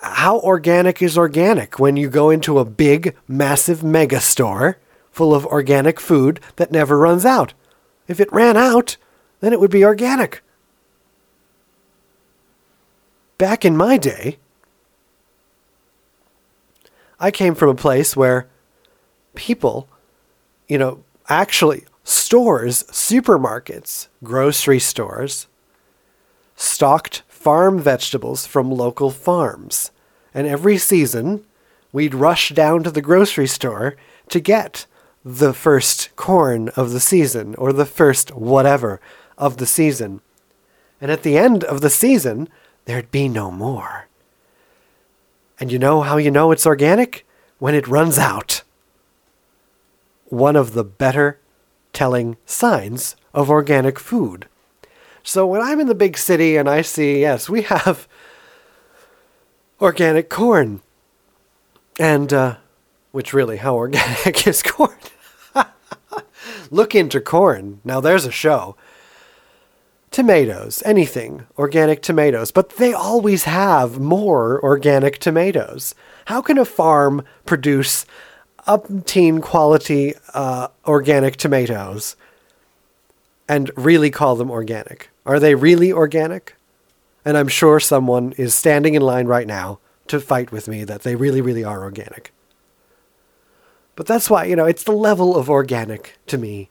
how 0.00 0.40
organic 0.40 1.00
is 1.00 1.16
organic 1.16 1.78
when 1.78 1.96
you 1.96 2.10
go 2.10 2.30
into 2.30 2.58
a 2.58 2.64
big 2.64 3.16
massive 3.28 3.84
mega 3.84 4.18
store 4.18 4.78
full 5.12 5.32
of 5.32 5.46
organic 5.46 6.00
food 6.00 6.40
that 6.56 6.72
never 6.72 6.98
runs 6.98 7.24
out? 7.24 7.54
If 8.08 8.18
it 8.18 8.32
ran 8.32 8.56
out 8.56 8.96
then 9.38 9.52
it 9.52 9.60
would 9.60 9.70
be 9.70 9.84
organic. 9.84 10.42
Back 13.38 13.64
in 13.64 13.76
my 13.76 13.96
day 13.96 14.38
i 17.20 17.30
came 17.30 17.54
from 17.54 17.68
a 17.68 17.74
place 17.74 18.16
where 18.16 18.48
people 19.36 19.88
you 20.66 20.76
know 20.76 21.04
actually 21.30 21.84
stores 22.02 22.82
supermarkets 22.84 24.08
grocery 24.22 24.80
stores 24.80 25.46
stocked 26.56 27.22
farm 27.28 27.80
vegetables 27.80 28.46
from 28.46 28.70
local 28.70 29.10
farms. 29.10 29.90
And 30.34 30.46
every 30.46 30.76
season, 30.76 31.44
we'd 31.92 32.14
rush 32.14 32.50
down 32.50 32.82
to 32.82 32.90
the 32.90 33.00
grocery 33.00 33.46
store 33.46 33.96
to 34.28 34.40
get 34.40 34.86
the 35.24 35.54
first 35.54 36.14
corn 36.16 36.68
of 36.70 36.90
the 36.90 37.00
season 37.00 37.54
or 37.54 37.72
the 37.72 37.86
first 37.86 38.34
whatever 38.34 39.00
of 39.38 39.56
the 39.56 39.66
season. 39.66 40.20
And 41.00 41.10
at 41.10 41.22
the 41.22 41.38
end 41.38 41.64
of 41.64 41.80
the 41.80 41.90
season, 41.90 42.48
there'd 42.84 43.10
be 43.10 43.28
no 43.28 43.50
more. 43.50 44.06
And 45.58 45.72
you 45.72 45.78
know 45.78 46.02
how 46.02 46.18
you 46.18 46.30
know 46.30 46.52
it's 46.52 46.66
organic? 46.66 47.26
When 47.58 47.74
it 47.74 47.88
runs 47.88 48.18
out. 48.18 48.62
One 50.30 50.56
of 50.56 50.72
the 50.72 50.84
better 50.84 51.38
telling 51.92 52.36
signs 52.46 53.14
of 53.34 53.50
organic 53.50 53.98
food. 53.98 54.48
So 55.22 55.46
when 55.46 55.60
I'm 55.60 55.80
in 55.80 55.86
the 55.86 55.94
big 55.94 56.16
city 56.16 56.56
and 56.56 56.68
I 56.68 56.82
see, 56.82 57.20
yes, 57.20 57.48
we 57.48 57.62
have 57.62 58.08
organic 59.80 60.30
corn. 60.30 60.80
And, 61.98 62.32
uh, 62.32 62.56
which 63.12 63.32
really, 63.32 63.58
how 63.58 63.76
organic 63.76 64.46
is 64.46 64.62
corn? 64.62 64.96
Look 66.70 66.94
into 66.94 67.20
corn. 67.20 67.80
Now 67.84 68.00
there's 68.00 68.24
a 68.24 68.32
show. 68.32 68.76
Tomatoes, 70.10 70.82
anything, 70.84 71.46
organic 71.56 72.02
tomatoes, 72.02 72.50
but 72.50 72.70
they 72.70 72.92
always 72.92 73.44
have 73.44 74.00
more 74.00 74.60
organic 74.62 75.18
tomatoes. 75.18 75.94
How 76.26 76.42
can 76.42 76.58
a 76.58 76.64
farm 76.64 77.22
produce 77.46 78.06
upteen 78.70 79.42
quality 79.42 80.14
uh, 80.32 80.68
organic 80.86 81.36
tomatoes 81.36 82.14
and 83.48 83.70
really 83.76 84.10
call 84.10 84.36
them 84.36 84.50
organic? 84.50 85.10
Are 85.26 85.40
they 85.40 85.56
really 85.56 85.92
organic? 85.92 86.54
And 87.24 87.36
I'm 87.36 87.48
sure 87.48 87.80
someone 87.80 88.32
is 88.32 88.54
standing 88.54 88.94
in 88.94 89.02
line 89.02 89.26
right 89.26 89.46
now 89.46 89.80
to 90.06 90.20
fight 90.20 90.52
with 90.52 90.68
me 90.68 90.84
that 90.84 91.02
they 91.02 91.16
really, 91.16 91.40
really 91.40 91.64
are 91.64 91.82
organic. 91.82 92.32
But 93.96 94.06
that's 94.06 94.30
why, 94.30 94.44
you 94.44 94.56
know, 94.56 94.66
it's 94.66 94.84
the 94.84 94.92
level 94.92 95.36
of 95.36 95.50
organic 95.50 96.16
to 96.28 96.38
me. 96.38 96.70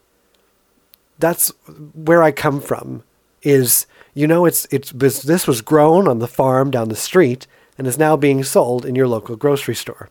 That's 1.20 1.50
where 1.94 2.24
I 2.24 2.32
come 2.32 2.62
from. 2.62 3.04
Is 3.42 3.86
you 4.14 4.26
know, 4.28 4.46
it's 4.46 4.68
it's 4.72 4.92
this 4.92 5.48
was 5.48 5.62
grown 5.62 6.08
on 6.08 6.20
the 6.20 6.28
farm 6.28 6.72
down 6.72 6.90
the 6.90 6.96
street 6.96 7.46
and 7.78 7.88
is 7.88 7.98
now 7.98 8.18
being 8.18 8.44
sold 8.44 8.86
in 8.86 8.96
your 8.96 9.08
local 9.08 9.36
grocery 9.36 9.76
store. 9.76 10.10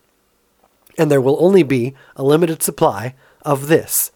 And 0.99 1.09
there 1.09 1.21
will 1.21 1.43
only 1.43 1.63
be 1.63 1.95
a 2.17 2.23
limited 2.23 2.61
supply 2.61 3.15
of 3.43 3.67
this. 3.67 4.11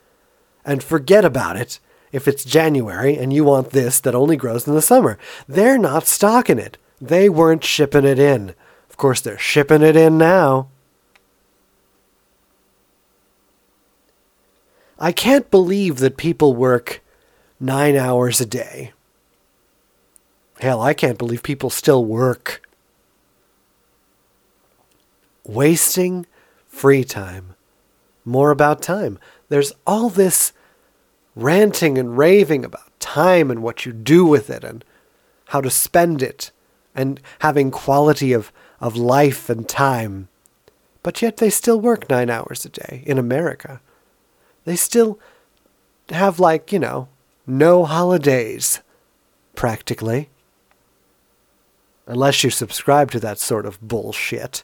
And 0.65 0.83
forget 0.83 1.23
about 1.23 1.55
it 1.55 1.79
if 2.11 2.27
it's 2.27 2.43
January 2.43 3.17
and 3.17 3.31
you 3.31 3.45
want 3.45 3.69
this 3.69 4.01
that 4.01 4.13
only 4.13 4.35
grows 4.35 4.67
in 4.67 4.75
the 4.75 4.81
summer. 4.81 5.17
They're 5.47 5.77
not 5.77 6.07
stocking 6.07 6.59
it. 6.59 6.77
They 6.99 7.29
weren't 7.29 7.63
shipping 7.63 8.03
it 8.03 8.19
in. 8.19 8.53
Of 8.89 8.97
course, 8.97 9.21
they're 9.21 9.37
shipping 9.37 9.81
it 9.81 9.95
in 9.95 10.17
now. 10.17 10.67
I 14.99 15.13
can't 15.13 15.49
believe 15.49 15.99
that 15.99 16.17
people 16.17 16.53
work 16.53 17.01
nine 17.61 17.95
hours 17.95 18.41
a 18.41 18.45
day. 18.45 18.91
Hell, 20.59 20.81
I 20.81 20.93
can't 20.93 21.17
believe 21.17 21.43
people 21.43 21.69
still 21.69 22.03
work. 22.03 22.61
Wasting 25.45 26.25
free 26.73 27.03
time. 27.03 27.55
More 28.25 28.51
about 28.51 28.81
time. 28.81 29.19
There's 29.47 29.73
all 29.85 30.09
this 30.09 30.53
ranting 31.35 31.97
and 31.97 32.17
raving 32.17 32.65
about 32.65 32.99
time 32.99 33.51
and 33.51 33.61
what 33.61 33.85
you 33.85 33.93
do 33.93 34.25
with 34.25 34.49
it 34.49 34.63
and 34.63 34.83
how 35.47 35.61
to 35.61 35.69
spend 35.69 36.23
it 36.23 36.51
and 36.95 37.19
having 37.39 37.69
quality 37.69 38.33
of, 38.33 38.51
of 38.81 38.97
life 38.97 39.49
and 39.49 39.69
time. 39.69 40.27
But 41.03 41.21
yet 41.21 41.37
they 41.37 41.49
still 41.49 41.79
work 41.79 42.09
nine 42.09 42.29
hours 42.29 42.65
a 42.65 42.69
day 42.69 43.03
in 43.05 43.17
America. 43.17 43.79
They 44.65 44.75
still 44.75 45.19
have, 46.09 46.39
like, 46.39 46.71
you 46.71 46.79
know, 46.79 47.07
no 47.45 47.85
holidays, 47.85 48.81
practically. 49.55 50.29
Unless 52.07 52.43
you 52.43 52.49
subscribe 52.49 53.11
to 53.11 53.19
that 53.19 53.37
sort 53.37 53.65
of 53.65 53.81
bullshit. 53.81 54.63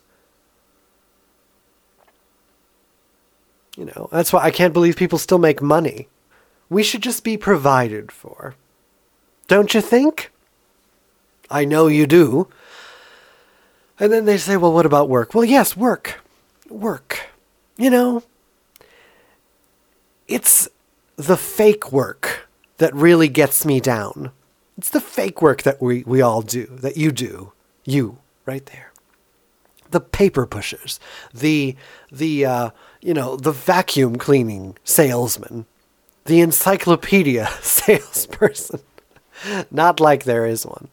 You 3.79 3.85
know, 3.85 4.09
that's 4.11 4.33
why 4.33 4.43
I 4.43 4.51
can't 4.51 4.73
believe 4.73 4.97
people 4.97 5.17
still 5.17 5.37
make 5.37 5.61
money. 5.61 6.09
We 6.69 6.83
should 6.83 7.01
just 7.01 7.23
be 7.23 7.37
provided 7.37 8.11
for. 8.11 8.55
Don't 9.47 9.73
you 9.73 9.79
think? 9.79 10.31
I 11.49 11.63
know 11.63 11.87
you 11.87 12.05
do. 12.05 12.49
And 13.97 14.11
then 14.11 14.25
they 14.25 14.37
say, 14.37 14.57
well, 14.57 14.73
what 14.73 14.85
about 14.85 15.07
work? 15.07 15.33
Well, 15.33 15.45
yes, 15.45 15.77
work. 15.77 16.19
Work. 16.69 17.29
You 17.77 17.89
know, 17.89 18.23
it's 20.27 20.67
the 21.15 21.37
fake 21.37 21.89
work 21.89 22.49
that 22.79 22.93
really 22.93 23.29
gets 23.29 23.65
me 23.65 23.79
down. 23.79 24.31
It's 24.77 24.89
the 24.89 24.99
fake 24.99 25.41
work 25.41 25.63
that 25.63 25.81
we, 25.81 26.03
we 26.03 26.21
all 26.21 26.41
do, 26.41 26.65
that 26.65 26.97
you 26.97 27.13
do. 27.13 27.53
You, 27.85 28.17
right 28.45 28.65
there. 28.65 28.91
The 29.91 30.01
paper 30.01 30.45
pushers, 30.45 30.99
the, 31.33 31.77
the 32.11 32.45
uh, 32.45 32.69
you 33.01 33.13
know, 33.13 33.35
the 33.35 33.51
vacuum 33.51 34.17
cleaning 34.17 34.77
salesman, 34.83 35.65
the 36.25 36.41
encyclopedia 36.41 37.47
salesperson. 37.61 38.81
Not 39.71 39.99
like 39.99 40.23
there 40.23 40.45
is 40.45 40.65
one. 40.65 40.89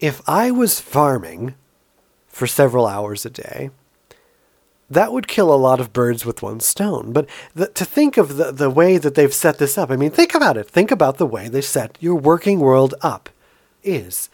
If 0.00 0.20
I 0.28 0.50
was 0.50 0.80
farming 0.80 1.54
for 2.26 2.46
several 2.46 2.86
hours 2.86 3.24
a 3.24 3.30
day, 3.30 3.70
that 4.88 5.12
would 5.12 5.28
kill 5.28 5.54
a 5.54 5.56
lot 5.56 5.78
of 5.78 5.92
birds 5.92 6.26
with 6.26 6.42
one 6.42 6.58
stone. 6.58 7.12
But 7.12 7.28
the, 7.54 7.68
to 7.68 7.84
think 7.84 8.16
of 8.16 8.36
the, 8.36 8.50
the 8.50 8.70
way 8.70 8.98
that 8.98 9.14
they've 9.14 9.32
set 9.32 9.58
this 9.58 9.78
up, 9.78 9.90
I 9.90 9.96
mean, 9.96 10.10
think 10.10 10.34
about 10.34 10.56
it. 10.56 10.68
Think 10.68 10.90
about 10.90 11.18
the 11.18 11.26
way 11.26 11.48
they 11.48 11.60
set 11.60 11.96
your 12.00 12.16
working 12.16 12.58
world 12.58 12.94
up 13.00 13.28
is 13.84 14.28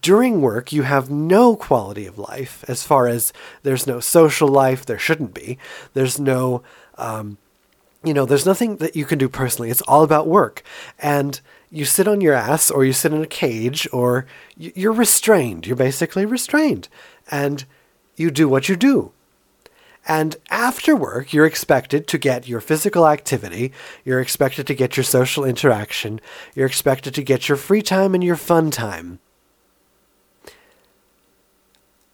during 0.00 0.40
work, 0.40 0.72
you 0.72 0.82
have 0.82 1.10
no 1.10 1.56
quality 1.56 2.06
of 2.06 2.18
life 2.18 2.64
as 2.68 2.82
far 2.82 3.06
as 3.06 3.32
there's 3.62 3.86
no 3.86 4.00
social 4.00 4.48
life, 4.48 4.86
there 4.86 4.98
shouldn't 4.98 5.34
be. 5.34 5.58
There's 5.92 6.18
no, 6.18 6.62
um, 6.96 7.36
you 8.02 8.14
know, 8.14 8.24
there's 8.24 8.46
nothing 8.46 8.76
that 8.76 8.96
you 8.96 9.04
can 9.04 9.18
do 9.18 9.28
personally. 9.28 9.70
It's 9.70 9.82
all 9.82 10.02
about 10.02 10.26
work. 10.26 10.62
And 10.98 11.40
you 11.70 11.84
sit 11.84 12.08
on 12.08 12.20
your 12.20 12.34
ass 12.34 12.70
or 12.70 12.84
you 12.84 12.92
sit 12.92 13.12
in 13.12 13.22
a 13.22 13.26
cage 13.26 13.86
or 13.92 14.26
you're 14.56 14.92
restrained. 14.92 15.66
You're 15.66 15.76
basically 15.76 16.24
restrained. 16.24 16.88
And 17.30 17.64
you 18.16 18.30
do 18.30 18.48
what 18.48 18.68
you 18.68 18.76
do. 18.76 19.12
And 20.06 20.36
after 20.50 20.94
work, 20.94 21.32
you're 21.32 21.46
expected 21.46 22.06
to 22.08 22.18
get 22.18 22.46
your 22.46 22.60
physical 22.60 23.08
activity, 23.08 23.72
you're 24.04 24.20
expected 24.20 24.66
to 24.66 24.74
get 24.74 24.98
your 24.98 25.04
social 25.04 25.44
interaction, 25.44 26.20
you're 26.54 26.66
expected 26.66 27.14
to 27.14 27.22
get 27.22 27.48
your 27.48 27.56
free 27.56 27.80
time 27.80 28.14
and 28.14 28.22
your 28.22 28.36
fun 28.36 28.70
time. 28.70 29.18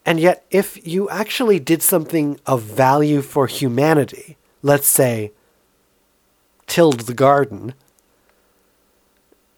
And 0.04 0.18
yet, 0.18 0.44
if 0.50 0.86
you 0.86 1.08
actually 1.10 1.60
did 1.60 1.82
something 1.82 2.40
of 2.46 2.62
value 2.62 3.22
for 3.22 3.46
humanity, 3.46 4.36
let's 4.62 4.88
say, 4.88 5.32
tilled 6.66 7.00
the 7.00 7.14
garden, 7.14 7.74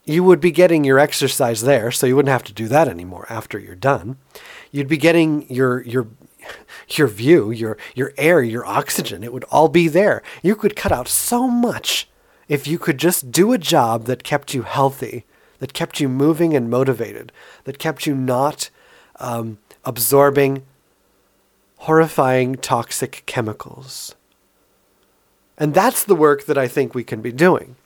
you 0.04 0.24
would 0.24 0.40
be 0.40 0.50
getting 0.50 0.84
your 0.84 0.98
exercise 0.98 1.62
there, 1.62 1.92
so 1.92 2.06
you 2.06 2.16
wouldn't 2.16 2.32
have 2.32 2.42
to 2.44 2.52
do 2.52 2.66
that 2.68 2.88
anymore 2.88 3.26
after 3.28 3.58
you're 3.58 3.76
done. 3.76 4.16
You'd 4.72 4.88
be 4.88 4.96
getting 4.96 5.48
your 5.48 5.82
your 5.82 6.08
your 6.88 7.06
view, 7.06 7.50
your 7.50 7.78
your 7.94 8.12
air, 8.18 8.42
your 8.42 8.66
oxygen, 8.66 9.22
it 9.22 9.32
would 9.32 9.44
all 9.44 9.68
be 9.68 9.88
there. 9.88 10.22
You 10.42 10.56
could 10.56 10.74
cut 10.74 10.92
out 10.92 11.08
so 11.08 11.46
much 11.46 12.08
if 12.48 12.66
you 12.66 12.78
could 12.78 12.98
just 12.98 13.30
do 13.30 13.52
a 13.52 13.58
job 13.58 14.04
that 14.06 14.24
kept 14.24 14.52
you 14.52 14.62
healthy, 14.62 15.24
that 15.60 15.72
kept 15.72 16.00
you 16.00 16.08
moving 16.08 16.54
and 16.54 16.68
motivated, 16.68 17.30
that 17.64 17.78
kept 17.78 18.06
you 18.06 18.14
not 18.14 18.68
um, 19.20 19.58
absorbing 19.84 20.62
horrifying 21.78 22.54
toxic 22.54 23.24
chemicals. 23.26 24.14
And 25.58 25.74
that's 25.74 26.04
the 26.04 26.14
work 26.14 26.46
that 26.46 26.56
I 26.56 26.68
think 26.68 26.94
we 26.94 27.04
can 27.04 27.20
be 27.20 27.32
doing 27.32 27.76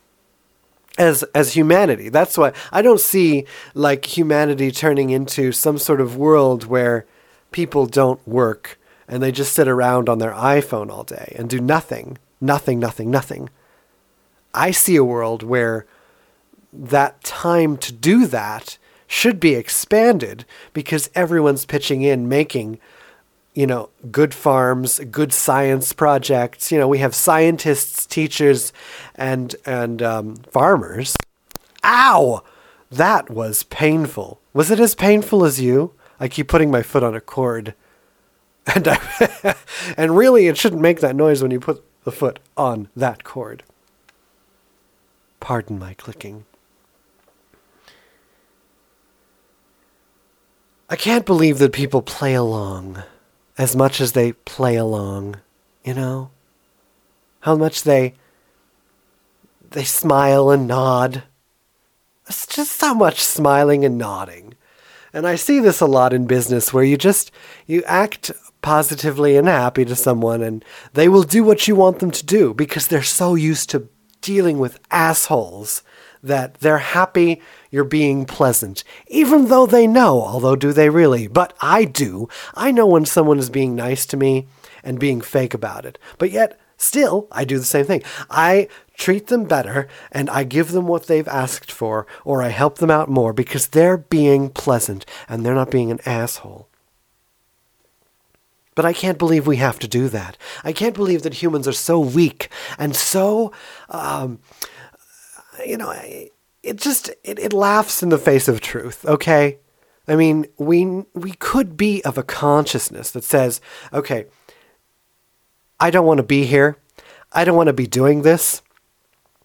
as 0.98 1.22
as 1.34 1.54
humanity. 1.54 2.08
That's 2.08 2.38
why 2.38 2.52
I 2.72 2.82
don't 2.82 3.00
see 3.00 3.46
like 3.74 4.16
humanity 4.16 4.70
turning 4.70 5.10
into 5.10 5.52
some 5.52 5.78
sort 5.78 6.00
of 6.00 6.16
world 6.16 6.64
where 6.64 7.06
people 7.52 7.86
don't 7.86 8.26
work 8.26 8.78
and 9.08 9.22
they 9.22 9.32
just 9.32 9.52
sit 9.52 9.68
around 9.68 10.08
on 10.08 10.18
their 10.18 10.32
iPhone 10.32 10.90
all 10.90 11.04
day 11.04 11.34
and 11.38 11.48
do 11.48 11.60
nothing, 11.60 12.18
nothing, 12.40 12.78
nothing, 12.78 13.10
nothing. 13.10 13.50
I 14.52 14.70
see 14.70 14.96
a 14.96 15.04
world 15.04 15.42
where 15.42 15.86
that 16.72 17.22
time 17.22 17.76
to 17.78 17.92
do 17.92 18.26
that 18.26 18.78
should 19.06 19.38
be 19.40 19.54
expanded 19.54 20.44
because 20.72 21.10
everyone's 21.14 21.64
pitching 21.64 22.02
in 22.02 22.28
making 22.28 22.78
you 23.54 23.66
know 23.66 23.88
good 24.10 24.34
farms 24.34 25.00
good 25.10 25.32
science 25.32 25.92
projects 25.92 26.70
you 26.70 26.78
know 26.78 26.88
we 26.88 26.98
have 26.98 27.14
scientists 27.14 28.04
teachers 28.04 28.72
and 29.14 29.56
and 29.64 30.02
um, 30.02 30.36
farmers 30.50 31.16
ow 31.84 32.42
that 32.90 33.30
was 33.30 33.62
painful 33.64 34.40
was 34.52 34.70
it 34.70 34.80
as 34.80 34.94
painful 34.94 35.44
as 35.44 35.60
you 35.60 35.94
I 36.18 36.28
keep 36.28 36.48
putting 36.48 36.70
my 36.70 36.82
foot 36.82 37.02
on 37.02 37.14
a 37.14 37.20
cord. 37.20 37.74
And 38.74 38.88
I, 38.88 39.54
and 39.96 40.16
really 40.16 40.48
it 40.48 40.56
shouldn't 40.56 40.82
make 40.82 40.98
that 40.98 41.14
noise 41.14 41.40
when 41.40 41.52
you 41.52 41.60
put 41.60 41.84
the 42.02 42.10
foot 42.10 42.40
on 42.56 42.88
that 42.96 43.22
cord. 43.22 43.62
Pardon 45.38 45.78
my 45.78 45.94
clicking. 45.94 46.46
I 50.88 50.96
can't 50.96 51.26
believe 51.26 51.58
that 51.58 51.72
people 51.72 52.02
play 52.02 52.34
along 52.34 53.02
as 53.58 53.74
much 53.74 54.00
as 54.00 54.12
they 54.12 54.32
play 54.32 54.76
along, 54.76 55.36
you 55.84 55.94
know? 55.94 56.30
How 57.40 57.56
much 57.56 57.82
they 57.82 58.14
they 59.70 59.84
smile 59.84 60.50
and 60.50 60.68
nod. 60.68 61.24
It's 62.28 62.46
just 62.46 62.72
so 62.72 62.94
much 62.94 63.20
smiling 63.20 63.84
and 63.84 63.98
nodding. 63.98 64.54
And 65.12 65.26
I 65.26 65.34
see 65.34 65.60
this 65.60 65.80
a 65.80 65.86
lot 65.86 66.12
in 66.12 66.26
business 66.26 66.72
where 66.72 66.84
you 66.84 66.96
just 66.96 67.30
you 67.66 67.82
act 67.84 68.30
positively 68.62 69.36
and 69.36 69.48
happy 69.48 69.84
to 69.84 69.96
someone 69.96 70.42
and 70.42 70.64
they 70.92 71.08
will 71.08 71.22
do 71.22 71.44
what 71.44 71.68
you 71.68 71.76
want 71.76 71.98
them 71.98 72.10
to 72.10 72.24
do 72.24 72.52
because 72.54 72.88
they're 72.88 73.02
so 73.02 73.34
used 73.34 73.70
to 73.70 73.88
dealing 74.20 74.58
with 74.58 74.80
assholes 74.90 75.82
that 76.22 76.54
they're 76.54 76.78
happy 76.78 77.40
you're 77.70 77.84
being 77.84 78.24
pleasant, 78.24 78.84
even 79.08 79.46
though 79.46 79.66
they 79.66 79.86
know, 79.86 80.22
although 80.22 80.56
do 80.56 80.72
they 80.72 80.90
really? 80.90 81.26
But 81.26 81.54
I 81.60 81.84
do. 81.84 82.28
I 82.54 82.70
know 82.70 82.86
when 82.86 83.04
someone 83.04 83.38
is 83.38 83.50
being 83.50 83.74
nice 83.74 84.06
to 84.06 84.16
me 84.16 84.46
and 84.82 85.00
being 85.00 85.20
fake 85.20 85.54
about 85.54 85.84
it. 85.84 85.98
But 86.18 86.30
yet, 86.30 86.58
still, 86.76 87.26
I 87.32 87.44
do 87.44 87.58
the 87.58 87.64
same 87.64 87.84
thing. 87.84 88.02
I 88.30 88.68
treat 88.96 89.26
them 89.26 89.44
better, 89.44 89.88
and 90.10 90.30
I 90.30 90.44
give 90.44 90.72
them 90.72 90.86
what 90.86 91.06
they've 91.06 91.28
asked 91.28 91.70
for, 91.70 92.06
or 92.24 92.42
I 92.42 92.48
help 92.48 92.78
them 92.78 92.90
out 92.90 93.08
more 93.10 93.32
because 93.32 93.68
they're 93.68 93.98
being 93.98 94.48
pleasant 94.48 95.04
and 95.28 95.44
they're 95.44 95.54
not 95.54 95.70
being 95.70 95.90
an 95.90 96.00
asshole. 96.06 96.68
But 98.74 98.84
I 98.84 98.92
can't 98.92 99.18
believe 99.18 99.46
we 99.46 99.56
have 99.56 99.78
to 99.80 99.88
do 99.88 100.08
that. 100.10 100.36
I 100.62 100.72
can't 100.72 100.94
believe 100.94 101.22
that 101.22 101.34
humans 101.34 101.66
are 101.66 101.72
so 101.72 101.98
weak 101.98 102.50
and 102.78 102.94
so, 102.94 103.50
um, 103.88 104.38
you 105.66 105.78
know, 105.78 105.94
it 106.66 106.76
just 106.76 107.10
it, 107.24 107.38
it 107.38 107.52
laughs 107.52 108.02
in 108.02 108.08
the 108.08 108.18
face 108.18 108.48
of 108.48 108.60
truth. 108.60 109.04
Okay, 109.04 109.58
I 110.08 110.16
mean, 110.16 110.46
we 110.58 110.84
we 111.14 111.32
could 111.32 111.76
be 111.76 112.04
of 112.04 112.18
a 112.18 112.22
consciousness 112.22 113.10
that 113.12 113.24
says, 113.24 113.60
okay, 113.92 114.26
I 115.78 115.90
don't 115.90 116.06
want 116.06 116.18
to 116.18 116.24
be 116.24 116.44
here. 116.44 116.76
I 117.32 117.44
don't 117.44 117.56
want 117.56 117.68
to 117.68 117.72
be 117.72 117.86
doing 117.86 118.22
this. 118.22 118.62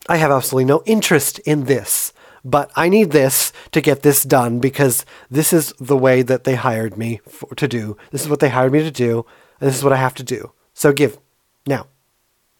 I 0.09 0.17
have 0.17 0.31
absolutely 0.31 0.65
no 0.65 0.81
interest 0.85 1.39
in 1.39 1.65
this 1.65 2.13
but 2.43 2.71
I 2.75 2.89
need 2.89 3.11
this 3.11 3.53
to 3.71 3.81
get 3.81 4.01
this 4.01 4.23
done 4.23 4.59
because 4.59 5.05
this 5.29 5.53
is 5.53 5.73
the 5.79 5.97
way 5.97 6.21
that 6.21 6.43
they 6.43 6.55
hired 6.55 6.97
me 6.97 7.21
for, 7.27 7.53
to 7.55 7.67
do. 7.67 7.97
This 8.11 8.21
is 8.21 8.29
what 8.29 8.39
they 8.39 8.49
hired 8.49 8.71
me 8.71 8.79
to 8.79 8.91
do, 8.91 9.25
and 9.59 9.69
this 9.69 9.77
is 9.77 9.83
what 9.83 9.93
I 9.93 9.97
have 9.97 10.15
to 10.15 10.23
do. 10.23 10.51
So 10.73 10.91
give 10.91 11.19
now. 11.67 11.87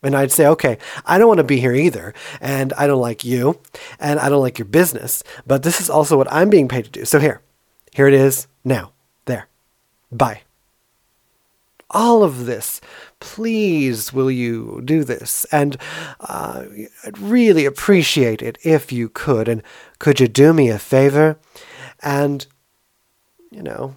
And 0.04 0.16
I'd 0.16 0.32
say, 0.32 0.48
okay, 0.48 0.78
I 1.06 1.18
don't 1.18 1.28
want 1.28 1.38
to 1.38 1.44
be 1.44 1.60
here 1.60 1.76
either. 1.76 2.14
And 2.40 2.74
I 2.74 2.88
don't 2.88 3.02
like 3.02 3.24
you. 3.24 3.60
And 4.00 4.20
I 4.20 4.30
don't 4.30 4.42
like 4.42 4.58
your 4.58 4.66
business. 4.66 5.24
But 5.46 5.64
this 5.64 5.80
is 5.80 5.90
also 5.90 6.18
what 6.18 6.32
I'm 6.32 6.50
being 6.50 6.68
paid 6.68 6.86
to 6.86 6.92
do. 6.92 7.06
So 7.06 7.20
here, 7.20 7.42
here 7.94 8.08
it 8.08 8.14
is 8.14 8.48
now. 8.64 8.94
There. 9.26 9.48
Bye. 10.12 10.42
All 11.92 12.24
of 12.24 12.46
this. 12.46 12.82
Please, 13.20 14.12
will 14.12 14.32
you 14.32 14.82
do 14.84 15.04
this? 15.04 15.46
And 15.52 15.78
uh, 16.20 16.64
I'd 17.06 17.20
really 17.20 17.66
appreciate 17.66 18.42
it 18.42 18.58
if 18.64 18.92
you 18.92 19.08
could. 19.08 19.48
And 19.48 19.62
could 20.00 20.20
you 20.20 20.28
do 20.28 20.52
me 20.54 20.70
a 20.70 20.80
favor? 20.80 21.38
And, 22.02 22.48
you 23.52 23.62
know, 23.62 23.96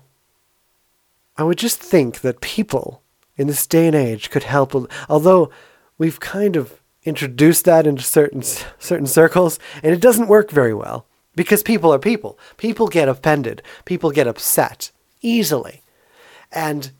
I 1.38 1.44
would 1.44 1.56
just 1.56 1.80
think 1.80 2.20
that 2.20 2.42
people 2.42 3.00
in 3.38 3.46
this 3.46 3.66
day 3.66 3.86
and 3.86 3.96
age 3.96 4.28
could 4.28 4.42
help. 4.42 4.74
Although 5.08 5.50
we've 5.98 6.20
kind 6.20 6.56
of 6.56 6.80
introduced 7.04 7.64
that 7.64 7.86
into 7.86 8.02
certain 8.02 8.42
certain 8.42 9.06
circles, 9.06 9.58
and 9.82 9.94
it 9.94 10.00
doesn't 10.00 10.28
work 10.28 10.50
very 10.50 10.74
well 10.74 11.06
because 11.34 11.62
people 11.62 11.92
are 11.92 11.98
people. 11.98 12.38
People 12.56 12.88
get 12.88 13.08
offended. 13.08 13.62
People 13.84 14.10
get 14.10 14.26
upset 14.26 14.90
easily, 15.20 15.82
and 16.52 16.92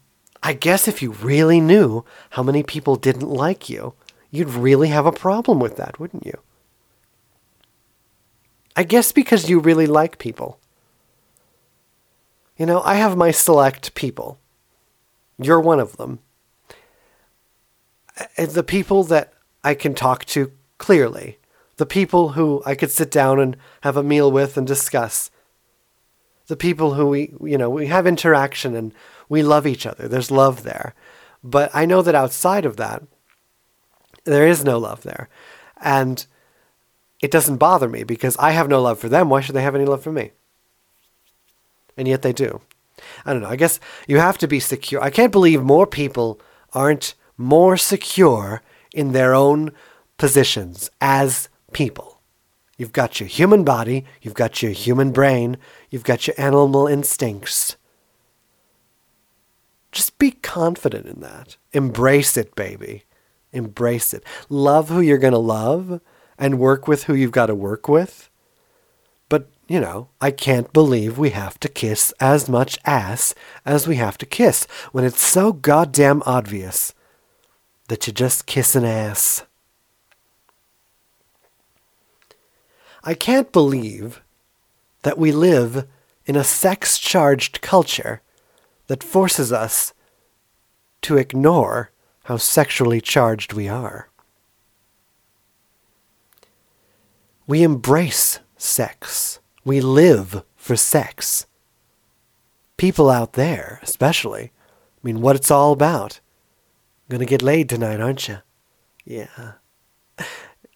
I 0.43 0.53
guess 0.53 0.87
if 0.87 1.03
you 1.03 1.13
really 1.13 1.61
knew 1.61 2.05
how 2.31 2.43
many 2.43 2.63
people 2.63 2.97
didn't 2.97 3.29
like 3.29 3.71
you, 3.71 3.95
you'd 4.31 4.51
really 4.51 4.89
have 4.89 5.07
a 5.07 5.13
problem 5.13 5.59
with 5.59 5.77
that, 5.77 5.99
wouldn't 5.99 6.27
you? 6.27 6.39
I 8.77 8.83
guess 8.83 9.13
because 9.13 9.49
you 9.49 9.61
really 9.61 9.87
like 9.87 10.19
people. 10.19 10.59
You 12.57 12.67
know, 12.67 12.83
I 12.83 12.97
have 12.97 13.17
my 13.17 13.31
select 13.31 13.95
people. 13.95 14.39
You're 15.39 15.61
one 15.61 15.81
of 15.81 15.97
them. 15.97 16.21
Uh, 18.19 18.47
The 18.47 18.63
people 18.63 19.05
that 19.05 19.33
I 19.63 19.75
can 19.75 19.95
talk 19.95 20.25
to 20.27 20.53
clearly. 20.79 21.39
The 21.77 21.87
people 21.87 22.31
who 22.31 22.63
I 22.65 22.75
could 22.75 22.91
sit 22.91 23.11
down 23.11 23.41
and 23.41 23.57
have 23.81 23.97
a 23.97 24.03
meal 24.03 24.31
with 24.31 24.57
and 24.57 24.67
discuss. 24.67 25.31
The 26.47 26.57
people 26.57 26.95
who 26.95 27.07
we, 27.07 27.35
you 27.43 27.59
know, 27.59 27.71
we 27.71 27.87
have 27.87 28.07
interaction 28.07 28.77
and 28.77 28.93
we 29.29 29.43
love 29.43 29.67
each 29.67 29.87
other. 29.87 30.07
There's 30.07 30.31
love 30.31 30.63
there. 30.63 30.95
But 31.43 31.71
I 31.75 31.87
know 31.87 32.03
that 32.03 32.15
outside 32.15 32.65
of 32.65 32.77
that, 32.77 33.03
there 34.25 34.47
is 34.47 34.65
no 34.65 34.79
love 34.79 35.03
there. 35.03 35.29
And 35.81 36.25
it 37.21 37.31
doesn't 37.31 37.57
bother 37.57 37.89
me 37.89 38.05
because 38.05 38.37
I 38.39 38.53
have 38.53 38.69
no 38.69 38.81
love 38.83 38.99
for 38.99 39.09
them. 39.09 39.29
Why 39.29 39.41
should 39.41 39.55
they 39.55 39.63
have 39.63 39.75
any 39.75 39.85
love 39.85 40.03
for 40.03 40.13
me? 40.13 40.33
And 41.97 42.07
yet 42.07 42.23
they 42.23 42.33
do. 42.33 42.61
I 43.25 43.33
don't 43.33 43.43
know. 43.43 43.49
I 43.49 43.57
guess 43.57 43.81
you 44.07 44.19
have 44.19 44.39
to 44.39 44.49
be 44.49 44.61
secure. 44.61 45.03
I 45.03 45.11
can't 45.11 45.33
believe 45.33 45.63
more 45.63 45.87
people 45.87 46.41
aren't 46.73 47.15
more 47.37 47.77
secure 47.77 48.63
in 48.93 49.13
their 49.13 49.35
own 49.35 49.73
positions 50.17 50.91
as 51.01 51.49
people. 51.73 52.21
You've 52.77 52.93
got 52.93 53.21
your 53.21 53.29
human 53.29 53.65
body, 53.65 54.05
you've 54.21 54.35
got 54.35 54.63
your 54.63 54.73
human 54.73 55.13
brain, 55.13 55.57
you've 55.91 56.05
got 56.05 56.27
your 56.27 56.35
animal 56.39 56.87
instincts. 56.87 57.77
Just 59.93 60.19
be 60.19 60.33
confident 60.33 61.07
in 61.07 61.21
that. 61.21 61.57
Embrace 61.73 62.37
it, 62.37 62.57
baby. 62.57 63.05
Embrace 63.53 64.13
it. 64.13 64.25
Love 64.49 64.89
who 64.89 65.01
you're 65.01 65.19
going 65.19 65.33
to 65.33 65.39
love 65.39 66.01
and 66.37 66.59
work 66.59 66.89
with 66.89 67.05
who 67.05 67.15
you've 67.15 67.31
got 67.31 67.47
to 67.47 67.55
work 67.55 67.89
with. 67.89 68.29
But, 69.29 69.49
you 69.69 69.81
know, 69.81 70.09
I 70.21 70.33
can't 70.33 70.73
believe 70.73 71.17
we 71.17 71.31
have 71.31 71.61
to 71.61 71.69
kiss 71.69 72.13
as 72.19 72.49
much 72.49 72.77
ass 72.85 73.37
as 73.65 73.87
we 73.87 73.97
have 73.97 74.19
to 74.19 74.27
kiss 74.27 74.67
when 74.91 75.05
it's 75.05 75.23
so 75.23 75.53
goddamn 75.53 76.25
obvious 76.27 76.93
that 77.89 78.07
you 78.07 78.13
just 78.13 78.47
kiss 78.47 78.75
an 78.75 78.85
ass. 78.85 79.45
I 83.03 83.15
can't 83.15 83.53
believe 83.53 84.23
that 85.03 85.19
we 85.19 85.31
live 85.33 85.87
in 86.25 86.37
a 86.37 86.45
sex 86.45 86.99
charged 86.99 87.61
culture 87.61 88.23
that 88.87 89.03
forces 89.03 89.53
us 89.53 89.93
to 91.03 91.19
ignore 91.19 91.91
how 92.25 92.39
sexually 92.39 93.01
charged 93.01 93.53
we 93.53 93.69
are. 93.69 94.09
We 97.47 97.63
embrace 97.63 98.41
sex. 98.57 99.39
We 99.65 99.83
live 99.83 100.43
for 100.57 100.77
sex. 100.77 101.47
People 102.79 103.11
out 103.11 103.35
there, 103.35 103.81
especially. 103.83 104.45
I 104.45 105.01
mean, 105.03 105.21
what 105.21 105.37
it's 105.37 105.51
all 105.51 105.73
about. 105.73 106.21
Gonna 107.09 107.27
get 107.27 107.43
laid 107.43 107.69
tonight, 107.69 108.01
aren't 108.01 108.29
you? 108.29 108.39
Yeah. 109.05 109.53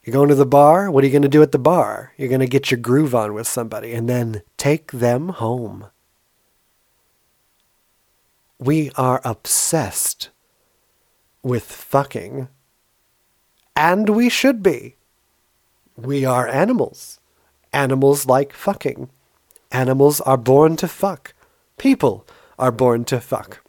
You're 0.09 0.15
going 0.15 0.31
to 0.31 0.35
the 0.35 0.47
bar? 0.47 0.91
What 0.91 1.05
are 1.05 1.07
you 1.07 1.13
going 1.13 1.21
to 1.21 1.29
do 1.29 1.43
at 1.43 1.53
the 1.53 1.59
bar? 1.59 2.15
You're 2.17 2.31
going 2.31 2.41
to 2.41 2.47
get 2.47 2.71
your 2.71 2.81
groove 2.81 3.15
on 3.15 3.35
with 3.35 3.47
somebody 3.47 3.93
and 3.93 4.09
then 4.09 4.41
take 4.57 4.91
them 4.91 5.29
home. 5.29 5.89
We 8.59 8.91
are 8.97 9.21
obsessed 9.23 10.31
with 11.43 11.65
fucking. 11.65 12.49
And 13.77 14.09
we 14.09 14.31
should 14.31 14.63
be. 14.63 14.97
We 15.95 16.25
are 16.25 16.49
animals. 16.49 17.21
Animals 17.75 18.25
like 18.25 18.55
fucking. 18.55 19.11
Animals 19.71 20.23
are 20.23 20.39
born 20.39 20.77
to 20.77 20.89
fuck. 20.89 21.35
People 21.77 22.27
are 22.59 22.73
born 22.73 23.05
to 23.05 23.21
fuck. 23.21 23.63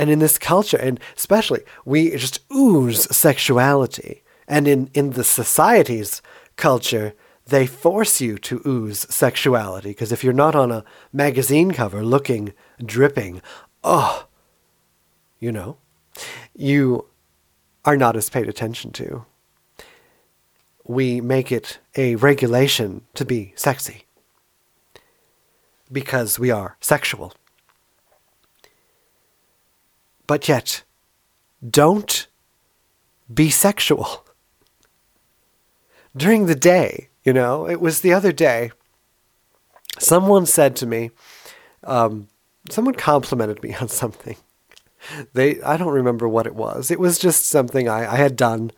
And 0.00 0.08
in 0.08 0.18
this 0.18 0.38
culture, 0.38 0.78
and 0.78 0.98
especially, 1.14 1.60
we 1.84 2.16
just 2.16 2.40
ooze 2.50 3.14
sexuality. 3.14 4.22
And 4.48 4.66
in, 4.66 4.88
in 4.94 5.10
the 5.10 5.24
society's 5.24 6.22
culture, 6.56 7.12
they 7.44 7.66
force 7.66 8.18
you 8.18 8.38
to 8.38 8.62
ooze 8.64 9.00
sexuality. 9.14 9.90
Because 9.90 10.10
if 10.10 10.24
you're 10.24 10.32
not 10.32 10.54
on 10.54 10.72
a 10.72 10.84
magazine 11.12 11.72
cover 11.72 12.02
looking, 12.02 12.54
dripping, 12.82 13.42
oh, 13.84 14.26
you 15.38 15.52
know, 15.52 15.76
you 16.56 17.04
are 17.84 17.98
not 17.98 18.16
as 18.16 18.30
paid 18.30 18.48
attention 18.48 18.92
to. 18.92 19.26
We 20.86 21.20
make 21.20 21.52
it 21.52 21.78
a 21.94 22.16
regulation 22.16 23.02
to 23.12 23.26
be 23.26 23.52
sexy 23.54 24.06
because 25.92 26.38
we 26.38 26.50
are 26.50 26.78
sexual. 26.80 27.34
But 30.30 30.48
yet, 30.48 30.84
don't 31.68 32.28
be 33.34 33.50
sexual. 33.50 34.24
During 36.16 36.46
the 36.46 36.54
day, 36.54 37.08
you 37.24 37.32
know, 37.32 37.68
it 37.68 37.80
was 37.80 38.00
the 38.00 38.12
other 38.12 38.30
day, 38.30 38.70
someone 39.98 40.46
said 40.46 40.76
to 40.76 40.86
me, 40.86 41.10
um, 41.82 42.28
someone 42.70 42.94
complimented 42.94 43.60
me 43.60 43.74
on 43.80 43.88
something. 43.88 44.36
They, 45.32 45.60
I 45.62 45.76
don't 45.76 45.94
remember 45.94 46.28
what 46.28 46.46
it 46.46 46.54
was. 46.54 46.92
It 46.92 47.00
was 47.00 47.18
just 47.18 47.46
something 47.46 47.88
I, 47.88 48.12
I 48.12 48.16
had 48.16 48.36
done, 48.36 48.70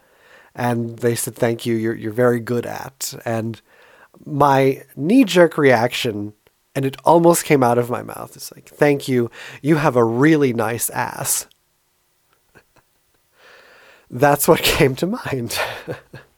and 0.55 1.01
they 1.01 1.15
said, 1.15 1.35
"Thank 1.35 1.67
you. 1.67 1.75
You're 1.75 1.95
you're 1.95 2.13
very 2.13 2.41
good 2.41 2.65
at." 2.65 3.13
And 3.27 3.61
my 4.25 4.85
knee 4.97 5.25
jerk 5.25 5.59
reaction, 5.59 6.33
and 6.75 6.85
it 6.85 6.97
almost 7.05 7.45
came 7.45 7.63
out 7.63 7.79
of 7.79 7.91
my 7.91 8.03
mouth. 8.03 8.37
It's 8.37 8.53
like, 8.53 8.69
"Thank 8.69 9.09
you. 9.09 9.31
You 9.61 9.77
have 9.77 9.97
a 9.97 10.05
really 10.05 10.53
nice 10.53 10.91
ass." 10.91 11.47
That's 14.11 14.49
what 14.49 14.63
came 14.63 14.95
to 14.97 15.07
mind. 15.07 15.59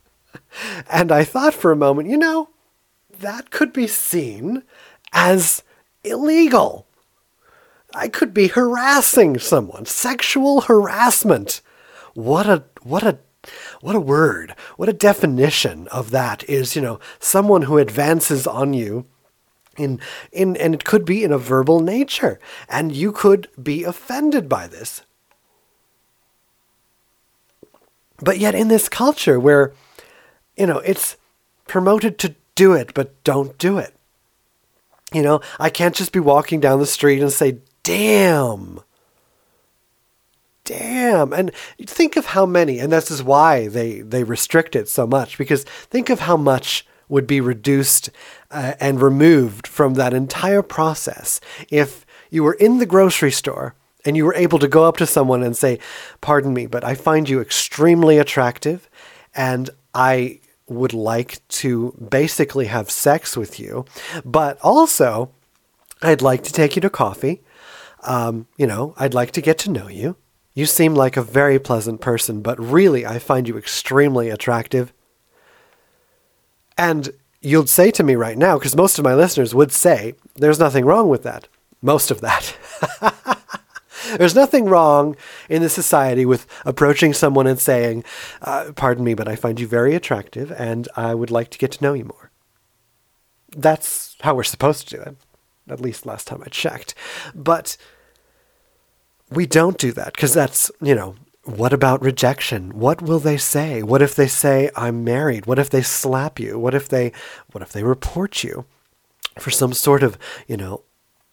and 0.90 1.12
I 1.12 1.24
thought 1.24 1.54
for 1.54 1.72
a 1.72 1.76
moment, 1.76 2.08
you 2.08 2.16
know, 2.16 2.50
that 3.20 3.50
could 3.50 3.72
be 3.72 3.86
seen 3.86 4.62
as 5.12 5.62
illegal. 6.02 6.86
I 7.94 8.08
could 8.08 8.34
be 8.34 8.48
harassing 8.48 9.38
someone, 9.38 9.86
sexual 9.86 10.62
harassment. 10.62 11.60
What 12.14 12.46
a 12.46 12.64
what 12.82 13.04
a 13.04 13.18
what 13.80 13.94
a 13.94 14.00
word. 14.00 14.54
What 14.76 14.88
a 14.88 14.94
definition 14.94 15.86
of 15.88 16.10
that 16.10 16.48
is, 16.48 16.74
you 16.74 16.82
know, 16.82 16.98
someone 17.20 17.62
who 17.62 17.78
advances 17.78 18.46
on 18.46 18.74
you 18.74 19.06
in 19.76 20.00
in 20.32 20.56
and 20.56 20.74
it 20.74 20.84
could 20.84 21.04
be 21.04 21.24
in 21.24 21.32
a 21.32 21.38
verbal 21.38 21.80
nature 21.80 22.38
and 22.68 22.94
you 22.94 23.12
could 23.12 23.48
be 23.60 23.84
offended 23.84 24.48
by 24.48 24.66
this. 24.66 25.02
But 28.20 28.38
yet 28.38 28.54
in 28.54 28.68
this 28.68 28.88
culture 28.88 29.38
where 29.40 29.72
you 30.56 30.66
know, 30.66 30.78
it's 30.78 31.16
promoted 31.66 32.18
to 32.20 32.34
do 32.54 32.72
it 32.72 32.94
but 32.94 33.22
don't 33.24 33.58
do 33.58 33.78
it. 33.78 33.94
You 35.12 35.22
know, 35.22 35.40
I 35.58 35.70
can't 35.70 35.94
just 35.94 36.12
be 36.12 36.20
walking 36.20 36.60
down 36.60 36.80
the 36.80 36.86
street 36.86 37.20
and 37.22 37.32
say, 37.32 37.58
"Damn." 37.82 38.80
damn. 40.64 41.32
And 41.32 41.52
think 41.80 42.16
of 42.16 42.26
how 42.26 42.46
many, 42.46 42.78
and 42.78 42.92
this 42.92 43.10
is 43.10 43.22
why 43.22 43.68
they, 43.68 44.00
they 44.00 44.24
restrict 44.24 44.74
it 44.74 44.88
so 44.88 45.06
much, 45.06 45.38
because 45.38 45.64
think 45.64 46.10
of 46.10 46.20
how 46.20 46.36
much 46.36 46.86
would 47.08 47.26
be 47.26 47.40
reduced 47.40 48.10
uh, 48.50 48.74
and 48.80 49.00
removed 49.00 49.66
from 49.66 49.94
that 49.94 50.14
entire 50.14 50.62
process 50.62 51.40
if 51.70 52.04
you 52.30 52.42
were 52.42 52.54
in 52.54 52.78
the 52.78 52.86
grocery 52.86 53.30
store 53.30 53.74
and 54.04 54.16
you 54.16 54.24
were 54.24 54.34
able 54.34 54.58
to 54.58 54.68
go 54.68 54.84
up 54.84 54.96
to 54.98 55.06
someone 55.06 55.42
and 55.42 55.56
say, 55.56 55.78
Pardon 56.20 56.52
me, 56.52 56.66
but 56.66 56.84
I 56.84 56.94
find 56.94 57.28
you 57.28 57.40
extremely 57.40 58.18
attractive 58.18 58.88
and 59.34 59.70
I 59.94 60.40
would 60.66 60.92
like 60.92 61.46
to 61.48 61.92
basically 62.10 62.66
have 62.66 62.90
sex 62.90 63.36
with 63.36 63.60
you, 63.60 63.84
but 64.24 64.58
also 64.62 65.30
I'd 66.02 66.22
like 66.22 66.42
to 66.44 66.52
take 66.52 66.76
you 66.76 66.82
to 66.82 66.90
coffee. 66.90 67.42
Um, 68.02 68.46
you 68.56 68.66
know, 68.66 68.94
I'd 68.98 69.14
like 69.14 69.30
to 69.32 69.40
get 69.40 69.58
to 69.60 69.70
know 69.70 69.88
you. 69.88 70.16
You 70.54 70.66
seem 70.66 70.94
like 70.94 71.16
a 71.16 71.22
very 71.22 71.58
pleasant 71.58 72.00
person, 72.00 72.40
but 72.40 72.58
really 72.60 73.04
I 73.04 73.18
find 73.18 73.48
you 73.48 73.56
extremely 73.56 74.30
attractive. 74.30 74.92
And 76.76 77.10
you'll 77.40 77.66
say 77.66 77.90
to 77.92 78.02
me 78.02 78.14
right 78.14 78.38
now, 78.38 78.58
because 78.58 78.76
most 78.76 78.98
of 78.98 79.04
my 79.04 79.14
listeners 79.14 79.54
would 79.54 79.72
say, 79.72 80.14
there's 80.34 80.58
nothing 80.58 80.84
wrong 80.84 81.08
with 81.08 81.22
that. 81.22 81.48
Most 81.82 82.10
of 82.10 82.20
that. 82.22 82.56
There's 84.18 84.34
nothing 84.34 84.66
wrong 84.66 85.16
in 85.48 85.62
the 85.62 85.68
society 85.68 86.26
with 86.26 86.46
approaching 86.64 87.12
someone 87.14 87.46
and 87.46 87.58
saying, 87.58 88.04
uh, 88.42 88.72
Pardon 88.74 89.04
me, 89.04 89.14
but 89.14 89.28
I 89.28 89.36
find 89.36 89.58
you 89.58 89.66
very 89.66 89.94
attractive 89.94 90.52
and 90.52 90.88
I 90.96 91.14
would 91.14 91.30
like 91.30 91.50
to 91.50 91.58
get 91.58 91.72
to 91.72 91.82
know 91.82 91.94
you 91.94 92.04
more. 92.04 92.30
That's 93.56 94.16
how 94.20 94.34
we're 94.34 94.42
supposed 94.44 94.88
to 94.88 94.96
do 94.96 95.02
it, 95.02 95.16
at 95.68 95.80
least 95.80 96.06
last 96.06 96.26
time 96.26 96.42
I 96.44 96.48
checked. 96.48 96.94
But 97.34 97.76
we 99.30 99.46
don't 99.46 99.78
do 99.78 99.92
that 99.92 100.12
because 100.14 100.34
that's, 100.34 100.70
you 100.80 100.94
know, 100.94 101.16
what 101.44 101.72
about 101.72 102.02
rejection? 102.02 102.78
What 102.78 103.02
will 103.02 103.18
they 103.18 103.36
say? 103.36 103.82
What 103.82 104.02
if 104.02 104.14
they 104.14 104.26
say 104.26 104.70
I'm 104.76 105.04
married? 105.04 105.46
What 105.46 105.58
if 105.58 105.70
they 105.70 105.82
slap 105.82 106.40
you? 106.40 106.58
What 106.58 106.74
if 106.74 106.88
they 106.88 107.12
what 107.52 107.62
if 107.62 107.72
they 107.72 107.82
report 107.82 108.42
you 108.42 108.64
for 109.38 109.50
some 109.50 109.72
sort 109.72 110.02
of, 110.02 110.16
you 110.46 110.56
know, 110.56 110.82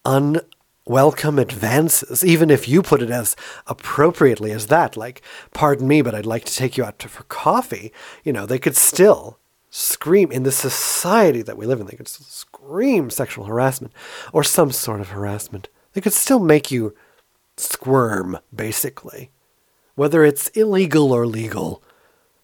unwelcome 0.06 1.40
advances, 1.40 2.26
even 2.26 2.50
if 2.50 2.68
you 2.68 2.82
put 2.82 3.02
it 3.02 3.10
as 3.10 3.36
appropriately 3.68 4.52
as 4.52 4.68
that, 4.68 4.98
like, 4.98 5.22
pardon 5.54 5.88
me, 5.88 6.02
but 6.02 6.16
I'd 6.16 6.26
like 6.26 6.46
to 6.46 6.56
take 6.56 6.78
you 6.78 6.84
out 6.84 7.00
to, 7.00 7.08
for 7.08 7.24
coffee, 7.24 7.94
you 8.24 8.34
know, 8.34 8.46
they 8.46 8.60
could 8.60 8.76
still 8.76 9.38
scream 9.70 10.32
in 10.32 10.44
the 10.44 10.52
society 10.52 11.42
that 11.44 11.58
we 11.58 11.66
live 11.66 11.80
in, 11.80 11.86
they 11.86 11.96
could 11.96 12.08
still 12.08 12.26
scream 12.26 13.10
sexual 13.10 13.46
harassment 13.46 13.94
or 14.34 14.44
some 14.44 14.72
sort 14.72 15.00
of 15.00 15.10
harassment. 15.10 15.70
They 15.94 16.02
could 16.02 16.14
still 16.14 16.40
make 16.40 16.72
you 16.72 16.96
squirm, 17.58 18.40
basically. 18.54 19.30
Whether 19.96 20.24
it's 20.24 20.48
illegal 20.50 21.12
or 21.12 21.28
legal, 21.28 21.84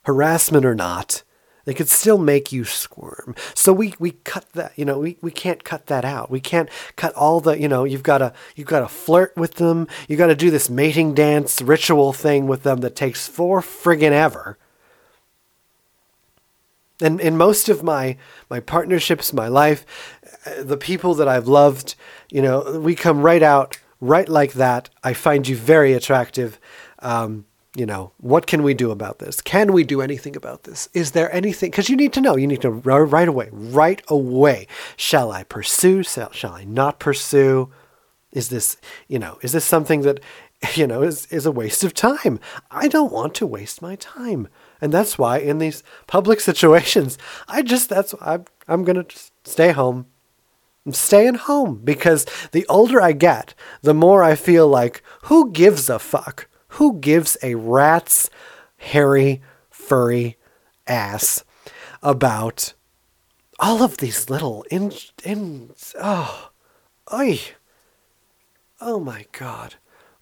harassment 0.03 0.65
or 0.65 0.75
not, 0.75 1.23
they 1.67 1.73
could 1.73 1.89
still 1.89 2.17
make 2.17 2.53
you 2.53 2.63
squirm. 2.63 3.35
So 3.53 3.73
we, 3.73 3.93
we 3.99 4.11
cut 4.11 4.45
that, 4.53 4.71
you 4.77 4.85
know, 4.85 4.99
we, 4.99 5.17
we 5.21 5.31
can't 5.31 5.65
cut 5.65 5.87
that 5.87 6.05
out. 6.05 6.31
We 6.31 6.39
can't 6.39 6.69
cut 6.95 7.13
all 7.13 7.41
the, 7.41 7.59
you 7.59 7.67
know, 7.67 7.83
you've 7.83 8.03
got 8.03 8.19
to 8.19 8.31
you've 8.55 8.67
got 8.67 8.79
to 8.79 8.87
flirt 8.87 9.35
with 9.35 9.55
them. 9.55 9.85
You 10.07 10.15
got 10.15 10.27
to 10.27 10.35
do 10.35 10.49
this 10.49 10.69
mating 10.69 11.13
dance 11.13 11.61
ritual 11.61 12.13
thing 12.13 12.47
with 12.47 12.63
them 12.63 12.79
that 12.79 12.95
takes 12.95 13.27
four 13.27 13.59
friggin' 13.59 14.11
ever. 14.11 14.57
And 17.01 17.19
in 17.19 17.35
most 17.35 17.67
of 17.67 17.83
my 17.83 18.15
my 18.49 18.61
partnerships, 18.61 19.33
my 19.33 19.49
life, 19.49 19.85
uh, 20.45 20.63
the 20.63 20.77
people 20.77 21.15
that 21.15 21.27
I've 21.27 21.49
loved, 21.49 21.95
you 22.31 22.41
know, 22.41 22.79
we 22.79 22.95
come 22.95 23.23
right 23.23 23.43
out 23.43 23.77
right 23.99 24.29
like 24.29 24.53
that. 24.53 24.89
I 25.03 25.11
find 25.11 25.45
you 25.45 25.57
very 25.57 25.91
attractive. 25.91 26.61
Um, 27.07 27.45
you 27.73 27.85
know, 27.85 28.11
what 28.17 28.47
can 28.47 28.63
we 28.63 28.73
do 28.73 28.91
about 28.91 29.19
this? 29.19 29.39
Can 29.39 29.71
we 29.71 29.85
do 29.85 30.01
anything 30.01 30.35
about 30.35 30.63
this? 30.63 30.89
Is 30.93 31.11
there 31.11 31.33
anything? 31.33 31.69
Because 31.71 31.89
you 31.89 31.95
need 31.95 32.11
to 32.13 32.21
know. 32.21 32.35
You 32.35 32.47
need 32.47 32.61
to 32.63 32.69
right 32.71 33.27
away, 33.27 33.49
right 33.51 34.01
away. 34.09 34.67
Shall 34.97 35.31
I 35.31 35.43
pursue? 35.43 36.03
Shall, 36.03 36.31
shall 36.33 36.51
I 36.51 36.65
not 36.65 36.99
pursue? 36.99 37.71
Is 38.33 38.49
this, 38.49 38.75
you 39.07 39.19
know, 39.19 39.37
is 39.41 39.53
this 39.53 39.63
something 39.63 40.01
that, 40.01 40.19
you 40.73 40.85
know, 40.85 41.01
is, 41.03 41.27
is 41.27 41.45
a 41.45 41.51
waste 41.51 41.85
of 41.85 41.93
time? 41.93 42.41
I 42.69 42.89
don't 42.89 43.11
want 43.11 43.35
to 43.35 43.47
waste 43.47 43.81
my 43.81 43.95
time. 43.95 44.49
And 44.81 44.91
that's 44.91 45.17
why 45.17 45.37
in 45.37 45.59
these 45.59 45.83
public 46.07 46.39
situations, 46.49 47.17
I 47.47 47.61
just, 47.61 47.87
that's, 47.87 48.15
I'm, 48.19 48.43
I'm 48.67 48.83
going 48.83 49.01
to 49.05 49.19
stay 49.45 49.71
home. 49.71 50.07
I'm 50.85 50.91
staying 50.91 51.35
home 51.35 51.81
because 51.83 52.25
the 52.51 52.65
older 52.67 53.01
I 53.01 53.13
get, 53.13 53.53
the 53.81 53.93
more 53.93 54.23
I 54.23 54.35
feel 54.35 54.67
like, 54.67 55.03
who 55.23 55.51
gives 55.51 55.89
a 55.89 55.99
fuck? 55.99 56.47
Who 56.69 56.99
gives 56.99 57.37
a 57.41 57.55
rat's 57.55 58.29
hairy, 58.77 59.41
furry 59.69 60.37
ass 60.85 61.43
about 62.01 62.73
all 63.59 63.81
of 63.81 63.97
these 63.97 64.29
little 64.29 64.63
in 64.69 64.91
in 65.23 65.71
oh, 65.99 66.49
oy, 67.11 67.39
oh 68.79 68.99
my 68.99 69.25
god, 69.31 69.75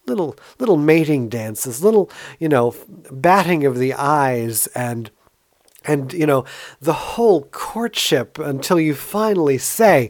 little 0.06 0.36
little 0.60 0.78
mating 0.78 1.30
dances, 1.30 1.84
little 1.84 2.10
you 2.40 2.48
know 2.48 2.76
batting 3.12 3.66
of 3.66 3.78
the 3.78 3.94
eyes 3.94 4.68
and 4.68 5.12
and 5.84 6.14
you 6.14 6.26
know 6.26 6.46
the 6.80 6.94
whole 6.94 7.44
courtship 7.52 8.40
until 8.40 8.80
you 8.80 8.94
finally 8.94 9.58
say, 9.58 10.10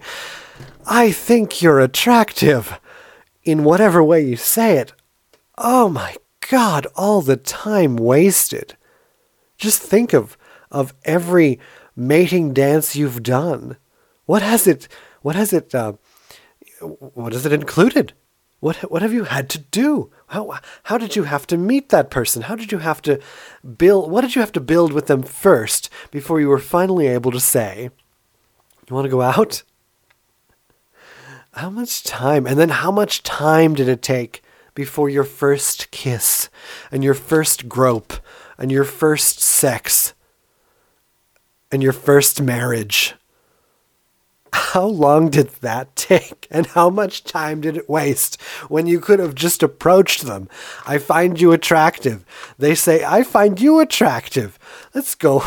"I 0.85 1.11
think 1.11 1.61
you're 1.61 1.79
attractive," 1.79 2.79
in 3.43 3.63
whatever 3.63 4.03
way 4.03 4.21
you 4.21 4.37
say 4.37 4.77
it. 4.77 4.93
Oh 5.57 5.89
my 5.89 6.15
God, 6.49 6.87
all 6.95 7.21
the 7.21 7.37
time 7.37 7.95
wasted. 7.95 8.75
Just 9.57 9.81
think 9.81 10.13
of 10.13 10.37
of 10.71 10.93
every 11.05 11.59
mating 11.95 12.53
dance 12.53 12.95
you've 12.95 13.23
done. 13.23 13.77
What 14.25 14.41
has 14.41 14.67
it? 14.67 14.87
What 15.21 15.35
has 15.35 15.53
it? 15.53 15.73
Uh, 15.73 15.93
what 16.81 17.33
has 17.33 17.45
it 17.45 17.53
included? 17.53 18.13
What 18.59 18.77
what 18.91 19.01
have 19.01 19.13
you 19.13 19.25
had 19.25 19.49
to 19.51 19.59
do? 19.59 20.11
How 20.27 20.59
how 20.83 20.97
did 20.97 21.15
you 21.15 21.23
have 21.23 21.47
to 21.47 21.57
meet 21.57 21.89
that 21.89 22.09
person? 22.09 22.43
How 22.43 22.55
did 22.55 22.71
you 22.71 22.79
have 22.79 23.01
to 23.03 23.19
build? 23.77 24.11
What 24.11 24.21
did 24.21 24.35
you 24.35 24.41
have 24.41 24.51
to 24.53 24.59
build 24.59 24.93
with 24.93 25.07
them 25.07 25.23
first 25.23 25.89
before 26.11 26.39
you 26.39 26.49
were 26.49 26.59
finally 26.59 27.07
able 27.07 27.31
to 27.31 27.39
say, 27.39 27.89
"You 28.87 28.95
want 28.95 29.05
to 29.05 29.11
go 29.11 29.21
out"? 29.21 29.63
How 31.53 31.69
much 31.69 32.03
time? 32.03 32.45
And 32.45 32.59
then 32.59 32.69
how 32.69 32.91
much 32.91 33.23
time 33.23 33.75
did 33.75 33.87
it 33.87 34.01
take 34.01 34.43
before 34.75 35.09
your 35.09 35.23
first 35.23 35.89
kiss 35.89 36.49
and 36.91 37.03
your 37.03 37.15
first 37.15 37.67
grope 37.67 38.13
and 38.57 38.71
your 38.71 38.83
first 38.83 39.39
sex 39.39 40.13
and 41.71 41.81
your 41.81 41.93
first 41.93 42.41
marriage. 42.41 43.15
How 44.53 44.85
long 44.85 45.29
did 45.29 45.49
that 45.61 45.95
take? 45.95 46.47
And 46.51 46.67
how 46.67 46.89
much 46.89 47.25
time 47.25 47.59
did 47.59 47.75
it 47.75 47.89
waste 47.89 48.39
when 48.69 48.87
you 48.87 49.01
could 49.01 49.19
have 49.19 49.35
just 49.35 49.61
approached 49.61 50.21
them? 50.21 50.47
I 50.87 50.99
find 50.99 51.41
you 51.41 51.51
attractive. 51.51 52.23
They 52.57 52.75
say, 52.75 53.03
I 53.03 53.23
find 53.23 53.59
you 53.59 53.79
attractive. 53.81 54.57
Let's 54.93 55.15
go. 55.15 55.43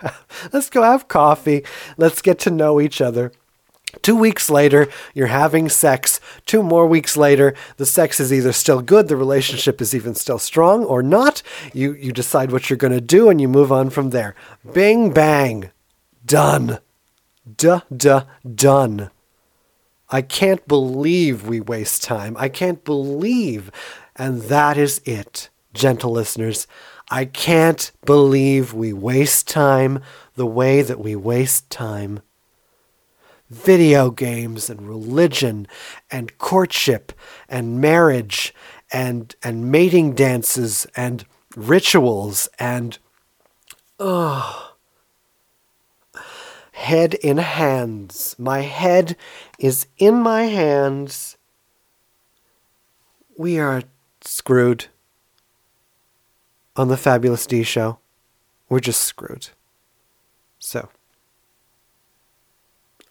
Let's 0.52 0.70
go 0.70 0.82
have 0.82 1.06
coffee. 1.06 1.64
Let's 1.96 2.22
get 2.22 2.40
to 2.40 2.50
know 2.50 2.80
each 2.80 3.00
other. 3.00 3.30
Two 4.02 4.16
weeks 4.16 4.50
later, 4.50 4.88
you're 5.14 5.28
having 5.28 5.68
sex. 5.68 6.20
Two 6.44 6.62
more 6.62 6.86
weeks 6.86 7.16
later, 7.16 7.54
the 7.78 7.86
sex 7.86 8.20
is 8.20 8.32
either 8.32 8.52
still 8.52 8.82
good, 8.82 9.08
the 9.08 9.16
relationship 9.16 9.80
is 9.80 9.94
even 9.94 10.14
still 10.14 10.38
strong, 10.38 10.84
or 10.84 11.02
not. 11.02 11.42
You, 11.72 11.94
you 11.94 12.12
decide 12.12 12.52
what 12.52 12.68
you're 12.68 12.76
going 12.76 12.92
to 12.92 13.00
do 13.00 13.30
and 13.30 13.40
you 13.40 13.48
move 13.48 13.72
on 13.72 13.88
from 13.90 14.10
there. 14.10 14.34
Bing, 14.72 15.12
bang. 15.12 15.70
Done. 16.24 16.78
Duh, 17.56 17.80
duh, 17.94 18.24
done. 18.54 19.10
I 20.10 20.22
can't 20.22 20.66
believe 20.68 21.46
we 21.46 21.60
waste 21.60 22.02
time. 22.02 22.36
I 22.38 22.48
can't 22.48 22.84
believe. 22.84 23.70
And 24.16 24.42
that 24.42 24.76
is 24.76 25.00
it, 25.04 25.48
gentle 25.72 26.10
listeners. 26.10 26.66
I 27.10 27.24
can't 27.24 27.90
believe 28.04 28.74
we 28.74 28.92
waste 28.92 29.48
time 29.48 30.00
the 30.34 30.46
way 30.46 30.82
that 30.82 31.00
we 31.00 31.16
waste 31.16 31.70
time 31.70 32.20
video 33.50 34.10
games 34.10 34.68
and 34.68 34.88
religion 34.88 35.66
and 36.10 36.36
courtship 36.38 37.12
and 37.48 37.80
marriage 37.80 38.54
and 38.92 39.34
and 39.42 39.70
mating 39.70 40.14
dances 40.14 40.86
and 40.96 41.24
rituals 41.56 42.48
and 42.58 42.98
oh 43.98 44.68
head 46.78 47.14
in 47.14 47.38
hands. 47.38 48.36
My 48.38 48.60
head 48.60 49.16
is 49.58 49.88
in 49.98 50.14
my 50.14 50.44
hands. 50.44 51.36
We 53.36 53.58
are 53.58 53.82
screwed 54.20 54.86
on 56.76 56.88
the 56.88 56.96
fabulous 56.96 57.46
d 57.46 57.64
show. 57.64 57.98
We're 58.68 58.80
just 58.80 59.02
screwed. 59.02 59.48
So 60.60 60.88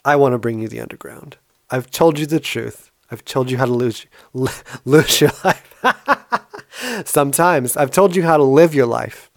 I 0.08 0.16
want 0.16 0.32
to 0.32 0.38
bring 0.38 0.60
you 0.60 0.70
the 0.70 0.80
underground. 0.80 1.36
I've 1.70 1.92
told 1.92 2.18
you 2.18 2.26
the 2.26 2.40
truth. 2.40 2.92
I've 3.12 3.26
told 3.26 3.52
you 3.52 3.58
how 3.58 3.66
to 3.66 3.74
lose 3.74 4.06
lose 4.86 5.20
your 5.20 5.32
life. 5.44 5.84
Sometimes 7.06 7.76
I've 7.76 7.92
told 7.92 8.16
you 8.16 8.24
how 8.24 8.38
to 8.38 8.44
live 8.44 8.74
your 8.74 8.86
life. 8.86 9.30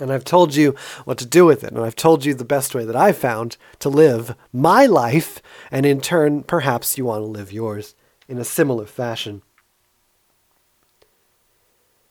And 0.00 0.10
I've 0.10 0.24
told 0.24 0.54
you 0.54 0.74
what 1.04 1.18
to 1.18 1.26
do 1.26 1.44
with 1.44 1.64
it. 1.64 1.72
And 1.72 1.84
I've 1.84 1.96
told 1.96 2.24
you 2.24 2.32
the 2.32 2.46
best 2.46 2.74
way 2.74 2.86
that 2.86 2.96
I've 2.96 3.18
found 3.18 3.58
to 3.80 3.90
live 3.90 4.34
my 4.54 4.86
life. 4.86 5.42
And 5.70 5.84
in 5.84 6.00
turn, 6.00 6.44
perhaps 6.44 6.96
you 6.96 7.04
want 7.04 7.20
to 7.20 7.26
live 7.26 7.52
yours 7.52 7.94
in 8.26 8.38
a 8.38 8.44
similar 8.44 8.86
fashion. 8.86 9.42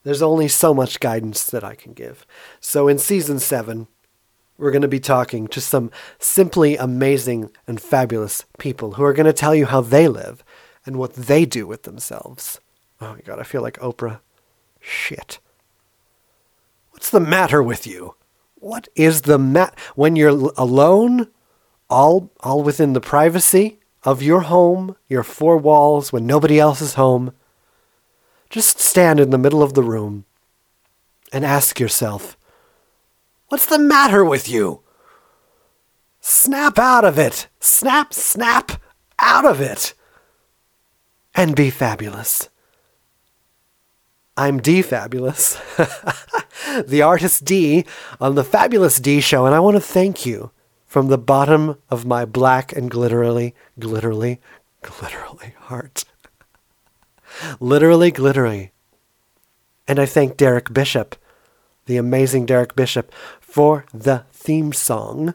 There's 0.04 0.22
only 0.22 0.48
so 0.48 0.76
much 0.76 1.00
guidance 1.00 1.44
that 1.46 1.64
I 1.64 1.74
can 1.74 1.94
give. 1.94 2.24
So 2.60 2.88
in 2.88 3.00
season 3.00 3.40
seven, 3.40 3.88
we're 4.58 4.72
going 4.72 4.82
to 4.82 4.88
be 4.88 5.00
talking 5.00 5.48
to 5.48 5.62
some 5.62 5.92
simply 6.20 6.78
amazing 6.78 7.52
and 7.68 7.80
fabulous 7.80 8.46
people 8.58 8.94
who 8.94 9.04
are 9.04 9.14
going 9.14 9.26
to 9.26 9.34
tell 9.34 9.54
you 9.54 9.66
how 9.66 9.82
they 9.82 10.08
live 10.08 10.44
and 10.86 10.98
what 10.98 11.14
they 11.14 11.46
do 11.46 11.68
with 11.68 11.84
themselves. 11.84 12.60
Oh 13.00 13.14
my 13.14 13.22
god, 13.22 13.40
I 13.40 13.44
feel 13.44 13.62
like 13.62 13.78
Oprah. 13.80 14.20
Shit. 14.80 15.40
What's 16.92 17.10
the 17.10 17.20
matter 17.20 17.62
with 17.62 17.86
you? 17.86 18.16
What 18.56 18.88
is 18.96 19.24
the 19.24 19.38
mat 19.38 19.78
when 19.96 20.16
you're 20.16 20.52
alone, 20.58 21.28
all 21.90 22.32
all 22.40 22.64
within 22.64 22.94
the 22.94 23.02
privacy 23.02 23.80
of 24.04 24.24
your 24.24 24.42
home, 24.42 24.96
your 25.08 25.24
four 25.24 25.58
walls 25.58 26.12
when 26.12 26.26
nobody 26.26 26.60
else 26.60 26.82
is 26.82 26.96
home? 26.96 27.34
Just 28.50 28.80
stand 28.80 29.20
in 29.20 29.30
the 29.30 29.38
middle 29.38 29.62
of 29.62 29.74
the 29.74 29.84
room 29.84 30.26
and 31.32 31.46
ask 31.46 31.80
yourself, 31.80 32.37
What's 33.50 33.66
the 33.66 33.80
matter 33.80 34.24
with 34.26 34.50
you? 34.50 34.82
Snap 36.20 36.78
out 36.78 37.06
of 37.06 37.18
it. 37.18 37.48
Snap, 37.60 38.14
snap 38.14 38.82
out 39.20 39.46
of 39.46 39.62
it. 39.62 39.94
And 41.34 41.56
be 41.56 41.70
fabulous. 41.70 42.50
I'm 44.40 44.60
D 44.60 44.84
Fabulous, 44.84 45.60
the 46.86 47.02
artist 47.02 47.44
D 47.44 47.86
on 48.22 48.36
the 48.36 48.44
Fabulous 48.44 49.00
D 49.00 49.20
show, 49.20 49.48
and 49.48 49.56
I 49.56 49.60
want 49.60 49.78
to 49.78 49.82
thank 49.82 50.28
you 50.28 50.52
from 50.86 51.08
the 51.08 51.18
bottom 51.18 51.78
of 51.90 52.06
my 52.06 52.24
black 52.24 52.72
and 52.72 52.92
glitterly, 52.92 53.54
glitterly, 53.80 54.38
glitterly 54.84 55.56
heart. 55.56 56.06
Literally 57.60 58.12
glittery. 58.12 58.72
And 59.88 59.98
I 59.98 60.06
thank 60.06 60.38
Derek 60.38 60.72
Bishop, 60.72 61.16
the 61.88 61.98
amazing 61.98 62.46
Derek 62.46 62.76
Bishop, 62.76 63.12
for 63.40 63.86
the 63.94 64.26
theme 64.32 64.72
song. 64.72 65.34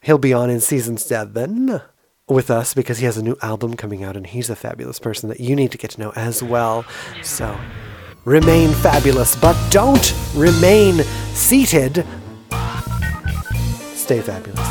He'll 0.00 0.18
be 0.18 0.32
on 0.32 0.48
in 0.48 0.60
season 0.60 0.96
seven 0.96 1.80
with 2.28 2.50
us 2.50 2.74
because 2.74 2.98
he 2.98 3.04
has 3.04 3.16
a 3.16 3.22
new 3.22 3.36
album 3.42 3.74
coming 3.74 4.04
out 4.04 4.16
and 4.16 4.26
he's 4.26 4.50
a 4.50 4.56
fabulous 4.56 4.98
person 4.98 5.28
that 5.28 5.40
you 5.40 5.56
need 5.56 5.72
to 5.72 5.78
get 5.78 5.92
to 5.92 6.00
know 6.00 6.12
as 6.14 6.42
well. 6.42 6.84
So 7.22 7.58
remain 8.24 8.70
fabulous, 8.70 9.36
but 9.36 9.56
don't 9.70 10.14
remain 10.34 11.02
seated. 11.34 12.06
Stay 13.94 14.20
fabulous. 14.20 14.68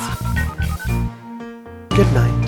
Good 1.90 2.12
night. 2.14 2.47